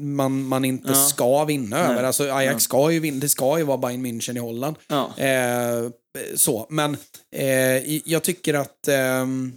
[0.00, 0.94] man, man inte Ja.
[0.94, 1.94] ska vinna över.
[1.94, 2.04] Nej.
[2.04, 4.76] Alltså Ajax ska ju vinna, det ska ju vara Bayern München i Holland.
[4.88, 5.18] Ja.
[5.18, 5.90] Eh,
[6.34, 6.96] så, men
[7.36, 9.52] eh, jag tycker att ehm,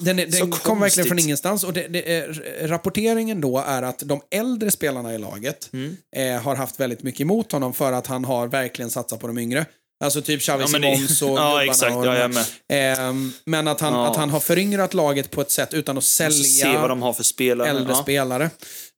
[0.00, 1.24] den, den kom verkligen från konstigt.
[1.26, 1.64] ingenstans.
[1.64, 5.96] Och det, det är, rapporteringen då är att de äldre spelarna i laget Mm.
[6.16, 9.38] eh, har haft väldigt mycket emot honom för att han har verkligen satsat på de
[9.38, 9.66] yngre.
[10.04, 11.96] Alltså typ Xavi Ja, Simons och Ja, exakt.
[11.96, 12.30] och Ja.
[12.72, 14.10] Ehm, men att han, Ja.
[14.10, 17.22] att han har föryngrat laget på ett sätt utan att sälja vad de har för
[17.22, 17.68] spelare.
[17.68, 18.02] äldre ja.
[18.02, 18.50] spelare.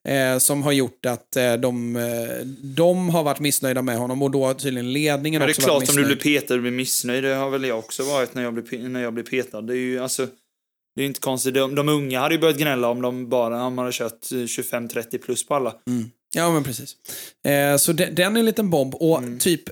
[0.08, 4.30] Eh, som har gjort att eh, de, eh, de har varit missnöjda med honom och
[4.30, 6.18] då har tydligen ledningen Men det är också klart, varit om du missnöjd.
[6.22, 9.02] blir petad och blir missnöjd, det har väl jag också varit när jag blir, när
[9.02, 9.60] jag blir petad.
[9.62, 10.26] Det är ju alltså...
[10.96, 11.54] Det är inte konstigt.
[11.54, 14.36] De, de unga hade ju börjat gnälla om de bara om man hade kört eh,
[14.36, 15.74] 25-30 plus på alla.
[16.34, 16.96] Ja, men precis.
[17.44, 19.62] Eh, så de, den är en liten bomb och typ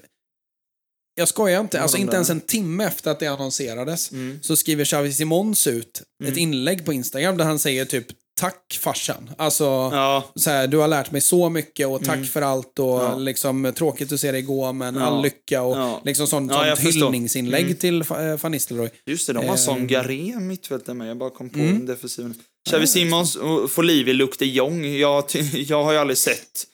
[1.15, 4.39] jag skojar inte, alltså inte ens en timme efter att det annonserades Mm.
[4.43, 8.07] så skriver Xavi Simons ut ett inlägg på Instagram där han säger typ
[8.39, 9.31] Tack farsan.
[9.39, 12.87] Alltså, Ja, så här, du har lärt mig så mycket och tack för allt och
[12.87, 13.17] Ja.
[13.17, 15.01] liksom tråkigt att se dig gå men Ja.
[15.03, 16.01] all lycka och Ja.
[16.05, 17.77] liksom sånt, Ja, sånt hyllningsinlägg Mm.
[17.77, 18.91] till eh, Van Nistelrooy.
[19.07, 19.33] just det.
[19.33, 21.09] De har Eh, sån Garé mittfältare med.
[21.11, 21.87] Jag bara kom på Mm.
[21.87, 22.35] defensiven.
[22.69, 24.85] Xavi Simons och Folivi luktar Jong.
[24.85, 26.65] Jag, jag har ju aldrig sett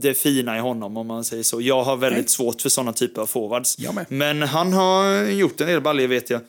[0.00, 1.60] det fina i honom om man säger så.
[1.60, 2.28] Jag har väldigt Nej.
[2.28, 3.76] svårt för såna typer av forwards.
[4.08, 6.40] Men han har gjort en del baljor vet jag.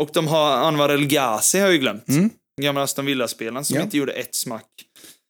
[0.00, 2.08] Och de har Anwar El Ghazi har jag ju glömt.
[2.08, 2.30] Mm.
[2.58, 3.82] Gamla Aston Villa-spelaren som Ja.
[3.82, 4.64] inte gjorde ett smack.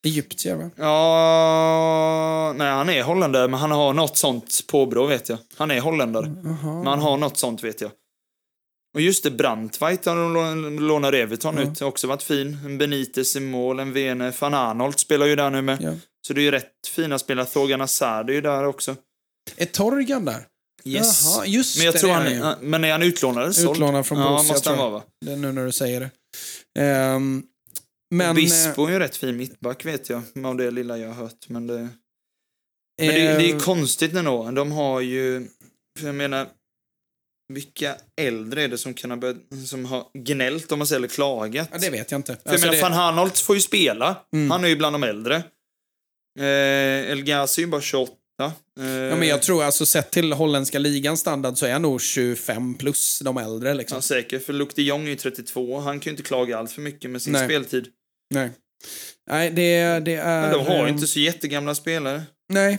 [0.06, 0.70] Egyptier va?
[0.76, 5.38] Ja, nej han är holländare men han har något sånt påbrå vet jag.
[5.56, 6.28] Han är holländare.
[6.64, 7.90] Men han har något sånt vet jag.
[8.94, 11.80] Och just det, lå- lånar Everton ut.
[11.80, 12.59] Har också varit fin.
[12.64, 14.32] En Benitez i mål, en Vene.
[14.40, 15.78] Van Arnold spelar ju där nu med.
[15.82, 15.92] Ja.
[16.26, 17.46] Så det är ju rätt fina spelare.
[17.46, 18.96] Thorgan Hazard är ju där också.
[19.56, 20.46] Är Torgan där?
[20.84, 21.24] Yes.
[21.36, 23.72] Jaha, just men jag det, tror det är han han men är han utlånad eller?
[23.72, 25.02] Utlånad från Ja, Borussia, måste han vara va?
[25.26, 26.10] Det är nu när du säger det.
[26.78, 27.42] Ehm,
[28.14, 28.34] men...
[28.36, 30.22] Bispo är ju rätt fin mittback vet jag.
[30.44, 31.48] Av det lilla jag har hört.
[31.48, 31.74] Men det...
[31.80, 31.86] eh,
[32.98, 34.50] Men det, det är eh, konstigt ändå.
[34.50, 35.48] De har ju,
[35.98, 36.48] för jag menar,
[37.52, 39.36] vilka äldre är det som kan ha börjat,
[39.66, 41.68] som har gnällt om man säger eller klagat?
[41.72, 42.32] Ja, det vet jag inte.
[42.32, 44.16] För jag Alltså, menar, det- van Arnold får ju spela.
[44.32, 44.50] Mm.
[44.50, 45.36] Han är ju bland de äldre.
[46.38, 48.12] Eh, El Ghazi är ju bara 28.
[48.44, 52.01] Eh, Ja, men jag tror alltså sett till holländska ligans standard så är jag nog
[52.01, 53.97] 25 plus de äldre liksom.
[53.97, 54.47] Ja, säkert.
[54.47, 55.81] För Luke de Jong är ju 32.
[55.81, 57.44] Han kan ju inte klaga allt för mycket med sin Nej.
[57.48, 57.86] speltid.
[58.35, 58.51] Nej.
[59.31, 60.40] Nej, det, det är...
[60.43, 62.23] Men de har ju ehm, inte så jättegamla spelare.
[62.52, 62.78] Nej.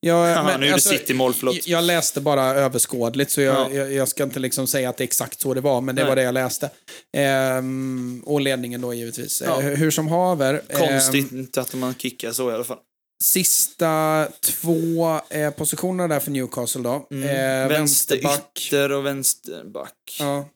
[0.00, 1.66] Jag, Han men, gjorde alltså, City-mål, förlåt.
[1.66, 3.70] Jag, läste bara överskådligt, så jag, Ja.
[3.76, 6.02] jag, jag ska inte liksom säga att det är exakt så det var, men det
[6.02, 6.08] Nej.
[6.08, 6.70] var det jag läste.
[7.16, 9.42] Ehm, och ledningen då givetvis.
[9.46, 9.60] Ja.
[9.62, 10.62] Eh, hur som haver.
[10.68, 12.78] ehm, Konstigt inte att man kickar så i alla fall.
[13.22, 16.94] Sista två eh, positionerna där för Newcastle då.
[16.94, 17.68] Eh, Mm.
[17.68, 18.32] vänsterback.
[18.34, 20.16] Vänsterytter och vänsterback.
[20.18, 20.48] Ja.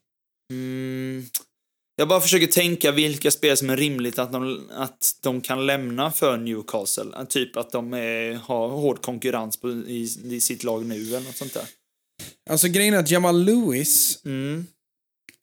[0.52, 1.26] Mm.
[1.97, 6.10] Jag bara försöker tänka vilka spel som är rimligt att de, att de kan lämna
[6.10, 7.26] för Newcastle.
[7.28, 11.36] Typ att de är, har hård konkurrens på, i, i sitt lag nu eller något
[11.36, 11.64] sånt där.
[12.51, 14.66] Alltså grejen är att Jamal Lewis Mm.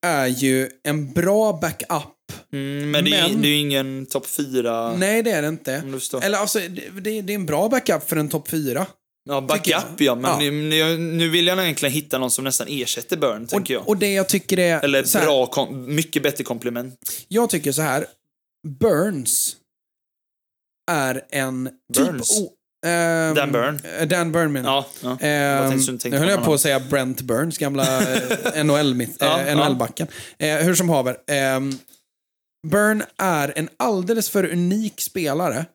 [0.01, 2.14] är ju en bra backup.
[2.56, 4.94] Mm, men, det är, Men- det är ju ingen topp fyra.
[4.98, 5.84] Nej, det är det inte.
[6.23, 8.86] Eller alltså, det, det är en bra backup för en topp fyra.
[9.30, 10.07] Ja, tycker backup jag.
[10.07, 10.52] ja, men Ja.
[10.52, 13.82] Nu, nu vill jag egentligen hitta någon som nästan ersätter Burn, tänker jag.
[13.84, 14.84] Och, och det jag tycker är...
[14.84, 16.95] Eller här, bra, kom, mycket bättre komplement.
[17.27, 18.06] Jag tycker så här.
[18.80, 19.56] Burns
[20.91, 22.30] är en Burns?
[22.40, 22.49] typ...
[22.86, 23.80] ehm, Dan Burn.
[23.99, 24.86] eh, Dan Burn menar jag.
[25.02, 25.69] Ja, ja.
[25.69, 29.56] Tänkte- tänkte nu höll jag på att säga Brent Burns, gamla eh, NHL Ja, ja.
[29.56, 30.07] NHL-backen.
[30.38, 31.18] Eh, hur som haver.
[31.27, 31.77] ehm,
[32.65, 35.65] Burn är en alldeles för unik spelare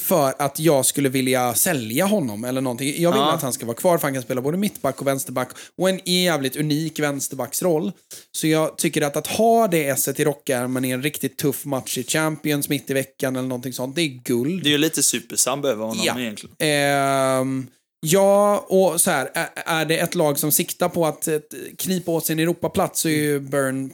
[0.00, 3.02] för att jag skulle vilja sälja honom eller någonting.
[3.02, 3.32] Jag vill Ja.
[3.32, 5.48] att han ska vara kvar för han kan spela både mittback och vänsterback
[5.78, 7.92] och en jävligt unik vänsterbacksroll.
[8.32, 11.98] Så jag tycker att att ha det esset i rockärmen i en riktigt tuff match
[11.98, 14.62] i Champions mitt i veckan eller någonting sånt, det är guld.
[14.64, 16.20] Det är ju lite supersub över honom Ja.
[16.20, 16.56] egentligen.
[16.58, 17.66] Ehm,
[18.00, 21.38] ja, och så här, är, det ett lag som siktar på att eh,
[21.78, 23.90] knipa åt sin Europaplats så är ju Burn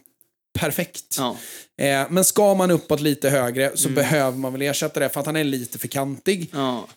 [0.58, 1.16] perfekt.
[1.18, 1.36] Ja.
[1.81, 3.94] Eh, men ska man uppåt lite högre så Mm.
[3.94, 6.51] behöver man väl ersätta det för att han är lite för kantig.
[6.52, 6.89] Ja.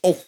[0.00, 0.26] Och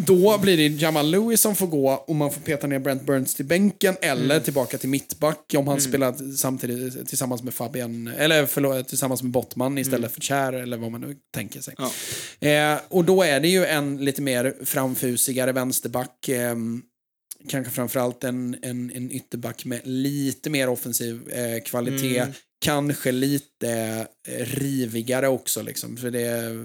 [0.00, 3.34] då blir det Jamal Lewis som får gå och man får peta ner Brent Burns
[3.34, 4.42] till bänken eller Mm.
[4.42, 9.78] tillbaka till mittback om han spelar samtidigt tillsammans med Fabian, eller förlåt, tillsammans med Bottman
[9.78, 10.10] istället Mm.
[10.10, 11.74] för Kär eller vad man nu tänker sig.
[11.78, 11.90] Ja.
[12.48, 16.28] Eh, och då är det ju en lite mer framfusigare vänsterback.
[16.28, 16.54] Eh,
[17.48, 22.18] kanske framförallt en, en, en ytterback med lite mer offensiv eh, kvalitet.
[22.18, 22.32] Mm.
[22.58, 23.70] Kanske lite
[24.28, 25.62] eh, rivigare också.
[25.62, 26.56] Liksom, för det,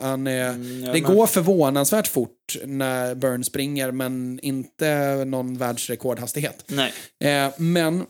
[0.00, 5.58] han är, Mm, ja, det men- går förvånansvärt fort när Burn springer, men inte någon
[5.58, 6.64] världsrekordhastighet.
[6.66, 6.92] Nej.
[7.24, 8.06] Eh, men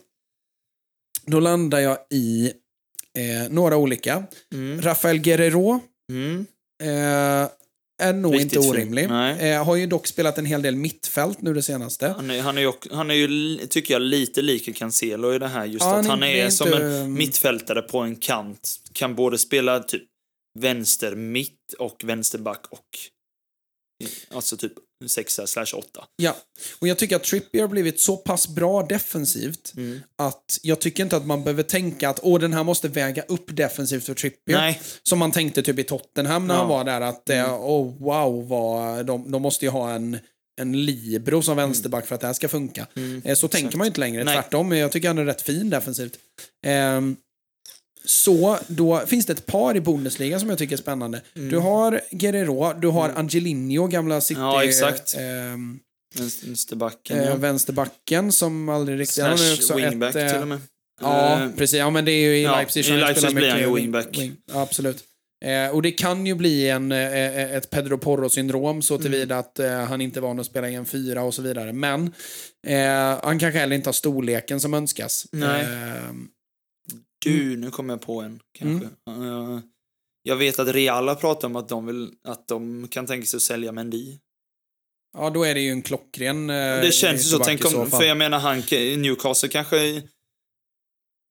[1.27, 2.53] då landar jag i
[3.19, 4.25] eh, några olika.
[4.53, 4.83] Mm.
[4.83, 5.81] Rafael Guerrero
[6.11, 6.47] Mm.
[6.83, 7.49] eh,
[8.03, 9.05] är nog Riktigt inte orimlig.
[9.05, 12.09] Eh, har ju dock spelat en hel del mittfält nu det senaste.
[12.09, 15.49] Han är, han är ju, han är ju, tycker jag, lite lik Cancelo i det
[15.49, 15.65] här.
[15.67, 18.77] Just Ja, att han är- är, är som inte- en mittfältare på en kant.
[18.93, 20.03] Kan både spela typ
[20.59, 22.87] vänster mitt och vänsterback och
[24.31, 24.73] alltså typ
[25.09, 26.05] sexa slash åtta.
[26.17, 26.37] Ja,
[26.79, 30.01] och jag tycker att Trippier har blivit så pass bra defensivt Mm.
[30.19, 33.57] att jag tycker inte att man behöver tänka att åh, den här måste väga upp
[33.57, 34.57] defensivt för Trippier.
[34.59, 34.81] Nej.
[35.03, 36.59] Som man tänkte typ i Tottenham när Ja.
[36.61, 37.45] han var där att Mm.
[37.47, 40.19] eh, åh wow, vad, de, de måste ju ha en
[40.61, 42.87] en libero som vänsterback för att det här ska funka.
[43.25, 44.23] Eh, Så tänker man ju inte längre.
[44.23, 44.35] Mm.
[44.35, 44.43] Nej.
[44.43, 46.19] Tvärtom, jag tycker han är rätt fin defensivt.
[46.67, 47.17] Ehm,
[48.05, 51.21] så då finns det ett par i Bundesliga som jag tycker är spännande.
[51.35, 54.41] Du har Guerrero, du har Angelino, gamla City...
[54.41, 54.51] Mm.
[54.53, 55.15] Ja, exakt.
[55.19, 55.79] ehm,
[56.45, 57.35] Vänsterbacken, eh, ja.
[57.37, 59.23] Vänsterbacken som aldrig riktigt...
[59.23, 60.61] han har ju Slash wingback eh, till och med.
[61.01, 61.79] Ja, Eh, precis.
[61.79, 64.19] Ja, men det är ju i ja, Leipzig i Leipzig blir han ju wing- wingback.
[64.19, 64.37] wing.
[64.53, 65.05] Ja, absolut.
[65.45, 69.71] Eh, och det kan ju bli en, eh, ett Pedro Porro-syndrom så tillvida att eh,
[69.73, 71.73] han inte är van att spela i en fyra och så vidare.
[71.73, 72.15] Men
[72.67, 75.27] eh, han kanske heller inte har storleken som önskas.
[75.33, 75.67] Nej.
[77.27, 78.89] Eh, Du, nu kommer jag på en kanske.
[79.11, 79.63] Mm.
[80.23, 83.37] Jag vet att Real har pratat om att de, vill, att de kan tänka sig
[83.37, 84.19] att sälja Mendy.
[85.19, 87.39] ja, då är det ju en klockren eh, det känns ju så.
[87.39, 88.59] Tänk om, för jag menar han,
[89.03, 90.03] Newcastle kanske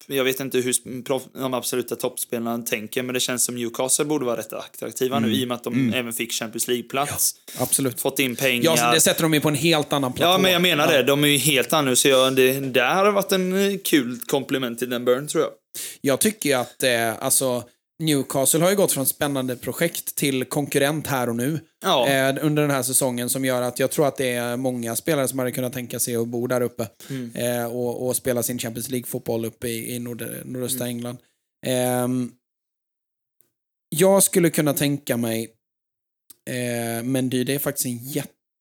[0.07, 0.73] jag vet inte hur
[1.03, 5.33] proff- de absoluta toppspelarna tänker, men det känns som Newcastle borde vara rätt attraktiva nu
[5.33, 7.35] i och med att de även fick Champions League-plats.
[7.59, 8.01] Absolut.
[8.01, 8.63] Fått in pengar.
[8.77, 10.31] Ja, det sätter de ju på en helt annan platå.
[10.31, 11.03] Ja, men jag menar det.
[11.03, 14.79] De är ju helt annorlunda, så jag, det där har varit en eh, kul komplement
[14.79, 15.51] till den Burn, tror jag.
[16.01, 17.63] Jag tycker ju att eh, alltså,
[17.99, 22.07] Newcastle har ju gått från spännande projekt till konkurrent här och nu Ja.
[22.09, 25.27] eh, under den här säsongen som gör att jag tror att det är många spelare
[25.27, 27.31] som hade kunnat tänka sig att bo där uppe Mm.
[27.35, 30.95] eh, och, och spela sin Champions League-fotboll uppe i, i nord, nordöstra Mm.
[30.97, 31.17] England.
[31.65, 32.31] Ehm,
[33.89, 35.53] jag skulle kunna tänka mig
[36.49, 37.97] eh, Mendy, det är faktiskt en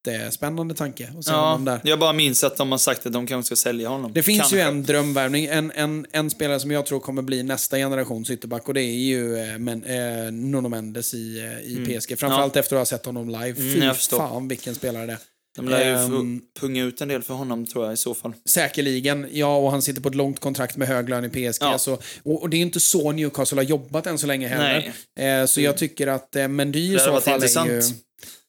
[0.07, 1.81] jättespännande tanke att se honom Ja, där.
[1.89, 4.13] jag bara minns att de har sagt att de kanske ska sälja honom.
[4.13, 4.55] Det finns Kanske.
[4.55, 8.67] ju en drömvärvning, en, en, en spelare som jag tror kommer bli nästa generations ytterback
[8.67, 12.19] och det är ju eh, men, eh, Nuno Mendes i, eh, i PSG.
[12.19, 13.61] Framförallt efter att ha sett honom live.
[13.61, 14.17] Mm, Fy förstår.
[14.17, 15.19] fan vilken spelare det är.
[15.55, 18.33] De lär ju få punga ut en del för honom, tror jag, i så fall.
[18.45, 21.61] Säkerligen, ja, och han sitter på ett långt kontrakt med hög lön i PSG.
[21.63, 21.77] Ja.
[21.77, 24.93] Så, och, och det är inte så Newcastle har jobbat än så länge heller.
[25.19, 27.81] Eh, så jag tycker att eh, Mendy i så fall är ju.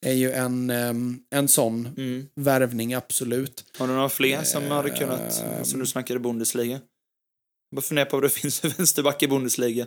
[0.07, 2.27] Är ju en, ehm, en sån Mm.
[2.35, 3.65] värvning, absolut.
[3.79, 5.65] Har du några fler som hade kunnat, Ehm.
[5.65, 6.73] som du snackade Bundesliga?
[6.73, 9.87] Jag bara funderar på vad det finns för vänsterback i Bundesliga.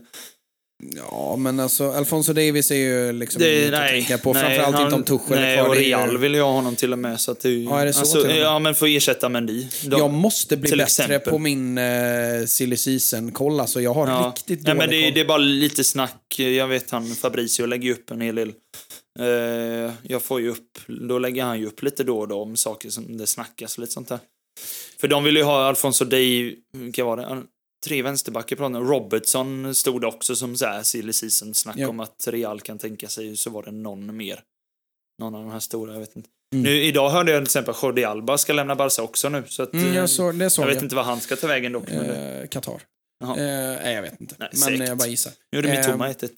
[0.95, 4.33] Ja, men alltså Alfonso Davis är ju liksom Det, inget att nej, tänka på.
[4.33, 6.99] nej, Framförallt han- inte om Tuchel Nej, och Real vill jag ha honom till och
[6.99, 7.19] med.
[7.21, 8.31] Så att det, Ja, är det så alltså?
[8.31, 9.67] Ja, men för att ersätta Mendy.
[9.83, 11.19] De, Jag måste bli bättre exempel.
[11.31, 13.59] på min uh, silly season-koll.
[13.59, 14.33] Alltså, jag har ja.
[14.35, 15.13] riktigt Nej, dålig men det, koll.
[15.13, 16.39] det är bara lite snack.
[16.39, 18.53] Jag vet han Fabricio lägger upp en hel del.
[19.19, 22.55] Eh, jag får ju upp, då lägger han ju upp lite då och då om
[22.57, 24.19] saker som det snackas lite sånt där.
[24.99, 27.43] För de vill ju ha Alfonso Day, vilka var det?
[27.85, 28.63] Tre vänsterbackar på.
[28.69, 31.87] Robertson stod det också som så här silly season snack Ja.
[31.89, 34.41] om att Real kan tänka sig, så var det någon mer.
[35.21, 36.29] Någon av de här stora, jag vet inte.
[36.53, 36.63] Mm.
[36.63, 39.43] Nu, idag hörde jag till exempel att Jordi Alba ska lämna Barca också nu.
[39.47, 40.75] Så att, Mm, eh, jag såg, det såg jag jag.
[40.75, 41.87] vet inte vad han ska ta vägen dock.
[41.87, 42.81] det- Eh, Qatar.
[43.23, 44.35] Eh, nej, jag vet inte.
[44.39, 44.87] Nej, men säkert.
[44.87, 45.33] jag bara gissar.
[45.51, 46.29] Nu gjorde eh, Mitoma 1-1.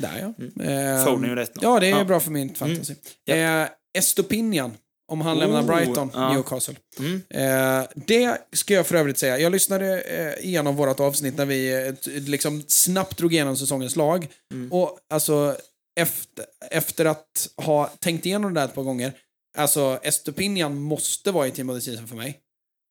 [0.00, 0.44] Där ja.
[0.60, 0.96] Mm.
[0.98, 1.48] Eh, Foden gjorde 1-0.
[1.60, 2.04] Ja, det är Ja.
[2.04, 2.94] bra för min fantasy.
[3.24, 3.34] Ja.
[3.34, 3.68] Eh,
[3.98, 4.76] Estopinian.
[5.12, 6.32] Om han lämnar Oh, Brighton, ja.
[6.32, 6.74] Newcastle.
[6.98, 7.22] Mm.
[7.30, 9.38] Eh, det ska jag för övrigt säga.
[9.38, 14.26] Jag lyssnade eh, igenom vårt avsnitt när vi eh, liksom snabbt drog igenom säsongens lag.
[14.52, 14.72] Mm.
[14.72, 15.56] Och alltså,
[16.00, 19.12] efter, efter att ha tänkt igenom det där ett par gånger,
[19.58, 22.38] alltså Estopinian måste vara i Team of the Season för mig.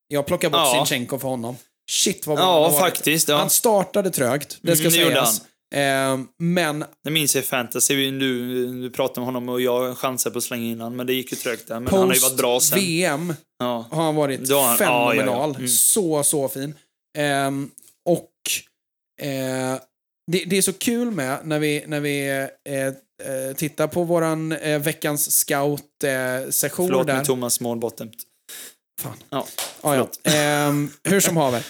[0.08, 0.86] Jag plockar bort Ja.
[0.86, 1.56] Sinchenko för honom.
[1.92, 2.80] Shit vad bra han Ja, varit.
[2.80, 3.28] faktiskt.
[3.28, 3.36] Ja.
[3.38, 5.42] Han startade trögt, det ska Mm, sägas.
[5.74, 8.12] Eh, men Det minns jag i fantasy.
[8.12, 11.14] Du, du pratade om honom och jag chansade på att slänga in han, men det
[11.14, 11.80] gick ju trögt där.
[11.80, 12.70] Men han har ju varit bra sen.
[12.78, 13.88] post-VM Ja.
[13.91, 15.22] har han varit Då han- ja, ja, ja.
[15.22, 15.56] fenomenal.
[15.56, 15.68] Mm.
[15.68, 16.74] Så, så fin.
[17.18, 17.72] Ehm,
[18.10, 18.32] och
[19.22, 19.80] eh,
[20.32, 22.28] det, det är så kul med när vi, när vi
[22.66, 27.16] eh, eh, tittar på våran eh, veckans scout-session Förlåt där.
[27.16, 28.12] med Thomas målbottom.
[29.02, 29.18] Fan.
[29.30, 29.48] Ja.
[29.84, 30.32] Ja, ja.
[30.32, 31.66] Ehm, hur som haver.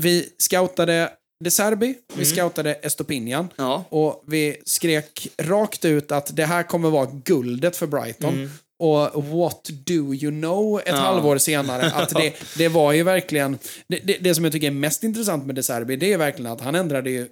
[0.00, 1.10] Vi scoutade
[1.42, 2.24] De Serbi, vi Mm.
[2.24, 3.48] scoutade Estopinian.
[3.56, 3.84] Ja.
[3.88, 8.34] Och vi skrek rakt ut att det här kommer vara guldet för Brighton.
[8.34, 8.50] Mm.
[8.78, 10.94] Och what do you know ett Ja.
[10.94, 11.90] halvår senare.
[11.90, 13.58] Att det, det var ju verkligen...
[13.88, 16.52] Det, det, det som jag tycker är mest intressant med De Serbi, det är verkligen
[16.52, 17.28] att han ändrade ju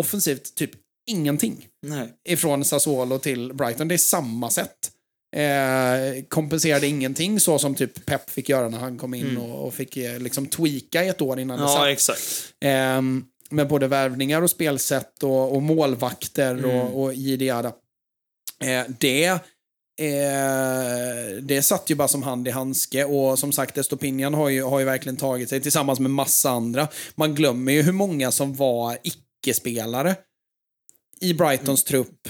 [0.00, 0.70] offensivt typ
[1.10, 1.66] ingenting.
[1.86, 2.08] Nej.
[2.28, 3.88] Ifrån Sassuolo till Brighton.
[3.88, 4.90] Det är samma sätt.
[5.36, 9.74] Eh, kompenserade ingenting så som typ Pep fick göra när han kom in och, och
[9.74, 11.76] fick eh, liksom tweaka ett år innan det satt.
[11.78, 12.20] Ja, exakt.
[12.64, 13.24] Ehm,
[13.54, 16.70] med både värvningar och spelsätt och, och målvakter Mm.
[16.70, 17.72] och, och jiddiada.
[18.64, 19.24] Eh, det,
[20.00, 24.62] eh, det satt ju bara som hand i handske och som sagt Estopinian har ju,
[24.62, 26.88] har ju verkligen tagit sig tillsammans med massa andra.
[27.14, 30.16] Man glömmer ju hur många som var icke-spelare
[31.20, 32.28] i Brightons trupp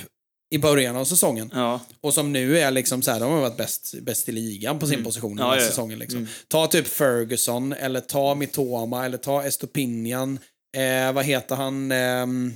[0.50, 1.50] i början av säsongen.
[1.54, 1.80] Ja.
[2.00, 4.86] Och som nu är liksom så här, de har varit bäst, bäst i ligan på
[4.86, 5.50] sin position den Mm.
[5.50, 5.68] Här ja, ja.
[5.68, 5.98] säsongen.
[5.98, 6.18] Liksom.
[6.18, 6.30] Mm.
[6.48, 10.38] Ta typ Ferguson, eller ta Mitoma, eller ta Estopinian.
[10.74, 11.92] Eh, vad heter han?
[11.92, 12.54] Ehm,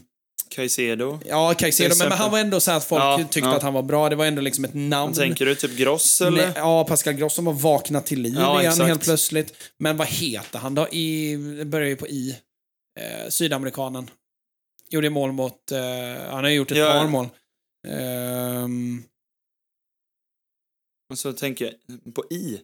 [0.50, 1.20] Caicedo.
[1.26, 3.56] ja, Caicedo, men, men han var ändå så att folk Ja, tyckte ja.
[3.56, 4.08] att han var bra.
[4.08, 5.14] Det var ändå liksom ett namn.
[5.14, 6.46] Tänker du typ Gross eller?
[6.46, 8.88] Nej, ja, Pascal Gross som har vaknat till liv Ja, igen exakt.
[8.88, 9.54] helt plötsligt.
[9.78, 10.88] Men vad heter han då?
[10.88, 12.38] I, det börjar ju på I.
[13.00, 14.10] Eh, sydamerikanen.
[14.90, 15.72] Gjorde mål mot...
[15.72, 15.78] Eh,
[16.30, 16.92] han har gjort ett Ja.
[16.92, 17.28] par mål.
[17.88, 19.02] Ehm,
[21.10, 22.60] Och så tänker jag på I.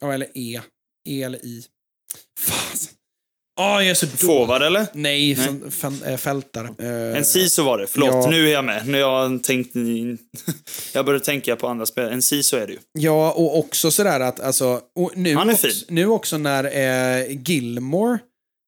[0.00, 0.60] Ja, eller E.
[1.08, 1.64] E eller I.
[2.40, 2.94] Fasen.
[3.60, 4.18] Åh, jag är så dålig.
[4.20, 4.86] Forward eller?
[4.92, 5.70] Nej, Nej.
[5.70, 6.68] fan, äh, fältare.
[6.78, 7.86] Eh, En CISO var det.
[7.86, 8.26] Förlåt, ja.
[8.30, 8.88] nu är jag med.
[8.88, 9.70] Nu jag tänkt...
[10.94, 12.12] jag började tänka på andra spelare.
[12.12, 12.78] En CISO är det ju.
[12.92, 14.80] Ja, och också sådär att alltså...
[15.14, 15.76] Nu, Han är också, fin.
[15.88, 18.18] nu också när eh, Gilmore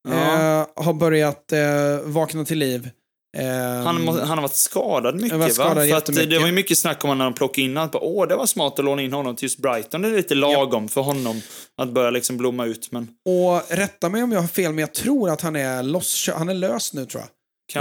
[0.08, 0.60] Ja.
[0.60, 2.90] eh, har börjat eh, vakna till liv.
[3.34, 5.82] Ehm, Han, han har varit skadad mycket Han varit skadad va?
[5.86, 7.90] För att det var ju mycket snack om honom när de plockade in honom.
[8.02, 10.02] Åh, det var smart att låna in honom till just Brighton.
[10.02, 11.40] Det är lite lagom för honom
[11.82, 12.88] att börja liksom blomma ut.
[12.92, 16.30] Men Och rätta mig om jag har fel, men jag tror att han är, loss,
[16.36, 17.28] han är lös nu tror jag.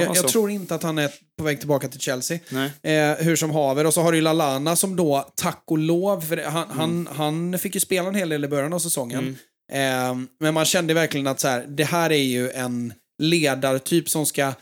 [0.02, 2.40] Jag, jag tror inte att han är på väg tillbaka till Chelsea.
[2.84, 3.86] Eh, hur som haver.
[3.86, 7.14] Och så har du Lalana som då, tack och lov, för det- han, han, Mm.
[7.52, 9.38] han fick ju spela en hel del i början av säsongen.
[9.74, 14.26] Eh, men man kände verkligen att så här, det här är ju en ledartyp som
[14.26, 14.54] ska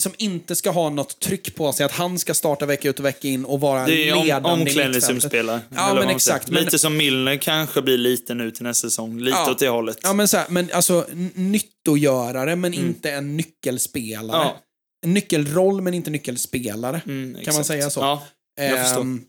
[0.00, 3.04] som inte ska ha något tryck på sig, att han ska starta vecka ut och
[3.04, 4.76] vecka in och vara Det är om, ledande mittfältet.
[4.76, 5.60] omklädningsrumsspelare.
[5.74, 9.18] Ja, men exakt, men- Lite som Milner kanske blir lite nu till nästa säsong.
[9.20, 9.50] Lite Ja.
[9.50, 9.98] åt det hållet.
[10.02, 14.36] Ja, men, så här, men alltså nyttogörare, men inte en nyckelspelare.
[14.42, 14.48] Mm.
[14.48, 14.60] Ja.
[15.06, 17.00] En nyckelroll, men inte nyckelspelare.
[17.06, 18.00] Mm, Kan man säga så?
[18.00, 18.22] Ja,
[18.56, 19.00] jag förstår.
[19.00, 19.20] Ehm,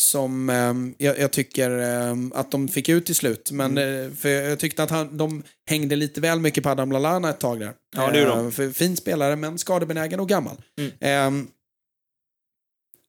[0.00, 3.50] som ehm, jag, jag tycker ehm, att de fick ut till slut.
[3.50, 4.04] Men, Mm.
[4.06, 7.40] eh, för jag tyckte att han, de hängde lite väl mycket på Adam Lallana ett
[7.40, 7.72] tag där.
[7.96, 8.38] Ja, det de.
[8.38, 10.56] Ehm, för fin spelare, men skadebenägen och gammal.
[10.78, 10.90] Mm.
[11.00, 11.48] Ehm,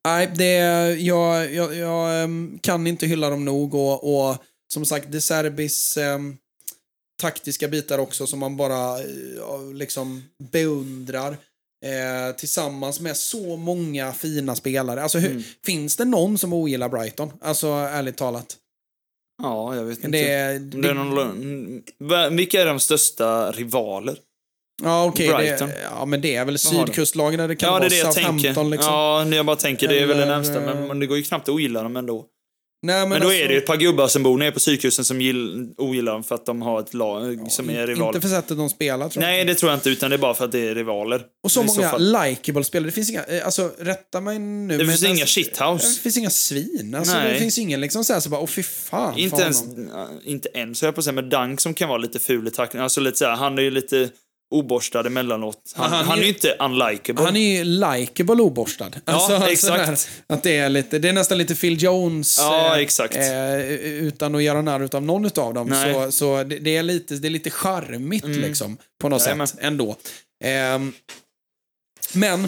[0.06, 0.56] nej, det,
[1.00, 4.38] jag, jag, jag ehm, kan inte hylla dem nog och, och
[4.74, 6.38] som sagt, De Serbis ehm,
[7.22, 11.38] taktiska bitar också som man bara eh, liksom beundrar.
[11.86, 15.04] Eh, tillsammans med så många fina spelare.
[15.04, 15.44] Alltså, hur, Mm.
[15.66, 17.32] Finns det någon som ogillar Brighton?
[17.42, 18.58] Alltså, ärligt talat.
[19.44, 20.10] Ja, jag vet inte.
[20.10, 24.18] Det, det är någon, vilka är de största rivaler?
[24.84, 25.28] ja, okej.
[25.28, 25.70] Brighton.
[25.70, 28.14] det, ja, men det är väl sydkustlagen där det kan ja, det är det jag
[28.14, 28.64] tänker.
[28.64, 28.94] Liksom.
[28.94, 30.60] Ja, jag bara tänker, det är väl det Eller, närmsta.
[30.60, 32.26] Men, eh, men det går ju knappt att ogilla dem ändå.
[32.84, 35.06] Nej, men, Men, då alltså, är det ett par gubbar som bor nere på sydkusten
[35.06, 38.16] som gill, ogillar dem för att de har ett lag som är rival.
[38.16, 39.32] Inte för sättet de spelar, tror jag.
[39.32, 41.22] Nej, det tror jag inte, utan det är bara för att det är rivaler.
[41.44, 42.88] Och så många likeable spelare.
[42.88, 44.78] Det finns inga, eh, alltså rätta mig nu.
[44.78, 45.88] Det finns inga alltså, shithouse.
[45.88, 46.96] Det finns inga svin.
[46.98, 47.34] Alltså, Nej.
[47.34, 49.18] det finns ingen liksom såhär så bara, åh fy fan.
[49.18, 49.64] Inte ens,
[49.94, 52.48] ja, inte ens, höll jag på att säga, men Dunk som kan vara lite ful
[52.48, 52.84] i tackling.
[52.84, 54.10] Alltså lite såhär, han är ju lite
[54.52, 55.74] oborstad emellanåt.
[55.76, 57.24] Han, Ja, han han, är ju- inte unlikable.
[57.24, 58.92] Han är ju likeable oborstad.
[59.06, 59.86] Alltså, alltså exakt.
[59.88, 60.00] där,
[60.36, 62.38] att det, är lite, det är nästan lite Phil Jones.
[62.40, 63.16] Ja, exakt.
[63.16, 65.68] Eh, utan att göra narr av någon av dem.
[65.68, 65.94] Nej.
[65.94, 68.78] Så, så det, det, är lite, det är lite charmigt liksom.
[69.02, 69.48] På något Jajamän.
[69.48, 69.96] sätt ändå.
[70.44, 70.94] Ehm,
[72.14, 72.44] men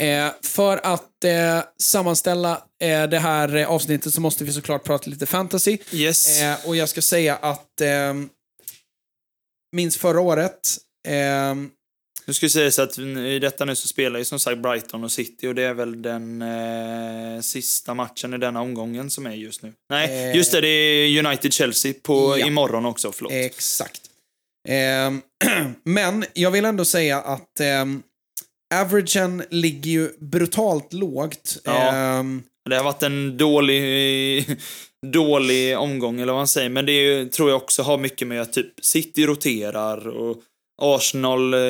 [0.00, 5.10] eh, för att eh, sammanställa eh, det här eh, avsnittet så måste vi såklart prata
[5.10, 5.78] lite fantasy.
[5.92, 6.40] Yes.
[6.40, 8.14] Eh, och jag ska säga att eh,
[9.76, 10.76] minns förra året
[11.08, 11.70] ehm,
[12.26, 15.04] Nu ska vi säga så att i detta nu så spelar ju som sagt Brighton
[15.04, 19.32] och City och det är väl den eh, sista matchen i denna omgången som är
[19.34, 19.72] just nu.
[19.90, 20.36] Nej, Eh.
[20.36, 22.46] just det, det är United-Chelsea på Ja.
[22.46, 23.32] imorgon också, förlåt.
[23.32, 24.00] Exakt.
[24.68, 25.22] Ehm,
[25.84, 28.02] men jag vill ändå säga att um,
[28.74, 31.58] averagen ligger ju brutalt lågt.
[31.64, 31.92] Ja.
[31.94, 34.46] Ehm, Det har varit en dålig,
[35.06, 36.68] dålig omgång, eller vad man säger.
[36.68, 40.36] Men det är, tror jag också har mycket med att typ City roterar och
[40.82, 41.60] Arsenal eh,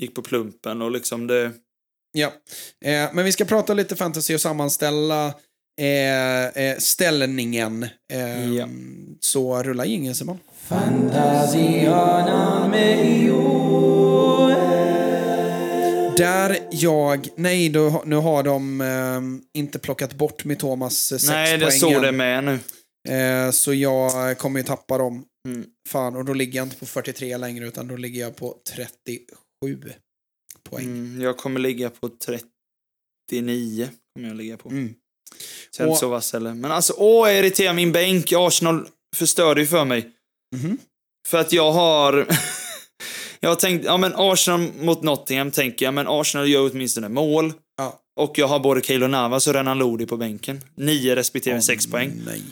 [0.00, 1.52] gick på plumpen och liksom det...
[2.12, 2.32] ja.
[2.84, 5.34] Eh, men vi ska prata lite fantasy och sammanställa
[5.80, 7.86] eh, eh, ställningen.
[8.12, 8.68] Ehm, Ja.
[9.20, 10.38] Så rulla jingeln Simon.
[16.16, 21.58] Där jag, nej då, nu har de ehm, inte plockat bort Mittomas eh, sex Nej,
[21.58, 21.64] det
[21.96, 22.02] än.
[22.02, 22.58] det med nu.
[23.14, 25.24] Eh, så jag kommer ju tappa dem.
[25.48, 25.66] Mm.
[25.88, 29.92] Fan, och då ligger jag inte på 43 längre utan då ligger jag på 37
[30.70, 30.84] poäng.
[30.84, 33.88] Mm, jag kommer ligga på 39.
[34.14, 34.68] Kommer jag ligga på.
[34.68, 34.94] Mm.
[35.70, 36.54] Så jag är Och- inte så vass heller.
[36.54, 38.32] Men alltså, åh, jag irriterar min bänk.
[38.36, 40.10] Arsenal förstörde ju för mig.
[40.56, 40.78] Mhm.
[41.28, 42.26] För att jag har...
[43.40, 47.52] jag har tänkt, ja men Arsenal mot Nottingham tänker jag, men Arsenal gör åtminstone mål.
[47.76, 48.00] Ja.
[48.20, 50.60] Och jag har både Keylor Navas och Renan Lodi på bänken.
[50.74, 52.12] Nio respektive sex poäng.
[52.26, 52.42] Nej.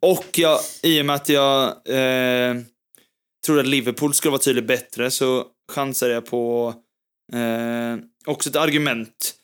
[0.00, 2.56] Och jag, i och med att jag eh,
[3.46, 6.74] trodde att Liverpool skulle vara tydligt bättre så chansade jag på
[7.32, 7.96] eh,
[8.26, 9.34] också ett argument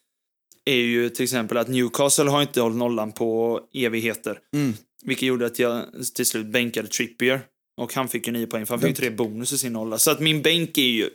[0.64, 4.38] är ju till exempel att Newcastle har inte hållit nollan på evigheter.
[4.54, 4.74] Mm.
[5.04, 5.84] Vilket gjorde att jag
[6.14, 7.40] till slut bänkade Trippier.
[7.80, 9.98] Och han fick ju nio poäng för han fick ju tre bonus i sin nolla.
[9.98, 11.10] Så att min bänk är ju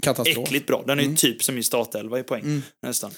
[0.00, 0.46] Katastrof.
[0.48, 0.84] äckligt bra.
[0.86, 1.16] Den är Mm.
[1.16, 2.42] typ som min startelva i poäng.
[2.42, 2.62] Mm.
[2.82, 3.10] Nästan.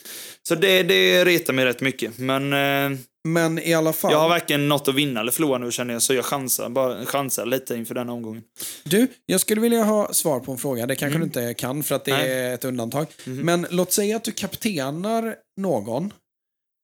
[0.49, 2.19] Så det, det retar mig rätt mycket.
[2.19, 2.53] Men
[2.93, 2.99] eh,
[3.29, 4.13] Men i alla fall.
[4.13, 6.03] jag har varken något att vinna eller förlora nu känner jag.
[6.03, 8.43] Så jag chansar, bara chansar lite inför den här omgången.
[8.85, 10.87] Du, jag skulle vilja ha svar på en fråga.
[10.87, 11.31] Det kanske Mm.
[11.33, 12.33] du inte kan för att det Nej.
[12.33, 13.07] är ett undantag.
[13.25, 13.37] Mhm.
[13.37, 16.13] Men låt säga att du kaptenar någon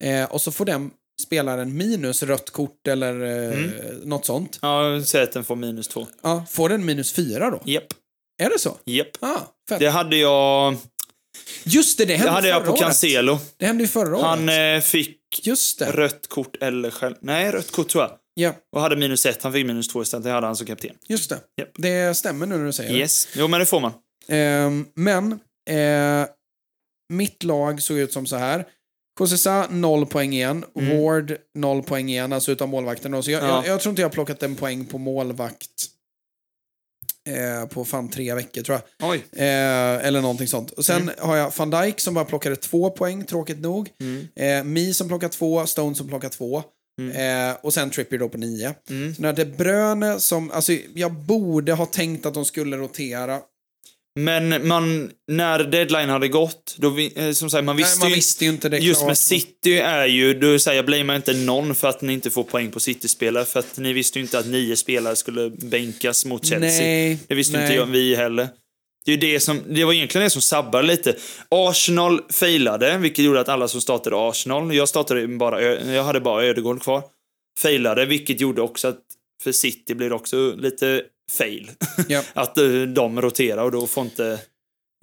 [0.04, 0.90] eh, och så får den
[1.22, 3.70] spelaren minus rött kort eller eh, Mm.
[4.04, 4.58] något sånt.
[4.62, 6.06] Ja, säg att den får minus två.
[6.22, 7.60] Ja, får den minus fyra då?
[7.64, 7.84] Japp.
[8.42, 8.76] Är det så?
[8.84, 9.08] Japp.
[9.20, 9.78] Ah, fett.
[9.80, 10.76] Det hade jag,
[11.64, 12.80] Just det, det det hände hade jag på året.
[12.80, 13.38] Cancelo.
[13.56, 14.82] Det hände ju förra Han året.
[14.84, 15.92] eh, fick Just det.
[15.92, 17.14] rött kort eller själv...
[17.20, 18.12] Nej, rött kort tror jag.
[18.34, 20.24] Ja, Och hade minus ett, han fick minus två istället.
[20.24, 20.96] Det hade han som kapten.
[21.08, 21.38] just det.
[21.56, 21.68] Japp.
[21.76, 23.28] Det stämmer nu när du säger Yes.
[23.34, 23.92] Jo, men det får man.
[24.26, 24.36] det.
[24.36, 25.32] Ehm, men,
[25.70, 26.26] eh,
[27.12, 28.64] mitt lag såg ut som så här.
[29.20, 30.64] Josesa 0 poäng igen.
[30.74, 33.12] Ward 0 poäng igen, alltså utav målvakten.
[33.12, 33.22] då.
[33.22, 33.50] Så jag, Mm.
[33.54, 33.62] Ja.
[33.64, 35.70] jag, jag tror inte jag har plockat en poäng på målvakt
[37.26, 39.10] eh, på fan tre veckor tror jag.
[39.10, 39.24] Oj.
[39.36, 40.70] Eh, eller någonting sånt.
[40.70, 41.14] Och sen Mm.
[41.18, 43.88] har jag van Dijk som bara plockade två poäng, tråkigt nog.
[44.00, 44.28] Mm.
[44.36, 46.62] Eh, Mi som plockar två, Stone som plockar två.
[47.00, 47.50] Mm.
[47.50, 48.74] Eh, och sen Trippier då på nio.
[48.90, 49.14] Mm.
[49.14, 53.40] Så när De Bruyne som, alltså jag borde ha tänkt att de skulle rotera.
[54.18, 58.08] Men man, när deadline hade gått, då vi, eh, som sagt, man visste Nej, man
[58.08, 59.08] ju visste ju inte det Just klart.
[59.08, 62.42] med City är ju, då säger jag blamear inte någon för att ni inte får
[62.42, 66.46] poäng på City-spelare, för att ni visste ju inte att nio spelare skulle bänkas mot
[66.46, 66.86] Chelsea.
[66.86, 67.62] Nej, det visste nej.
[67.62, 68.48] inte jag, vi heller.
[69.04, 71.14] Det, är det, som, det var egentligen det som sabbade lite.
[71.48, 76.44] Arsenal failade, vilket gjorde att alla som startade Arsenal, jag startade bara, jag hade bara
[76.44, 77.02] Ödegård kvar,
[77.58, 79.00] failade, vilket gjorde också att
[79.42, 81.70] för City blir det också lite fail.
[82.08, 82.22] Ja.
[82.34, 84.40] att eh, de roterar och då får inte...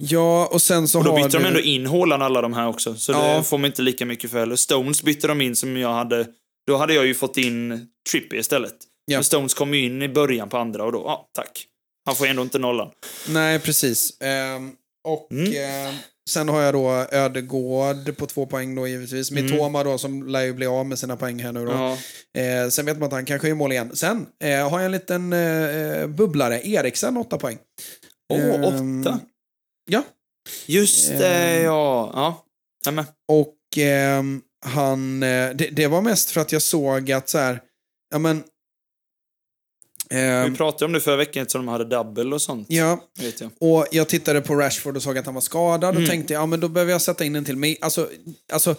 [0.02, 1.38] Ja, och sen så Och då bytte du...
[1.42, 3.36] de ändå in Haaland alla de här också, så Ja.
[3.36, 4.56] det får man inte lika mycket för heller.
[4.56, 6.26] Stones bytte de in som jag hade,
[6.66, 8.74] då hade jag ju fått in Trippier istället.
[9.06, 9.16] Ja.
[9.16, 11.66] Men Stones kom ju in i början på andra och då, ja, tack.
[12.06, 12.90] Han får ändå inte nollan.
[13.28, 14.20] Nej, precis.
[14.20, 14.72] Ehm,
[15.08, 15.52] och Mm.
[15.52, 15.94] ehm,
[16.30, 19.30] sen har jag då Ödegård på två poäng då givetvis.
[19.30, 21.72] Mitoma då som lär ju bli av med sina poäng här nu då.
[21.72, 21.98] Ja.
[22.40, 23.96] Eh, sen vet man att han kanske gör mål igen.
[23.96, 26.60] Sen eh, har jag en liten eh, bubblare.
[26.68, 27.58] Eriksen, åtta poäng.
[28.32, 29.20] Åh, Ehm, åtta.
[29.90, 30.02] Ja,
[30.66, 31.64] Just det, Ehm.
[31.64, 32.10] ja.
[32.14, 35.22] Ja, jag och ehm, han...
[35.22, 37.60] Eh, det, det var mest för att jag såg att så här,
[38.10, 38.42] ja men...
[40.10, 42.66] ehm, Vi pratade om det förra veckan eftersom de hade double och sånt.
[42.70, 43.50] ja, Vet jag.
[43.60, 46.02] Och jag tittade på Rashford och såg att han var skadad Mm.
[46.02, 47.56] och tänkte, ja men då behöver jag sätta in en till.
[47.56, 48.08] Men alltså,
[48.52, 48.76] alltså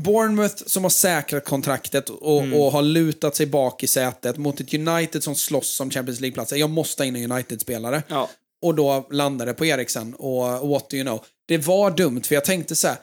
[0.00, 2.54] Bournemouth som har säkrat kontraktet och, Mm.
[2.60, 6.56] och har lutat sig bak i sätet mot ett United som slåss om Champions League-platser.
[6.56, 8.02] Jag måste ha in en United-spelare.
[8.08, 8.30] Ja.
[8.62, 11.24] Och då landade på Eriksen och what do you know.
[11.46, 12.96] Det var dumt, för jag tänkte så här.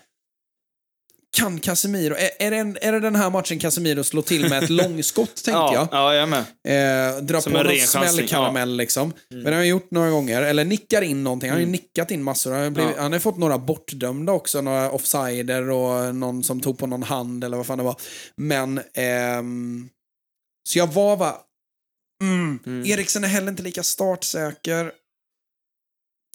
[1.37, 4.63] Kan Casemiro, är, är, det en, är det den här matchen Casemiro slår till med
[4.63, 5.87] ett långskott, tänkte ja, jag.
[5.91, 6.39] Ja, jag med.
[6.67, 9.13] Eh, dra Som på någon smällkaramell liksom.
[9.29, 10.41] Men det har han gjort några gånger.
[10.41, 11.49] Eller nickar in någonting.
[11.49, 12.51] Han har ju nickat in massor.
[12.51, 13.01] Han har, blivit, Ja.
[13.01, 14.61] han har fått några bortdömda också.
[14.61, 17.95] Några offsider och någon som tog på någon hand eller vad fan det var.
[18.35, 18.81] Men...
[18.93, 19.89] ehm,
[20.69, 21.37] så jag var va...
[22.23, 22.85] Mm, Mm.
[22.85, 24.91] Eriksen är heller inte lika startsäker.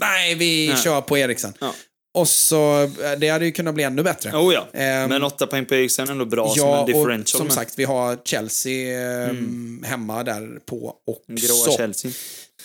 [0.01, 0.77] Nej, vi Nej.
[0.77, 1.53] kör på Eriksen.
[1.61, 1.75] Ja.
[2.17, 4.31] Och så, eh, det hade ju kunnat bli ännu bättre.
[4.31, 4.69] Oh ja.
[4.73, 7.39] Ehm, Men åtta poäng på Eriksen är ändå bra som ja, en och differential.
[7.39, 11.23] som men- sagt, vi har Chelsea ehm, hemma där på också.
[11.27, 12.11] Gråa Chelsea.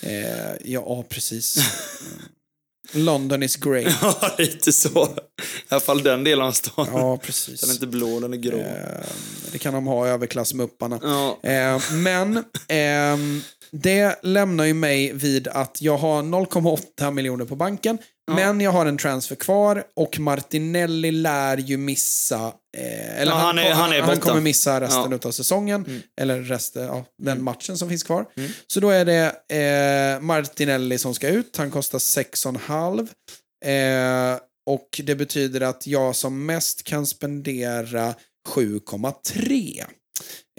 [0.02, 1.58] Eh, ja, precis.
[2.92, 3.84] London is grey.
[4.02, 5.06] Ja, lite så.
[5.06, 6.88] I alla fall den delen av stan.
[6.94, 7.62] Ja, precis.
[7.62, 8.58] Den är inte blå, den är grå.
[8.58, 9.06] Eh,
[9.52, 11.00] det kan de ha, överklassmupparna.
[11.04, 11.50] Ja.
[11.50, 13.42] Eh, men ehm,
[13.72, 17.98] det lämnar ju mig vid att jag har 0,8 miljoner på banken.
[18.36, 22.54] Men jag har en transfer kvar och Martinelli lär ju missa...
[22.78, 25.06] Eh, eller Ja, han, han är- han är han kommer missa resten Ja.
[25.06, 25.20] Mm.
[25.24, 26.02] av säsongen.
[26.22, 28.26] Eller resten, ja, den matchen som finns kvar.
[28.68, 29.26] Så då är det
[30.16, 31.58] eh, Martinelli som ska ut.
[31.58, 33.08] Han kostar 6,5.
[33.66, 38.14] Eh, och det betyder att jag som mest kan spendera
[38.50, 39.84] 7,3.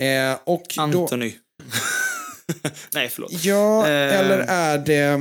[0.01, 0.63] Eh, och
[0.93, 1.09] då.
[2.95, 3.33] Nej, förlåt.
[3.45, 4.19] ja, Eh.
[4.21, 5.21] eller är det...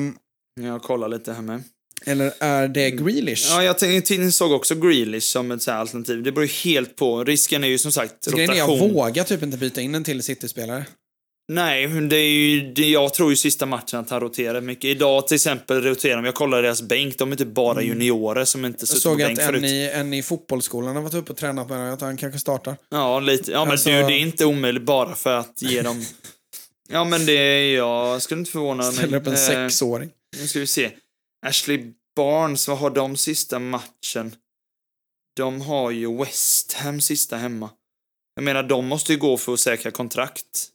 [0.62, 1.64] Jag kollar lite här med.
[2.06, 3.48] Eller är det Grealish?
[3.50, 6.24] Ja, jag tänkte- såg också Grealish som ett så alternativ.
[6.24, 7.24] Det beror ju helt på.
[7.24, 8.94] Risken är ju som sagt Så grejen är, jag rotation.
[8.94, 10.86] vågar typ inte byta in en till City-spelare.
[11.54, 14.84] Nej, det är ju, det, jag tror ju sista matchen att han roterar mycket.
[14.86, 18.66] Idag till exempel roterar de, jag kollar deras bänk, de är inte bara juniorer som
[18.66, 18.78] inte Mm.
[18.80, 19.64] Jag suttit på såg bänk att förut.
[19.64, 22.40] en i, en i fotbollsskolan har varit uppe och tränat med honom, att han kanske
[22.40, 22.76] startar.
[22.92, 23.52] Ja, lite.
[23.52, 26.06] Ja, men Alltså- du, det är inte omöjligt bara för att ge dem...
[26.94, 28.22] Ja, men det är jag.
[28.22, 28.94] skulle inte förvåna mig.
[28.94, 30.10] Ställer upp en Eh, sexåring.
[30.42, 30.92] Nu ska vi se.
[31.46, 34.36] Ashley Barnes, vad har de sista matchen?
[35.36, 37.70] De har ju West Ham sista hemma.
[38.36, 40.68] Jag menar, de måste ju gå för att säkra kontrakt.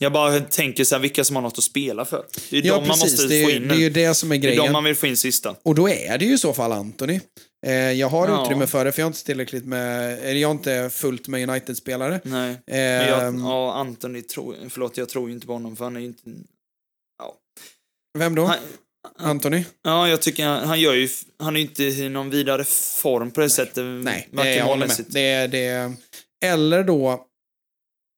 [0.00, 2.26] Jag bara tänker så här, vilka som har något att spela för.
[2.50, 3.12] Det är Ja, de man precis.
[3.12, 4.72] måste Det få är, in det är ju det som är Det är de grejen.
[4.72, 5.56] man vill få in sista.
[5.62, 7.20] Och då är det ju i så fall Anthony.
[7.66, 8.42] Eh, jag har Ja.
[8.44, 10.36] utrymme för det, för jag har inte tillräckligt med...
[10.36, 12.20] Jag har inte fullt med United-spelare.
[12.24, 12.56] Nej.
[12.66, 14.56] Men jag, ja, Anthony tror...
[14.68, 16.22] Förlåt, jag tror ju inte på honom för han är ju inte...
[18.18, 18.44] Vem då?
[18.44, 18.56] Han,
[19.16, 19.64] Anthony?
[19.82, 21.08] ja, jag tycker han, han gör ju...
[21.38, 22.64] Han är ju inte i någon vidare
[23.02, 23.84] form på det sättet.
[24.04, 25.04] Nej, det, jag håller med.
[25.08, 25.92] Det, det,
[26.44, 27.26] eller då...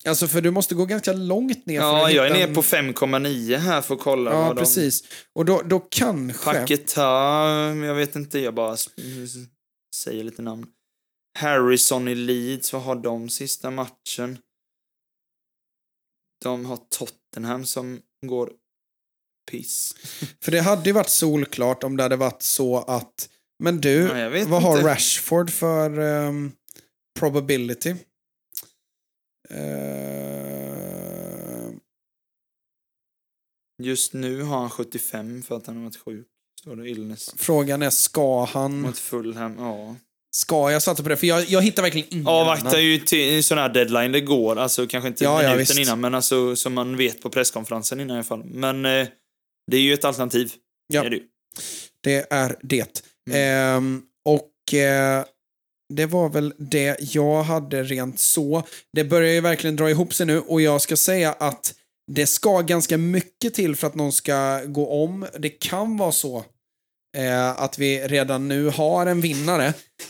[0.08, 3.56] Alltså för du måste gå ganska långt ner Ja, jag är nere en- på 5,9
[3.56, 4.60] här för att kolla Ja, vad de...
[4.60, 5.04] precis.
[5.34, 6.44] Och då, då kanske...
[6.52, 7.02] Paketa,
[7.86, 8.76] jag vet inte, jag bara
[9.96, 10.66] säger lite namn.
[11.38, 14.38] Harrison i Leeds, vad har de sista matchen?
[16.44, 18.50] De har Tottenham som går
[19.50, 19.94] piss.
[20.42, 24.44] För det hade ju varit solklart om det hade varit så att Men du, Ja,
[24.48, 24.88] vad har inte.
[24.90, 26.52] Rashford för ehm,
[27.18, 27.94] probability?
[29.50, 31.68] Eh,
[33.82, 36.26] Just nu har han 75 för att han har varit sjuk.
[36.60, 37.34] Står det illness.
[37.36, 38.80] frågan är, ska han...
[38.80, 39.96] Mot Fulham, ja.
[40.30, 41.16] Ska jag satsa på det?
[41.16, 42.84] För jag, jag hittar verkligen ingen Avvaktar annan.
[42.84, 44.56] ju till sån här deadline det går.
[44.58, 45.88] Alltså kanske inte Ja, ja, minuten visst.
[45.88, 48.44] innan, men alltså som man vet på presskonferensen innan i alla fall.
[48.44, 49.08] Men eh,
[49.70, 50.52] det är ju ett alternativ.
[50.86, 51.04] Ja.
[51.04, 51.20] Är det.
[52.00, 53.02] Det är det.
[53.30, 53.76] Mm.
[53.76, 55.24] Ehm, och eh,
[55.94, 58.62] det var väl det jag hade rent så.
[58.92, 61.74] Det börjar ju verkligen dra ihop sig nu och jag ska säga att
[62.12, 65.26] det ska ganska mycket till för att någon ska gå om.
[65.38, 66.44] Det kan vara så
[67.16, 69.66] eh, att vi redan nu har en vinnare.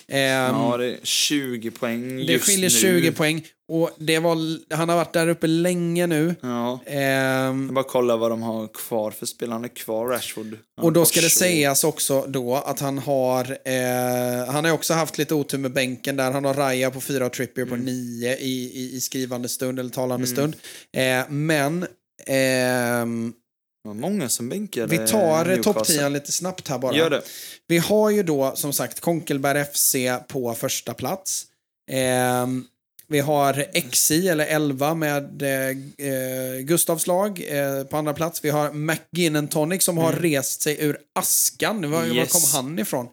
[0.08, 3.00] Ehm, Ja, det är 20 poäng det just skiljer nu.
[3.00, 4.36] 20 poäng och det var,
[4.74, 6.34] han har varit där uppe länge nu.
[6.42, 6.80] Ja.
[6.86, 9.52] Ehm, Jag bara kolla vad de har kvar för spel.
[9.52, 10.56] Han är kvar, Rashford.
[10.76, 14.94] Han Och då ska det sägas också då att han har, eh, han har också
[14.94, 16.30] haft lite otur med bänken där.
[16.32, 17.78] Han har Raya på fyra och Trippier Mm.
[17.78, 20.56] på nio i, i, i skrivande stund eller talande stund.
[20.96, 21.86] Eh, men
[22.26, 23.47] ehm, Det
[23.88, 25.96] var många som bänkade vi tar eh, topp Newcastle.
[25.96, 26.96] 10 lite snabbt här bara.
[26.96, 27.22] Gör det.
[27.66, 29.96] Vi har ju då som sagt Konkelberg FC
[30.28, 31.46] på första plats.
[31.90, 32.64] Ehm,
[33.10, 35.68] vi har XI, eller 11, med eh,
[36.08, 38.44] eh, Gustavs lag eh, på andra plats.
[38.44, 41.90] Vi har McGinn Tonic som har rest sig ur askan.
[41.90, 42.16] Var, var Mm.
[42.16, 42.32] Yes.
[42.32, 43.08] kom han ifrån?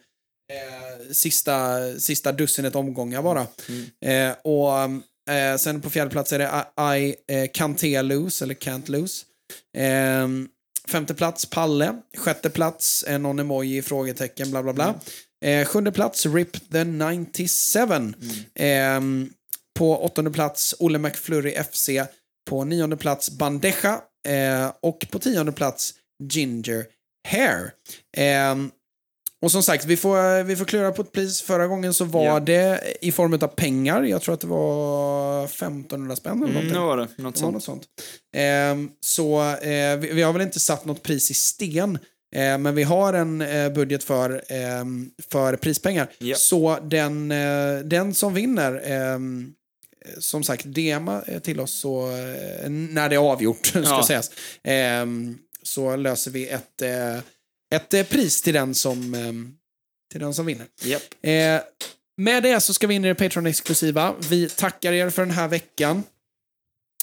[0.53, 3.47] Eh, sista, sista dussinet omgångar bara.
[3.69, 4.31] Mm.
[4.31, 4.73] Eh, och
[5.34, 6.45] eh, sen på fjärde plats är det
[6.97, 9.26] I, I eh, Can't Lose, eller Can't Lose.
[10.85, 12.01] Ehm, femte plats, Palle.
[12.17, 14.95] Sjätte plats, eh, någon emoji, frågetecken, bla bla bla.
[15.45, 18.13] Eh, sjunde plats, RIP the 97.
[18.55, 19.29] Ehm,
[19.79, 21.89] på åttonde plats, Olle McFlurry FC.
[22.49, 24.01] På nionde plats, Bandeja.
[24.27, 25.93] Eh, och på tionde plats,
[26.23, 26.85] Ginger
[27.27, 27.71] Hair.
[29.45, 31.41] Och som sagt, vi får, vi får klura på ett pris.
[31.41, 32.39] Förra gången så var Ja.
[32.39, 34.03] det i form av pengar.
[34.03, 36.73] Jag tror att det var 1500 spänn eller Mm, någonting.
[36.73, 37.03] det var det.
[37.03, 37.53] Något Det var sånt.
[37.53, 37.84] något sånt.
[38.35, 41.95] Ehm, så eh, vi, vi har väl inte satt något pris i sten.
[42.35, 46.11] Eh, men vi har en eh, budget för, ehm, för prispengar.
[46.17, 46.35] Ja.
[46.35, 49.51] Så den, eh, den som vinner, ehm,
[50.19, 54.03] som sagt, DMa eh, till oss så, eh, när det är avgjort, ska Ja.
[54.07, 54.31] sägas.
[54.63, 57.17] Ehm, så löser vi ett, eh,
[57.73, 59.57] ett eh, pris till den som, ehm,
[60.11, 60.67] till den som vinner.
[60.83, 61.01] Japp.
[61.21, 61.61] Eh,
[62.17, 64.15] med det så ska vi in i det Patreon-exklusiva.
[64.29, 66.03] Vi tackar er för den här veckan.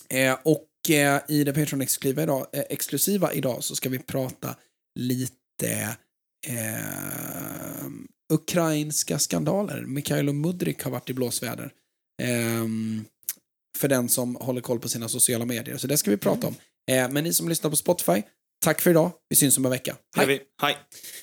[0.08, 4.56] Eh, och eh, i det Patreon-exklusiva idag, eh, exklusiva idag så ska vi prata
[4.98, 5.96] lite
[6.46, 7.86] eh,
[8.32, 9.84] ukrainska skandaler.
[9.86, 11.72] Mikhailo Mudrik har varit i blåsväder.
[12.22, 12.66] Eh,
[13.78, 15.76] för den som håller koll på sina sociala medier.
[15.76, 16.54] Så det ska vi prata om.
[16.90, 18.22] Eh, men ni som lyssnar på Spotify,
[18.62, 19.10] tack för idag.
[19.28, 19.96] Vi syns om en vecka.
[20.16, 20.40] Hej.
[20.62, 20.76] Hej.